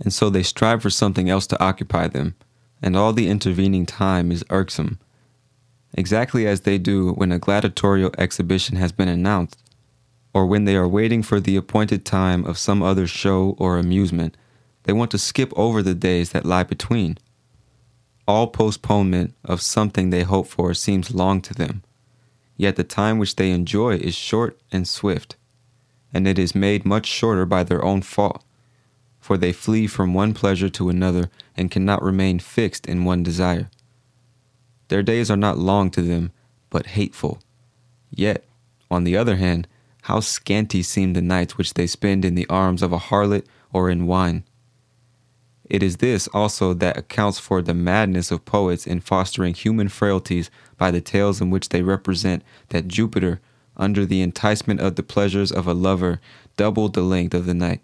And 0.00 0.12
so 0.12 0.30
they 0.30 0.42
strive 0.42 0.82
for 0.82 0.90
something 0.90 1.28
else 1.28 1.46
to 1.48 1.62
occupy 1.62 2.08
them, 2.08 2.34
and 2.82 2.96
all 2.96 3.12
the 3.12 3.28
intervening 3.28 3.86
time 3.86 4.30
is 4.30 4.44
irksome 4.50 4.98
exactly 5.94 6.46
as 6.46 6.62
they 6.62 6.78
do 6.78 7.12
when 7.12 7.32
a 7.32 7.38
gladiatorial 7.38 8.12
exhibition 8.18 8.76
has 8.76 8.92
been 8.92 9.08
announced, 9.08 9.62
or 10.34 10.46
when 10.46 10.64
they 10.64 10.76
are 10.76 10.88
waiting 10.88 11.22
for 11.22 11.40
the 11.40 11.56
appointed 11.56 12.04
time 12.04 12.44
of 12.44 12.58
some 12.58 12.82
other 12.82 13.06
show 13.06 13.56
or 13.58 13.78
amusement. 13.78 14.36
They 14.84 14.92
want 14.92 15.10
to 15.12 15.18
skip 15.18 15.52
over 15.56 15.82
the 15.82 15.94
days 15.94 16.30
that 16.30 16.46
lie 16.46 16.62
between. 16.62 17.18
All 18.28 18.46
postponement 18.46 19.34
of 19.42 19.62
something 19.62 20.10
they 20.10 20.22
hope 20.22 20.48
for 20.48 20.74
seems 20.74 21.14
long 21.14 21.40
to 21.40 21.54
them, 21.54 21.82
yet 22.58 22.76
the 22.76 22.84
time 22.84 23.16
which 23.18 23.36
they 23.36 23.50
enjoy 23.50 23.96
is 23.96 24.14
short 24.14 24.60
and 24.70 24.86
swift, 24.86 25.36
and 26.12 26.28
it 26.28 26.38
is 26.38 26.54
made 26.54 26.84
much 26.84 27.06
shorter 27.06 27.46
by 27.46 27.64
their 27.64 27.82
own 27.82 28.02
fault, 28.02 28.44
for 29.18 29.38
they 29.38 29.50
flee 29.50 29.86
from 29.86 30.12
one 30.12 30.34
pleasure 30.34 30.68
to 30.68 30.90
another 30.90 31.30
and 31.56 31.70
cannot 31.70 32.02
remain 32.02 32.38
fixed 32.38 32.84
in 32.84 33.06
one 33.06 33.22
desire. 33.22 33.70
Their 34.88 35.02
days 35.02 35.30
are 35.30 35.36
not 35.36 35.56
long 35.56 35.90
to 35.92 36.02
them, 36.02 36.30
but 36.68 36.88
hateful. 36.88 37.40
Yet, 38.10 38.44
on 38.90 39.04
the 39.04 39.16
other 39.16 39.36
hand, 39.36 39.66
how 40.02 40.20
scanty 40.20 40.82
seem 40.82 41.14
the 41.14 41.22
nights 41.22 41.56
which 41.56 41.72
they 41.72 41.86
spend 41.86 42.26
in 42.26 42.34
the 42.34 42.46
arms 42.48 42.82
of 42.82 42.92
a 42.92 42.98
harlot 42.98 43.46
or 43.72 43.88
in 43.88 44.06
wine. 44.06 44.44
It 45.68 45.82
is 45.82 45.98
this 45.98 46.28
also 46.28 46.74
that 46.74 46.96
accounts 46.96 47.38
for 47.38 47.60
the 47.60 47.74
madness 47.74 48.30
of 48.30 48.44
poets 48.44 48.86
in 48.86 49.00
fostering 49.00 49.54
human 49.54 49.88
frailties 49.88 50.50
by 50.76 50.90
the 50.90 51.00
tales 51.00 51.40
in 51.40 51.50
which 51.50 51.68
they 51.68 51.82
represent 51.82 52.42
that 52.70 52.88
Jupiter, 52.88 53.40
under 53.76 54.06
the 54.06 54.22
enticement 54.22 54.80
of 54.80 54.96
the 54.96 55.02
pleasures 55.02 55.52
of 55.52 55.66
a 55.66 55.74
lover, 55.74 56.20
doubled 56.56 56.94
the 56.94 57.02
length 57.02 57.34
of 57.34 57.46
the 57.46 57.54
night. 57.54 57.80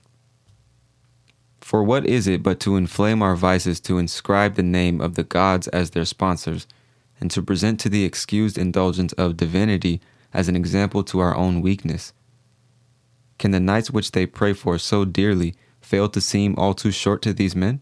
For 1.61 1.82
what 1.82 2.07
is 2.07 2.26
it 2.26 2.43
but 2.43 2.61
to 2.61 2.76
inflame 2.76 3.22
our 3.22 3.37
vices 3.37 3.80
to 3.80 3.99
inscribe 3.99 4.55
the 4.55 4.62
name 4.62 5.01
of 5.01 5.14
the 5.14 5.24
gods 5.24 5.68
as 5.68 5.91
their 5.91 6.05
sponsors? 6.05 6.66
and 7.20 7.30
to 7.30 7.43
present 7.43 7.80
to 7.80 7.89
the 7.89 8.05
excused 8.05 8.59
indulgence 8.59 9.12
of 9.14 9.37
divinity 9.37 10.01
as 10.32 10.49
an 10.49 10.57
example 10.57 11.03
to 11.05 11.20
our 11.20 11.35
own 11.35 11.61
weakness? 11.61 12.12
Can 13.39 13.51
the 13.51 13.61
nights 13.61 13.91
which 13.91 14.12
they 14.12 14.26
pray 14.26 14.53
for 14.53 14.78
so 14.78 15.05
dearly 15.05 15.55
fail 15.85 16.09
to 16.09 16.20
seem 16.20 16.55
all 16.57 16.74
too 16.74 16.91
short 16.91 17.22
to 17.22 17.32
these 17.32 17.55
men? 17.55 17.80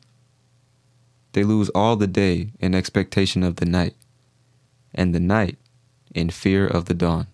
They 1.33 1.45
lose 1.45 1.71
all 1.71 1.97
the 1.97 2.07
day 2.07 2.53
in 2.61 2.75
expectation 2.75 3.43
of 3.43 3.57
the 3.57 3.65
night, 3.65 3.95
and 4.95 5.15
the 5.15 5.21
night 5.21 5.57
in 6.15 6.29
fear 6.31 6.67
of 6.67 6.85
the 6.87 6.95
dawn. 6.95 7.27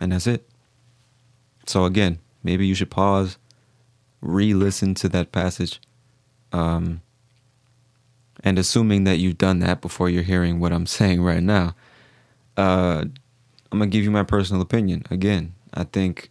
And 0.00 0.12
that's 0.12 0.26
it. 0.26 0.48
So, 1.66 1.84
again, 1.84 2.18
maybe 2.42 2.66
you 2.66 2.74
should 2.74 2.90
pause, 2.90 3.38
re 4.20 4.54
listen 4.54 4.94
to 4.96 5.08
that 5.08 5.32
passage, 5.32 5.80
um, 6.52 7.02
and 8.44 8.58
assuming 8.58 9.04
that 9.04 9.18
you've 9.18 9.38
done 9.38 9.58
that 9.60 9.80
before 9.80 10.08
you're 10.08 10.22
hearing 10.22 10.60
what 10.60 10.72
I'm 10.72 10.86
saying 10.98 11.22
right 11.22 11.42
now, 11.42 11.74
uh, 12.56 13.04
I'm 13.70 13.78
gonna 13.78 13.90
give 13.90 14.04
you 14.04 14.10
my 14.10 14.22
personal 14.22 14.62
opinion. 14.62 15.04
Again, 15.10 15.54
I 15.78 15.84
think, 15.84 16.30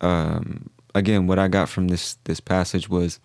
um, 0.00 0.70
again, 0.94 1.26
what 1.26 1.38
I 1.38 1.48
got 1.48 1.68
from 1.68 1.88
this 1.88 2.16
this 2.24 2.38
passage 2.38 2.88
was 2.88 3.18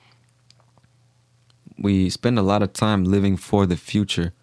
we 1.77 2.09
spend 2.09 2.39
a 2.39 2.41
lot 2.41 2.63
of 2.63 2.73
time 2.73 3.03
living 3.03 3.37
for 3.37 3.67
the 3.67 3.77
future 3.77 4.33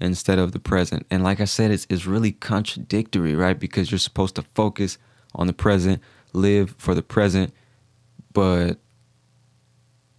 instead 0.00 0.38
of 0.40 0.50
the 0.50 0.58
present, 0.58 1.06
and 1.08 1.22
like 1.22 1.40
I 1.40 1.44
said, 1.44 1.70
it's 1.70 1.86
it's 1.88 2.04
really 2.04 2.32
contradictory, 2.32 3.36
right? 3.36 3.58
Because 3.58 3.92
you're 3.92 3.98
supposed 3.98 4.34
to 4.34 4.42
focus 4.54 4.98
on 5.36 5.46
the 5.46 5.52
present, 5.52 6.02
live 6.32 6.74
for 6.78 6.94
the 6.94 7.02
present, 7.02 7.54
but 8.32 8.78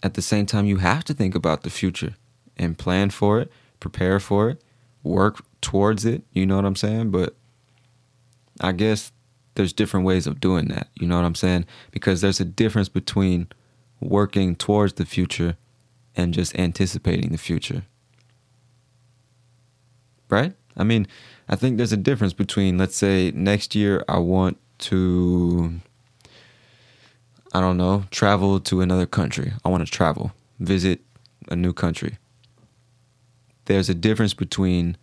at 0.01 0.13
the 0.13 0.21
same 0.21 0.45
time, 0.45 0.65
you 0.65 0.77
have 0.77 1.03
to 1.05 1.13
think 1.13 1.35
about 1.35 1.63
the 1.63 1.69
future 1.69 2.15
and 2.55 2.77
plan 2.77 3.09
for 3.09 3.41
it, 3.41 3.51
prepare 3.81 4.21
for 4.21 4.49
it, 4.49 4.61
work 5.03 5.43
towards 5.59 6.05
it. 6.05 6.23
You 6.31 6.45
know 6.45 6.55
what 6.55 6.63
I'm 6.63 6.77
saying? 6.77 7.11
But 7.11 7.35
I 8.61 8.71
guess 8.71 9.11
there's 9.59 9.73
different 9.73 10.05
ways 10.05 10.25
of 10.25 10.39
doing 10.39 10.69
that. 10.69 10.87
You 10.95 11.05
know 11.05 11.17
what 11.17 11.25
I'm 11.25 11.35
saying? 11.35 11.65
Because 11.91 12.21
there's 12.21 12.39
a 12.39 12.45
difference 12.45 12.87
between 12.87 13.49
working 13.99 14.55
towards 14.55 14.93
the 14.93 15.05
future 15.05 15.57
and 16.15 16.33
just 16.33 16.57
anticipating 16.57 17.33
the 17.33 17.37
future. 17.37 17.83
Right? 20.29 20.53
I 20.77 20.85
mean, 20.85 21.07
I 21.49 21.57
think 21.57 21.75
there's 21.75 21.91
a 21.91 21.97
difference 21.97 22.31
between, 22.31 22.77
let's 22.77 22.95
say, 22.95 23.31
next 23.35 23.75
year 23.75 24.05
I 24.07 24.19
want 24.19 24.57
to, 24.87 25.81
I 27.53 27.59
don't 27.59 27.75
know, 27.75 28.05
travel 28.11 28.61
to 28.61 28.79
another 28.79 29.05
country. 29.05 29.51
I 29.65 29.67
want 29.67 29.85
to 29.85 29.91
travel, 29.91 30.31
visit 30.61 31.01
a 31.49 31.55
new 31.57 31.73
country. 31.73 32.17
There's 33.65 33.89
a 33.89 33.93
difference 33.93 34.33
between 34.33 34.95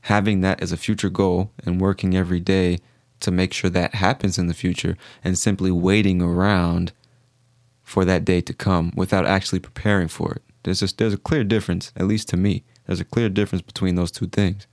having 0.00 0.40
that 0.40 0.60
as 0.60 0.72
a 0.72 0.76
future 0.76 1.10
goal 1.10 1.52
and 1.64 1.80
working 1.80 2.16
every 2.16 2.40
day 2.40 2.80
to 3.24 3.30
make 3.30 3.52
sure 3.52 3.70
that 3.70 3.96
happens 3.96 4.38
in 4.38 4.46
the 4.46 4.54
future 4.54 4.96
and 5.22 5.36
simply 5.36 5.70
waiting 5.70 6.22
around 6.22 6.92
for 7.82 8.04
that 8.04 8.24
day 8.24 8.40
to 8.40 8.54
come 8.54 8.92
without 8.96 9.26
actually 9.26 9.60
preparing 9.60 10.08
for 10.08 10.32
it. 10.32 10.42
There's 10.62 10.82
a, 10.82 10.94
there's 10.96 11.12
a 11.12 11.18
clear 11.18 11.44
difference, 11.44 11.92
at 11.96 12.06
least 12.06 12.28
to 12.30 12.36
me. 12.36 12.64
There's 12.86 13.00
a 13.00 13.04
clear 13.04 13.28
difference 13.28 13.62
between 13.62 13.94
those 13.94 14.10
two 14.10 14.26
things. 14.26 14.66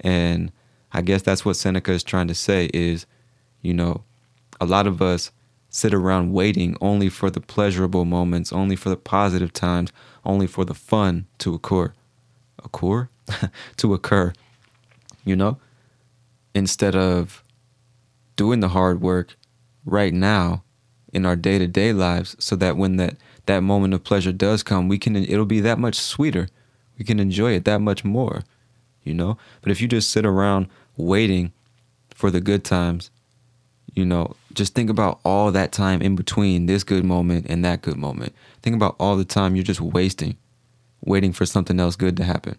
And 0.00 0.52
I 0.92 1.02
guess 1.02 1.22
that's 1.22 1.44
what 1.44 1.56
Seneca 1.56 1.92
is 1.92 2.04
trying 2.04 2.28
to 2.28 2.34
say 2.34 2.70
is, 2.74 3.06
you 3.60 3.74
know, 3.74 4.04
a 4.60 4.66
lot 4.66 4.86
of 4.86 5.00
us 5.00 5.30
sit 5.68 5.94
around 5.94 6.32
waiting 6.32 6.76
only 6.80 7.08
for 7.08 7.30
the 7.30 7.40
pleasurable 7.40 8.04
moments, 8.04 8.52
only 8.52 8.76
for 8.76 8.88
the 8.88 8.96
positive 8.96 9.52
times, 9.52 9.92
only 10.24 10.46
for 10.46 10.64
the 10.64 10.74
fun 10.74 11.26
to 11.38 11.54
occur. 11.54 11.92
Occur? 12.64 13.08
to 13.76 13.94
occur, 13.94 14.32
you 15.24 15.36
know? 15.36 15.58
Instead 16.54 16.96
of 16.96 17.44
doing 18.40 18.60
the 18.60 18.68
hard 18.68 19.02
work 19.02 19.36
right 19.84 20.14
now 20.14 20.62
in 21.12 21.26
our 21.26 21.36
day-to-day 21.36 21.92
lives 21.92 22.34
so 22.38 22.56
that 22.56 22.74
when 22.74 22.96
that 22.96 23.14
that 23.44 23.60
moment 23.60 23.92
of 23.92 24.02
pleasure 24.02 24.32
does 24.32 24.62
come, 24.62 24.88
we 24.88 24.96
can 24.96 25.14
it'll 25.14 25.44
be 25.44 25.60
that 25.60 25.78
much 25.78 25.96
sweeter. 25.96 26.48
We 26.98 27.04
can 27.04 27.20
enjoy 27.20 27.52
it 27.52 27.66
that 27.66 27.82
much 27.82 28.02
more, 28.02 28.44
you 29.04 29.12
know? 29.12 29.36
But 29.60 29.72
if 29.72 29.82
you 29.82 29.88
just 29.88 30.08
sit 30.08 30.24
around 30.24 30.68
waiting 30.96 31.52
for 32.14 32.30
the 32.30 32.40
good 32.40 32.64
times, 32.64 33.10
you 33.92 34.06
know, 34.06 34.36
just 34.54 34.74
think 34.74 34.88
about 34.88 35.20
all 35.22 35.52
that 35.52 35.70
time 35.70 36.00
in 36.00 36.16
between 36.16 36.64
this 36.64 36.82
good 36.82 37.04
moment 37.04 37.44
and 37.46 37.62
that 37.66 37.82
good 37.82 37.98
moment. 37.98 38.34
Think 38.62 38.74
about 38.74 38.96
all 38.98 39.18
the 39.18 39.24
time 39.26 39.54
you're 39.54 39.64
just 39.64 39.82
wasting 39.82 40.38
waiting 41.02 41.34
for 41.34 41.44
something 41.44 41.78
else 41.78 41.94
good 41.94 42.16
to 42.16 42.24
happen. 42.24 42.56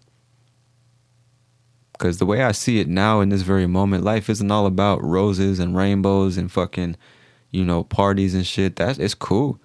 Because 2.02 2.18
the 2.18 2.26
way 2.26 2.42
I 2.42 2.50
see 2.50 2.80
it 2.80 2.88
now 2.88 3.20
in 3.20 3.28
this 3.28 3.42
very 3.42 3.68
moment, 3.68 4.02
life 4.02 4.28
isn't 4.28 4.50
all 4.50 4.66
about 4.66 5.04
roses 5.04 5.60
and 5.60 5.76
rainbows 5.76 6.36
and 6.36 6.50
fucking, 6.50 6.96
you 7.52 7.64
know, 7.64 7.84
parties 7.84 8.34
and 8.34 8.44
shit. 8.44 8.74
That's 8.74 8.98
it's 8.98 9.14
cool. 9.14 9.60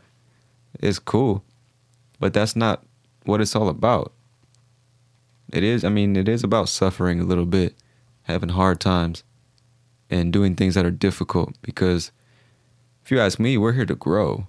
It's 0.80 1.00
cool. 1.00 1.44
But 2.20 2.36
that's 2.36 2.56
not 2.56 2.86
what 3.26 3.42
it's 3.42 3.56
all 3.56 3.68
about. 3.68 4.14
It 5.52 5.64
is, 5.64 5.84
I 5.84 5.90
mean, 5.90 6.16
it 6.16 6.30
is 6.30 6.44
about 6.44 6.70
suffering 6.70 7.20
a 7.20 7.24
little 7.24 7.48
bit, 7.48 7.74
having 8.22 8.50
hard 8.50 8.80
times, 8.80 9.24
and 10.08 10.32
doing 10.32 10.54
things 10.54 10.76
that 10.76 10.86
are 10.86 10.92
difficult. 10.92 11.60
Because 11.64 12.12
if 13.04 13.10
you 13.10 13.20
ask 13.20 13.40
me, 13.40 13.58
we're 13.58 13.74
here 13.74 13.88
to 13.88 13.96
grow 13.96 14.46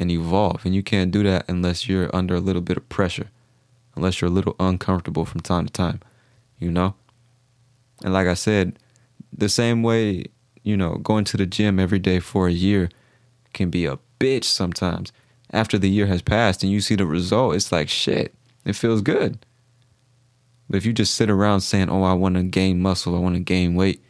and 0.00 0.10
evolve. 0.10 0.66
And 0.66 0.74
you 0.74 0.82
can't 0.82 1.12
do 1.12 1.22
that 1.22 1.44
unless 1.48 1.88
you're 1.88 2.10
under 2.12 2.34
a 2.34 2.40
little 2.40 2.60
bit 2.60 2.76
of 2.76 2.88
pressure, 2.88 3.30
unless 3.94 4.20
you're 4.20 4.30
a 4.32 4.34
little 4.34 4.56
uncomfortable 4.58 5.24
from 5.24 5.42
time 5.42 5.66
to 5.66 5.72
time, 5.72 6.00
you 6.58 6.72
know? 6.72 6.96
And 8.02 8.12
like 8.12 8.26
I 8.26 8.34
said, 8.34 8.78
the 9.32 9.48
same 9.48 9.82
way, 9.82 10.24
you 10.62 10.76
know, 10.76 10.96
going 10.96 11.24
to 11.24 11.36
the 11.36 11.46
gym 11.46 11.78
every 11.78 11.98
day 11.98 12.20
for 12.20 12.48
a 12.48 12.52
year 12.52 12.88
can 13.52 13.70
be 13.70 13.86
a 13.86 13.98
bitch 14.18 14.44
sometimes. 14.44 15.12
After 15.52 15.78
the 15.78 15.90
year 15.90 16.06
has 16.06 16.22
passed 16.22 16.62
and 16.62 16.70
you 16.70 16.80
see 16.80 16.94
the 16.94 17.06
result, 17.06 17.56
it's 17.56 17.72
like 17.72 17.88
shit. 17.88 18.34
It 18.64 18.76
feels 18.76 19.02
good. 19.02 19.44
But 20.68 20.76
if 20.76 20.86
you 20.86 20.92
just 20.92 21.14
sit 21.14 21.28
around 21.28 21.62
saying, 21.62 21.90
"Oh, 21.90 22.04
I 22.04 22.12
want 22.12 22.36
to 22.36 22.44
gain 22.44 22.80
muscle, 22.80 23.16
I 23.16 23.18
want 23.18 23.34
to 23.34 23.40
gain 23.40 23.74
weight," 23.74 24.00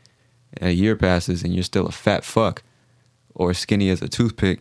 a 0.61 0.71
year 0.71 0.97
passes 0.97 1.43
and 1.43 1.55
you're 1.55 1.63
still 1.63 1.87
a 1.87 1.93
fat 1.93 2.25
fuck 2.25 2.63
or 3.35 3.55
skinny 3.55 3.89
as 3.89 4.03
a 4.03 4.09
toothpick, 4.09 4.61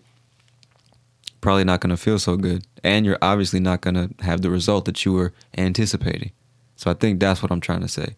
probably 1.42 1.66
not 1.66 1.82
going 1.82 1.90
to 1.90 1.98
feel 1.98 2.20
so 2.20 2.38
good. 2.38 2.66
And 2.84 3.06
you're 3.06 3.18
obviously 3.22 3.60
not 3.60 3.82
going 3.82 3.96
to 3.96 4.24
have 4.24 4.42
the 4.42 4.50
result 4.50 4.86
that 4.86 5.04
you 5.04 5.12
were 5.12 5.34
anticipating. 5.58 6.32
So 6.78 6.90
I 6.90 6.94
think 6.94 7.20
that's 7.20 7.42
what 7.42 7.52
I'm 7.52 7.60
trying 7.60 7.82
to 7.82 7.90
say 7.90 8.16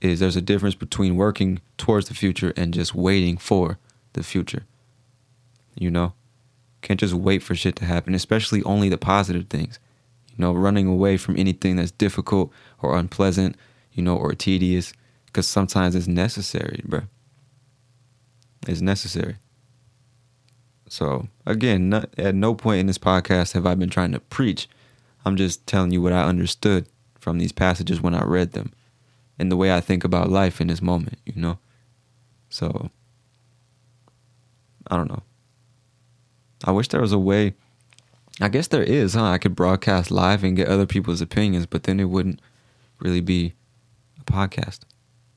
is 0.00 0.20
there's 0.20 0.36
a 0.36 0.42
difference 0.42 0.74
between 0.74 1.16
working 1.16 1.60
towards 1.76 2.08
the 2.08 2.14
future 2.14 2.52
and 2.56 2.74
just 2.74 2.94
waiting 2.94 3.36
for 3.36 3.78
the 4.12 4.22
future. 4.22 4.64
You 5.74 5.90
know? 5.90 6.12
Can't 6.82 7.00
just 7.00 7.14
wait 7.14 7.42
for 7.42 7.54
shit 7.54 7.76
to 7.76 7.84
happen, 7.84 8.14
especially 8.14 8.62
only 8.62 8.88
the 8.88 8.98
positive 8.98 9.48
things. 9.48 9.78
You 10.28 10.36
know, 10.38 10.52
running 10.52 10.86
away 10.86 11.16
from 11.16 11.36
anything 11.36 11.76
that's 11.76 11.90
difficult 11.90 12.52
or 12.80 12.96
unpleasant, 12.96 13.56
you 13.92 14.02
know, 14.02 14.16
or 14.16 14.32
tedious, 14.34 14.92
because 15.26 15.48
sometimes 15.48 15.96
it's 15.96 16.06
necessary, 16.06 16.80
bro. 16.84 17.02
It's 18.68 18.80
necessary. 18.80 19.36
So, 20.88 21.28
again, 21.44 21.88
not, 21.88 22.10
at 22.16 22.34
no 22.34 22.54
point 22.54 22.80
in 22.80 22.86
this 22.86 22.98
podcast 22.98 23.52
have 23.52 23.66
I 23.66 23.74
been 23.74 23.90
trying 23.90 24.12
to 24.12 24.20
preach. 24.20 24.68
I'm 25.24 25.36
just 25.36 25.66
telling 25.66 25.90
you 25.90 26.00
what 26.00 26.12
I 26.12 26.22
understood 26.22 26.86
from 27.18 27.38
these 27.38 27.52
passages 27.52 28.00
when 28.00 28.14
I 28.14 28.24
read 28.24 28.52
them 28.52 28.72
and 29.38 29.50
the 29.50 29.56
way 29.56 29.72
I 29.72 29.80
think 29.80 30.04
about 30.04 30.30
life 30.30 30.60
in 30.60 30.66
this 30.68 30.82
moment, 30.82 31.18
you 31.24 31.40
know? 31.40 31.58
So, 32.50 32.90
I 34.86 34.96
don't 34.96 35.10
know. 35.10 35.22
I 36.64 36.72
wish 36.72 36.88
there 36.88 37.00
was 37.00 37.12
a 37.12 37.18
way. 37.18 37.54
I 38.40 38.48
guess 38.48 38.68
there 38.68 38.82
is, 38.82 39.14
huh? 39.14 39.24
I 39.24 39.38
could 39.38 39.54
broadcast 39.54 40.10
live 40.10 40.44
and 40.44 40.56
get 40.56 40.68
other 40.68 40.86
people's 40.86 41.20
opinions, 41.20 41.66
but 41.66 41.84
then 41.84 42.00
it 42.00 42.04
wouldn't 42.04 42.40
really 43.00 43.20
be 43.20 43.54
a 44.20 44.24
podcast, 44.24 44.80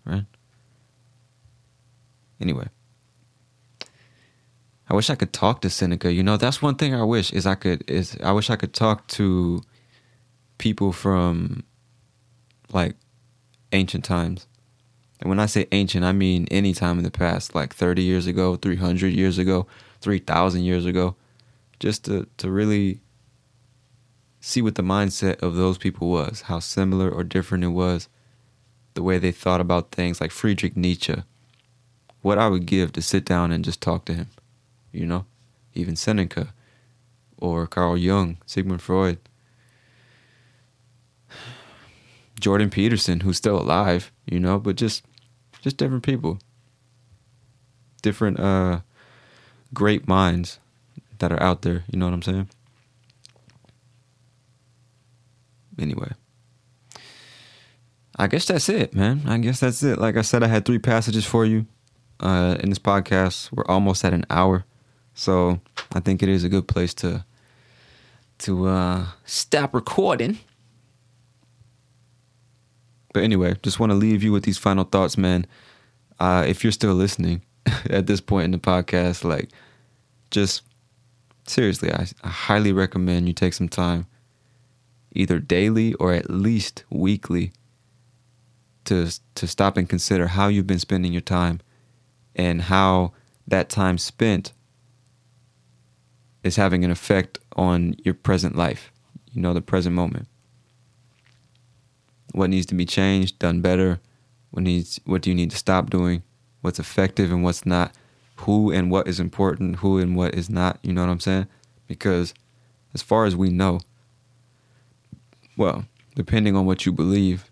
right? 0.06 0.26
Anyway. 2.40 2.68
I 4.92 4.94
wish 4.94 5.10
I 5.10 5.16
could 5.16 5.32
talk 5.32 5.62
to 5.62 5.70
Seneca. 5.70 6.12
You 6.12 6.22
know, 6.22 6.36
that's 6.36 6.62
one 6.62 6.76
thing 6.76 6.94
I 6.94 7.04
wish 7.04 7.32
is 7.32 7.46
I 7.46 7.56
could 7.56 7.90
is 7.90 8.18
I 8.22 8.34
wish 8.34 8.50
I 8.50 8.58
could 8.58 8.74
talk 8.74 9.08
to 9.16 9.62
people 10.58 10.92
from 10.92 11.64
like 12.74 12.98
ancient 13.72 14.04
times. 14.04 14.48
And 15.20 15.30
when 15.30 15.40
I 15.40 15.46
say 15.46 15.68
ancient, 15.72 16.04
I 16.04 16.12
mean 16.12 16.48
any 16.50 16.74
time 16.74 16.98
in 16.98 17.04
the 17.04 17.12
past, 17.12 17.54
like 17.54 17.74
30 17.74 18.02
years 18.02 18.28
ago, 18.28 18.56
300 18.56 19.14
years 19.14 19.38
ago, 19.38 19.68
3,000 20.02 20.64
years 20.64 20.86
ago, 20.86 21.16
just 21.80 22.06
to, 22.06 22.28
to 22.38 22.50
really 22.50 23.02
see 24.40 24.62
what 24.62 24.76
the 24.76 24.84
mindset 24.84 25.42
of 25.42 25.56
those 25.56 25.78
people 25.78 26.10
was, 26.10 26.42
how 26.42 26.60
similar 26.60 27.10
or 27.10 27.24
different 27.24 27.64
it 27.64 27.68
was, 27.68 28.10
the 28.96 29.04
way 29.04 29.20
they 29.20 29.32
thought 29.32 29.62
about 29.62 29.92
things, 29.92 30.20
like 30.20 30.32
Friedrich 30.32 30.76
Nietzsche. 30.76 31.24
What 32.22 32.40
I 32.40 32.48
would 32.48 32.66
give 32.66 32.92
to 32.94 33.02
sit 33.02 33.24
down 33.24 33.52
and 33.52 33.64
just 33.64 33.82
talk 33.82 34.06
to 34.06 34.14
him, 34.14 34.28
you 34.92 35.06
know? 35.06 35.26
Even 35.74 35.96
Seneca 35.96 36.54
or 37.38 37.66
Carl 37.68 37.98
Jung, 37.98 38.38
Sigmund 38.46 38.82
Freud. 38.82 39.20
Jordan 42.42 42.70
Peterson, 42.70 43.22
who's 43.22 43.38
still 43.38 43.58
alive, 43.58 44.12
you 44.26 44.40
know, 44.40 44.60
but 44.60 44.76
just 44.76 45.04
just 45.62 45.78
different 45.78 46.04
people. 46.04 46.40
Different 48.02 48.40
uh 48.40 48.82
great 49.74 50.08
minds 50.08 50.60
that 51.20 51.32
are 51.32 51.42
out 51.42 51.62
there, 51.62 51.86
you 51.90 51.98
know 51.98 52.06
what 52.06 52.14
I'm 52.14 52.22
saying? 52.22 52.50
Anyway. 55.80 56.12
I 58.18 58.28
guess 58.28 58.46
that's 58.46 58.70
it, 58.70 58.94
man. 58.94 59.22
I 59.26 59.38
guess 59.38 59.60
that's 59.62 59.82
it. 59.82 59.98
Like 59.98 60.18
I 60.18 60.22
said, 60.22 60.44
I 60.44 60.48
had 60.48 60.66
three 60.66 60.80
passages 60.80 61.26
for 61.26 61.46
you 61.46 61.66
uh, 62.20 62.58
in 62.60 62.70
this 62.70 62.78
podcast. 62.78 63.52
We're 63.52 63.66
almost 63.66 64.06
at 64.06 64.14
an 64.14 64.26
hour, 64.30 64.66
so 65.16 65.60
I 65.94 66.02
think 66.02 66.22
it 66.22 66.30
is 66.30 66.44
a 66.44 66.50
good 66.50 66.68
place 66.68 66.94
to 66.96 67.26
to 68.40 68.68
uh, 68.68 69.06
stop 69.26 69.74
recording. 69.74 70.38
But 73.14 73.24
anyway, 73.24 73.56
just 73.62 73.80
want 73.80 73.92
to 73.92 73.96
leave 73.98 74.24
you 74.24 74.32
with 74.32 74.44
these 74.44 74.58
final 74.58 74.84
thoughts, 74.84 75.18
man. 75.18 75.46
Uh, 76.20 76.46
if 76.48 76.64
you're 76.64 76.72
still 76.72 76.94
listening 76.94 77.42
at 77.90 78.08
this 78.08 78.22
point 78.22 78.46
in 78.46 78.52
the 78.52 78.58
podcast, 78.58 79.24
like, 79.24 79.50
just 80.30 80.64
seriously, 81.48 81.92
I, 81.92 82.08
I 82.24 82.30
highly 82.30 82.72
recommend 82.72 83.28
you 83.28 83.34
take 83.34 83.54
some 83.54 83.70
time, 83.70 84.06
either 85.14 85.40
daily 85.40 85.94
or 85.96 86.14
at 86.14 86.30
least 86.30 86.84
weekly, 86.90 87.52
to 88.86 89.12
to 89.36 89.48
stop 89.48 89.78
and 89.78 89.88
consider 89.90 90.28
how 90.28 90.48
you've 90.48 90.68
been 90.68 90.80
spending 90.80 91.12
your 91.12 91.22
time, 91.22 91.60
and 92.36 92.64
how 92.64 93.14
that 93.48 93.70
time 93.70 93.98
spent 93.98 94.54
is 96.44 96.56
having 96.56 96.84
an 96.84 96.92
effect 96.92 97.38
on 97.56 97.96
your 98.04 98.14
present 98.14 98.56
life, 98.56 98.92
you 99.32 99.42
know, 99.42 99.54
the 99.54 99.62
present 99.62 99.96
moment. 99.96 100.28
What 102.32 102.50
needs 102.50 102.66
to 102.68 102.76
be 102.76 102.86
changed, 102.86 103.40
done 103.40 103.62
better, 103.62 104.00
what 104.52 104.64
needs 104.64 105.00
what 105.06 105.22
do 105.22 105.30
you 105.30 105.36
need 105.36 105.52
to 105.52 105.58
stop 105.58 105.90
doing, 105.90 106.24
what's 106.62 106.80
effective 106.80 107.32
and 107.32 107.44
what's 107.44 107.66
not, 107.66 107.94
who 108.38 108.72
and 108.72 108.90
what 108.90 109.08
is 109.08 109.20
important, 109.20 109.78
who 109.78 109.98
and 109.98 110.16
what 110.16 110.34
is 110.36 110.50
not, 110.50 110.80
you 110.84 110.94
know 110.94 111.02
what 111.02 111.12
I'm 111.12 111.20
saying? 111.20 111.48
Because 111.88 112.34
as 112.94 113.02
far 113.02 113.26
as 113.26 113.36
we 113.36 113.50
know, 113.50 113.80
well, 115.58 115.86
depending 116.16 116.56
on 116.56 116.66
what 116.66 116.86
you 116.86 116.92
believe, 116.92 117.50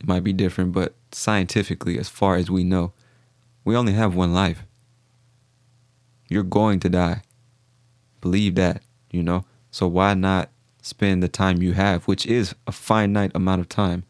it 0.00 0.06
might 0.06 0.24
be 0.24 0.32
different, 0.32 0.72
but 0.72 0.94
scientifically, 1.12 1.98
as 1.98 2.08
far 2.08 2.36
as 2.36 2.50
we 2.50 2.64
know, 2.64 2.92
we 3.64 3.76
only 3.76 3.92
have 3.92 4.14
one 4.14 4.32
life. 4.32 4.64
You're 6.28 6.42
going 6.42 6.80
to 6.80 6.88
die. 6.88 7.22
Believe 8.20 8.54
that, 8.54 8.82
you 9.10 9.22
know? 9.22 9.44
So 9.70 9.86
why 9.86 10.14
not 10.14 10.50
spend 10.84 11.22
the 11.22 11.28
time 11.28 11.62
you 11.62 11.72
have, 11.72 12.04
which 12.04 12.26
is 12.26 12.54
a 12.66 12.72
finite 12.72 13.32
amount 13.34 13.62
of 13.62 13.68
time? 13.68 14.04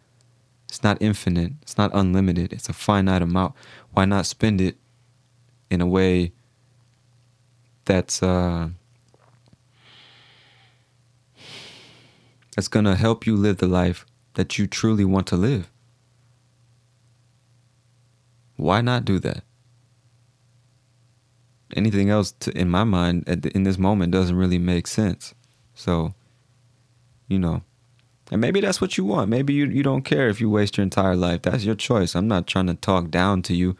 It's 0.69 0.83
not 0.83 1.01
infinite, 1.01 1.53
it's 1.63 1.79
not 1.79 1.93
unlimited, 1.95 2.53
it's 2.53 2.69
a 2.69 2.73
finite 2.73 3.23
amount. 3.23 3.55
Why 3.93 4.05
not 4.05 4.27
spend 4.27 4.61
it 4.61 4.77
in 5.71 5.81
a 5.81 5.87
way 5.87 6.33
that's 7.85 8.23
uh 8.23 8.71
that's 12.57 12.69
going 12.69 12.87
to 12.87 12.97
help 12.97 13.27
you 13.27 13.37
live 13.37 13.59
the 13.59 13.69
life 13.69 14.05
that 14.35 14.59
you 14.59 14.67
truly 14.67 15.05
want 15.05 15.29
to 15.29 15.37
live? 15.37 15.71
Why 18.57 18.81
not 18.81 19.05
do 19.05 19.21
that? 19.21 19.45
Anything 21.77 22.11
else, 22.11 22.33
to, 22.41 22.57
in 22.57 22.69
my 22.69 22.85
mind, 22.85 23.25
the, 23.27 23.51
in 23.55 23.65
this 23.65 23.79
moment, 23.79 24.13
doesn't 24.13 24.37
really 24.37 24.59
make 24.59 24.87
sense. 24.87 25.35
So, 25.75 26.15
you 27.29 27.39
know, 27.39 27.63
and 28.31 28.41
maybe 28.41 28.61
that's 28.61 28.81
what 28.81 28.97
you 28.97 29.05
want. 29.05 29.29
Maybe 29.29 29.53
you, 29.53 29.67
you 29.67 29.83
don't 29.83 30.03
care 30.03 30.29
if 30.29 30.41
you 30.41 30.49
waste 30.49 30.77
your 30.77 30.83
entire 30.83 31.17
life. 31.17 31.43
That's 31.43 31.65
your 31.65 31.75
choice. 31.75 32.15
I'm 32.15 32.29
not 32.29 32.47
trying 32.47 32.67
to 32.69 32.75
talk 32.75 33.11
down 33.11 33.43
to 33.43 33.55
you 33.55 33.77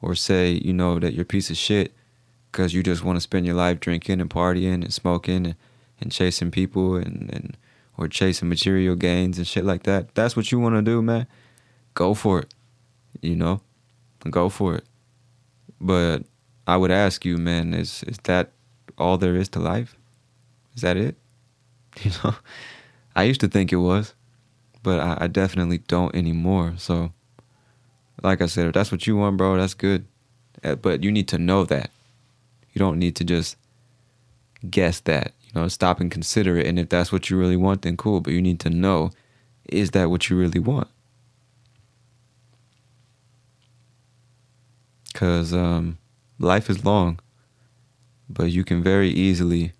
or 0.00 0.14
say, 0.14 0.52
you 0.52 0.72
know, 0.72 0.98
that 0.98 1.14
you're 1.14 1.22
a 1.22 1.26
piece 1.26 1.50
of 1.50 1.56
shit 1.56 1.92
because 2.50 2.72
you 2.72 2.82
just 2.82 3.04
want 3.04 3.16
to 3.16 3.20
spend 3.20 3.46
your 3.46 3.56
life 3.56 3.80
drinking 3.80 4.20
and 4.20 4.30
partying 4.30 4.82
and 4.82 4.94
smoking 4.94 5.46
and, 5.46 5.54
and 6.00 6.12
chasing 6.12 6.50
people 6.50 6.94
and, 6.96 7.30
and 7.32 7.56
or 7.96 8.06
chasing 8.06 8.48
material 8.48 8.94
gains 8.94 9.38
and 9.38 9.46
shit 9.46 9.64
like 9.64 9.82
that. 9.82 10.14
That's 10.14 10.36
what 10.36 10.52
you 10.52 10.60
want 10.60 10.76
to 10.76 10.82
do, 10.82 11.02
man. 11.02 11.26
Go 11.94 12.14
for 12.14 12.40
it. 12.40 12.54
You 13.20 13.34
know? 13.34 13.60
go 14.30 14.48
for 14.48 14.74
it. 14.74 14.84
But 15.80 16.24
I 16.66 16.76
would 16.76 16.90
ask 16.90 17.24
you, 17.24 17.38
man, 17.38 17.72
is 17.72 18.02
is 18.04 18.18
that 18.24 18.52
all 18.98 19.16
there 19.16 19.34
is 19.36 19.48
to 19.50 19.58
life? 19.58 19.96
Is 20.74 20.82
that 20.82 20.96
it? 20.96 21.16
You 22.04 22.12
know, 22.22 22.34
I 23.18 23.24
used 23.24 23.40
to 23.40 23.48
think 23.48 23.72
it 23.72 23.76
was, 23.76 24.14
but 24.82 25.00
I, 25.00 25.18
I 25.22 25.26
definitely 25.26 25.78
don't 25.78 26.14
anymore. 26.14 26.74
So, 26.78 27.12
like 28.22 28.40
I 28.40 28.46
said, 28.46 28.66
if 28.68 28.74
that's 28.74 28.92
what 28.92 29.06
you 29.06 29.16
want, 29.16 29.36
bro, 29.36 29.56
that's 29.56 29.74
good. 29.74 30.06
Uh, 30.62 30.76
but 30.76 31.02
you 31.02 31.10
need 31.10 31.28
to 31.28 31.38
know 31.38 31.64
that. 31.64 31.90
You 32.72 32.78
don't 32.78 32.98
need 32.98 33.16
to 33.16 33.24
just 33.24 33.56
guess 34.70 35.00
that. 35.00 35.32
You 35.42 35.60
know, 35.60 35.68
stop 35.68 36.00
and 36.00 36.10
consider 36.10 36.56
it. 36.56 36.66
And 36.66 36.78
if 36.78 36.88
that's 36.88 37.12
what 37.12 37.30
you 37.30 37.38
really 37.38 37.56
want, 37.56 37.82
then 37.82 37.96
cool. 37.96 38.20
But 38.20 38.32
you 38.32 38.42
need 38.42 38.60
to 38.60 38.70
know, 38.70 39.10
is 39.68 39.90
that 39.92 40.10
what 40.10 40.30
you 40.30 40.36
really 40.36 40.60
want? 40.60 40.88
because 45.18 45.52
um, 45.52 45.98
life 46.38 46.70
is 46.70 46.84
long, 46.84 47.18
but 48.28 48.52
you 48.52 48.62
can 48.62 48.84
very 48.84 49.08
easily 49.08 49.72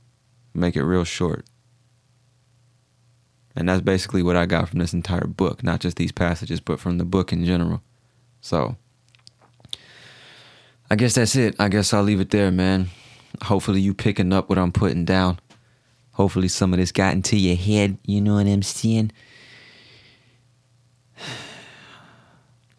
make 0.53 0.75
it 0.75 0.83
real 0.83 1.05
short. 1.05 1.45
And 3.59 3.69
that's 3.69 3.81
basically 3.81 4.23
what 4.23 4.37
I 4.37 4.47
got 4.47 4.69
from 4.69 4.79
this 4.79 4.95
entire 4.95 5.27
book, 5.27 5.65
not 5.65 5.81
just 5.81 5.97
these 5.97 6.13
passages, 6.13 6.61
but 6.61 6.79
from 6.79 6.99
the 6.99 7.05
book 7.05 7.33
in 7.33 7.45
general. 7.45 7.83
So, 8.41 8.77
I 10.89 10.95
guess 10.95 11.17
that's 11.17 11.35
it. 11.35 11.57
I 11.59 11.69
guess 11.69 11.93
I'll 11.93 12.05
leave 12.05 12.21
it 12.21 12.31
there, 12.31 12.53
man. 12.53 12.89
Hopefully, 13.43 13.81
you 13.81 13.95
picking 13.95 14.33
up 14.33 14.49
what 14.49 14.59
I'm 14.59 14.71
putting 14.71 15.05
down. 15.05 15.41
Hopefully, 16.13 16.47
some 16.47 16.73
of 16.73 16.79
this 16.79 16.93
got 16.93 17.15
into 17.15 17.37
your 17.37 17.57
head. 17.57 17.99
You 18.07 18.21
know 18.21 18.35
what 18.35 18.47
I'm 18.47 18.63
saying? 18.63 19.11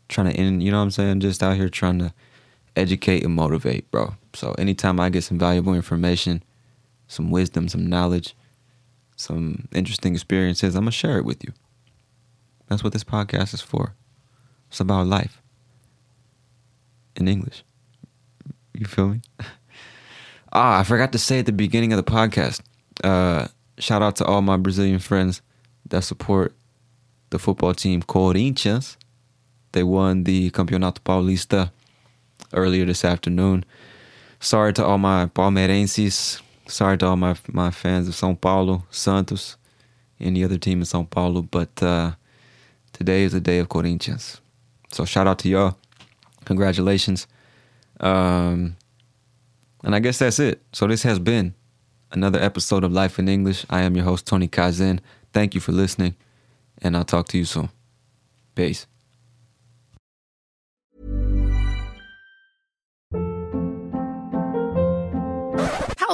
trying 0.08 0.32
to 0.32 0.38
end, 0.40 0.64
you 0.64 0.72
know 0.72 0.78
what 0.78 0.84
I'm 0.84 0.92
saying? 0.92 1.20
Just 1.20 1.44
out 1.44 1.58
here 1.58 1.68
trying 1.68 2.00
to 2.00 2.14
educate 2.78 3.26
and 3.26 3.36
motivate, 3.36 3.92
bro. 3.92 4.16
So 4.34 4.54
anytime 4.54 4.98
I 4.98 5.10
get 5.10 5.26
some 5.26 5.38
valuable 5.38 5.74
information, 5.74 6.42
some 7.10 7.32
wisdom, 7.32 7.68
some 7.68 7.86
knowledge, 7.86 8.34
some 9.20 9.68
interesting 9.74 10.14
experiences, 10.14 10.76
I'm 10.76 10.84
gonna 10.84 10.92
share 10.92 11.18
it 11.18 11.26
with 11.26 11.44
you. 11.44 11.52
That's 12.68 12.86
what 12.86 12.94
this 12.94 13.04
podcast 13.04 13.54
is 13.54 13.60
for. 13.60 13.94
It's 14.70 14.80
about 14.80 15.08
life 15.08 15.42
in 17.18 17.28
English. 17.28 17.64
You 18.74 18.86
feel 18.86 19.10
me? 19.10 19.22
ah, 20.54 20.80
I 20.80 20.84
forgot 20.84 21.12
to 21.12 21.18
say 21.18 21.40
at 21.40 21.46
the 21.46 21.52
beginning 21.52 21.92
of 21.92 21.98
the 21.98 22.10
podcast. 22.10 22.62
Uh, 23.04 23.48
shout 23.78 24.02
out 24.02 24.16
to 24.18 24.26
all 24.26 24.42
my 24.42 24.56
Brazilian 24.56 25.00
friends 25.00 25.42
that 25.90 26.06
support 26.06 26.56
the 27.30 27.40
football 27.40 27.74
team 27.74 28.02
Corinthians. 28.02 28.96
They 29.74 29.84
won 29.84 30.24
the 30.24 30.50
Campeonato 30.52 31.00
Paulista 31.00 31.72
earlier 32.54 32.86
this 32.86 33.04
afternoon. 33.04 33.66
Sorry 34.40 34.72
to 34.74 34.86
all 34.86 34.98
my 34.98 35.26
Palmeirenses. 35.26 36.42
Sorry 36.70 36.98
to 37.00 37.08
all 37.08 37.18
my 37.18 37.36
my 37.52 37.72
fans 37.72 38.08
of 38.08 38.14
São 38.14 38.40
Paulo, 38.40 38.84
Santos, 38.92 39.58
any 40.20 40.44
other 40.44 40.58
team 40.58 40.80
in 40.80 40.86
São 40.86 41.10
Paulo. 41.10 41.42
But 41.42 41.82
uh, 41.82 42.12
today 42.94 43.24
is 43.24 43.32
the 43.32 43.40
day 43.40 43.60
of 43.60 43.70
Corinthians. 43.70 44.40
So 44.92 45.04
shout 45.06 45.28
out 45.28 45.40
to 45.40 45.50
y'all. 45.50 45.78
Congratulations. 46.46 47.28
Um, 48.00 48.76
and 49.84 49.96
I 49.96 50.00
guess 50.00 50.20
that's 50.20 50.40
it. 50.40 50.62
So 50.72 50.88
this 50.88 51.04
has 51.04 51.20
been 51.20 51.54
another 52.12 52.40
episode 52.40 52.84
of 52.84 52.92
Life 52.92 53.20
in 53.20 53.28
English. 53.28 53.66
I 53.70 53.82
am 53.82 53.96
your 53.96 54.06
host, 54.06 54.28
Tony 54.28 54.48
Kaizen. 54.48 55.00
Thank 55.34 55.56
you 55.56 55.62
for 55.62 55.72
listening, 55.72 56.16
and 56.82 56.96
I'll 56.96 57.04
talk 57.04 57.28
to 57.30 57.38
you 57.38 57.46
soon. 57.46 57.70
Peace. 58.56 58.86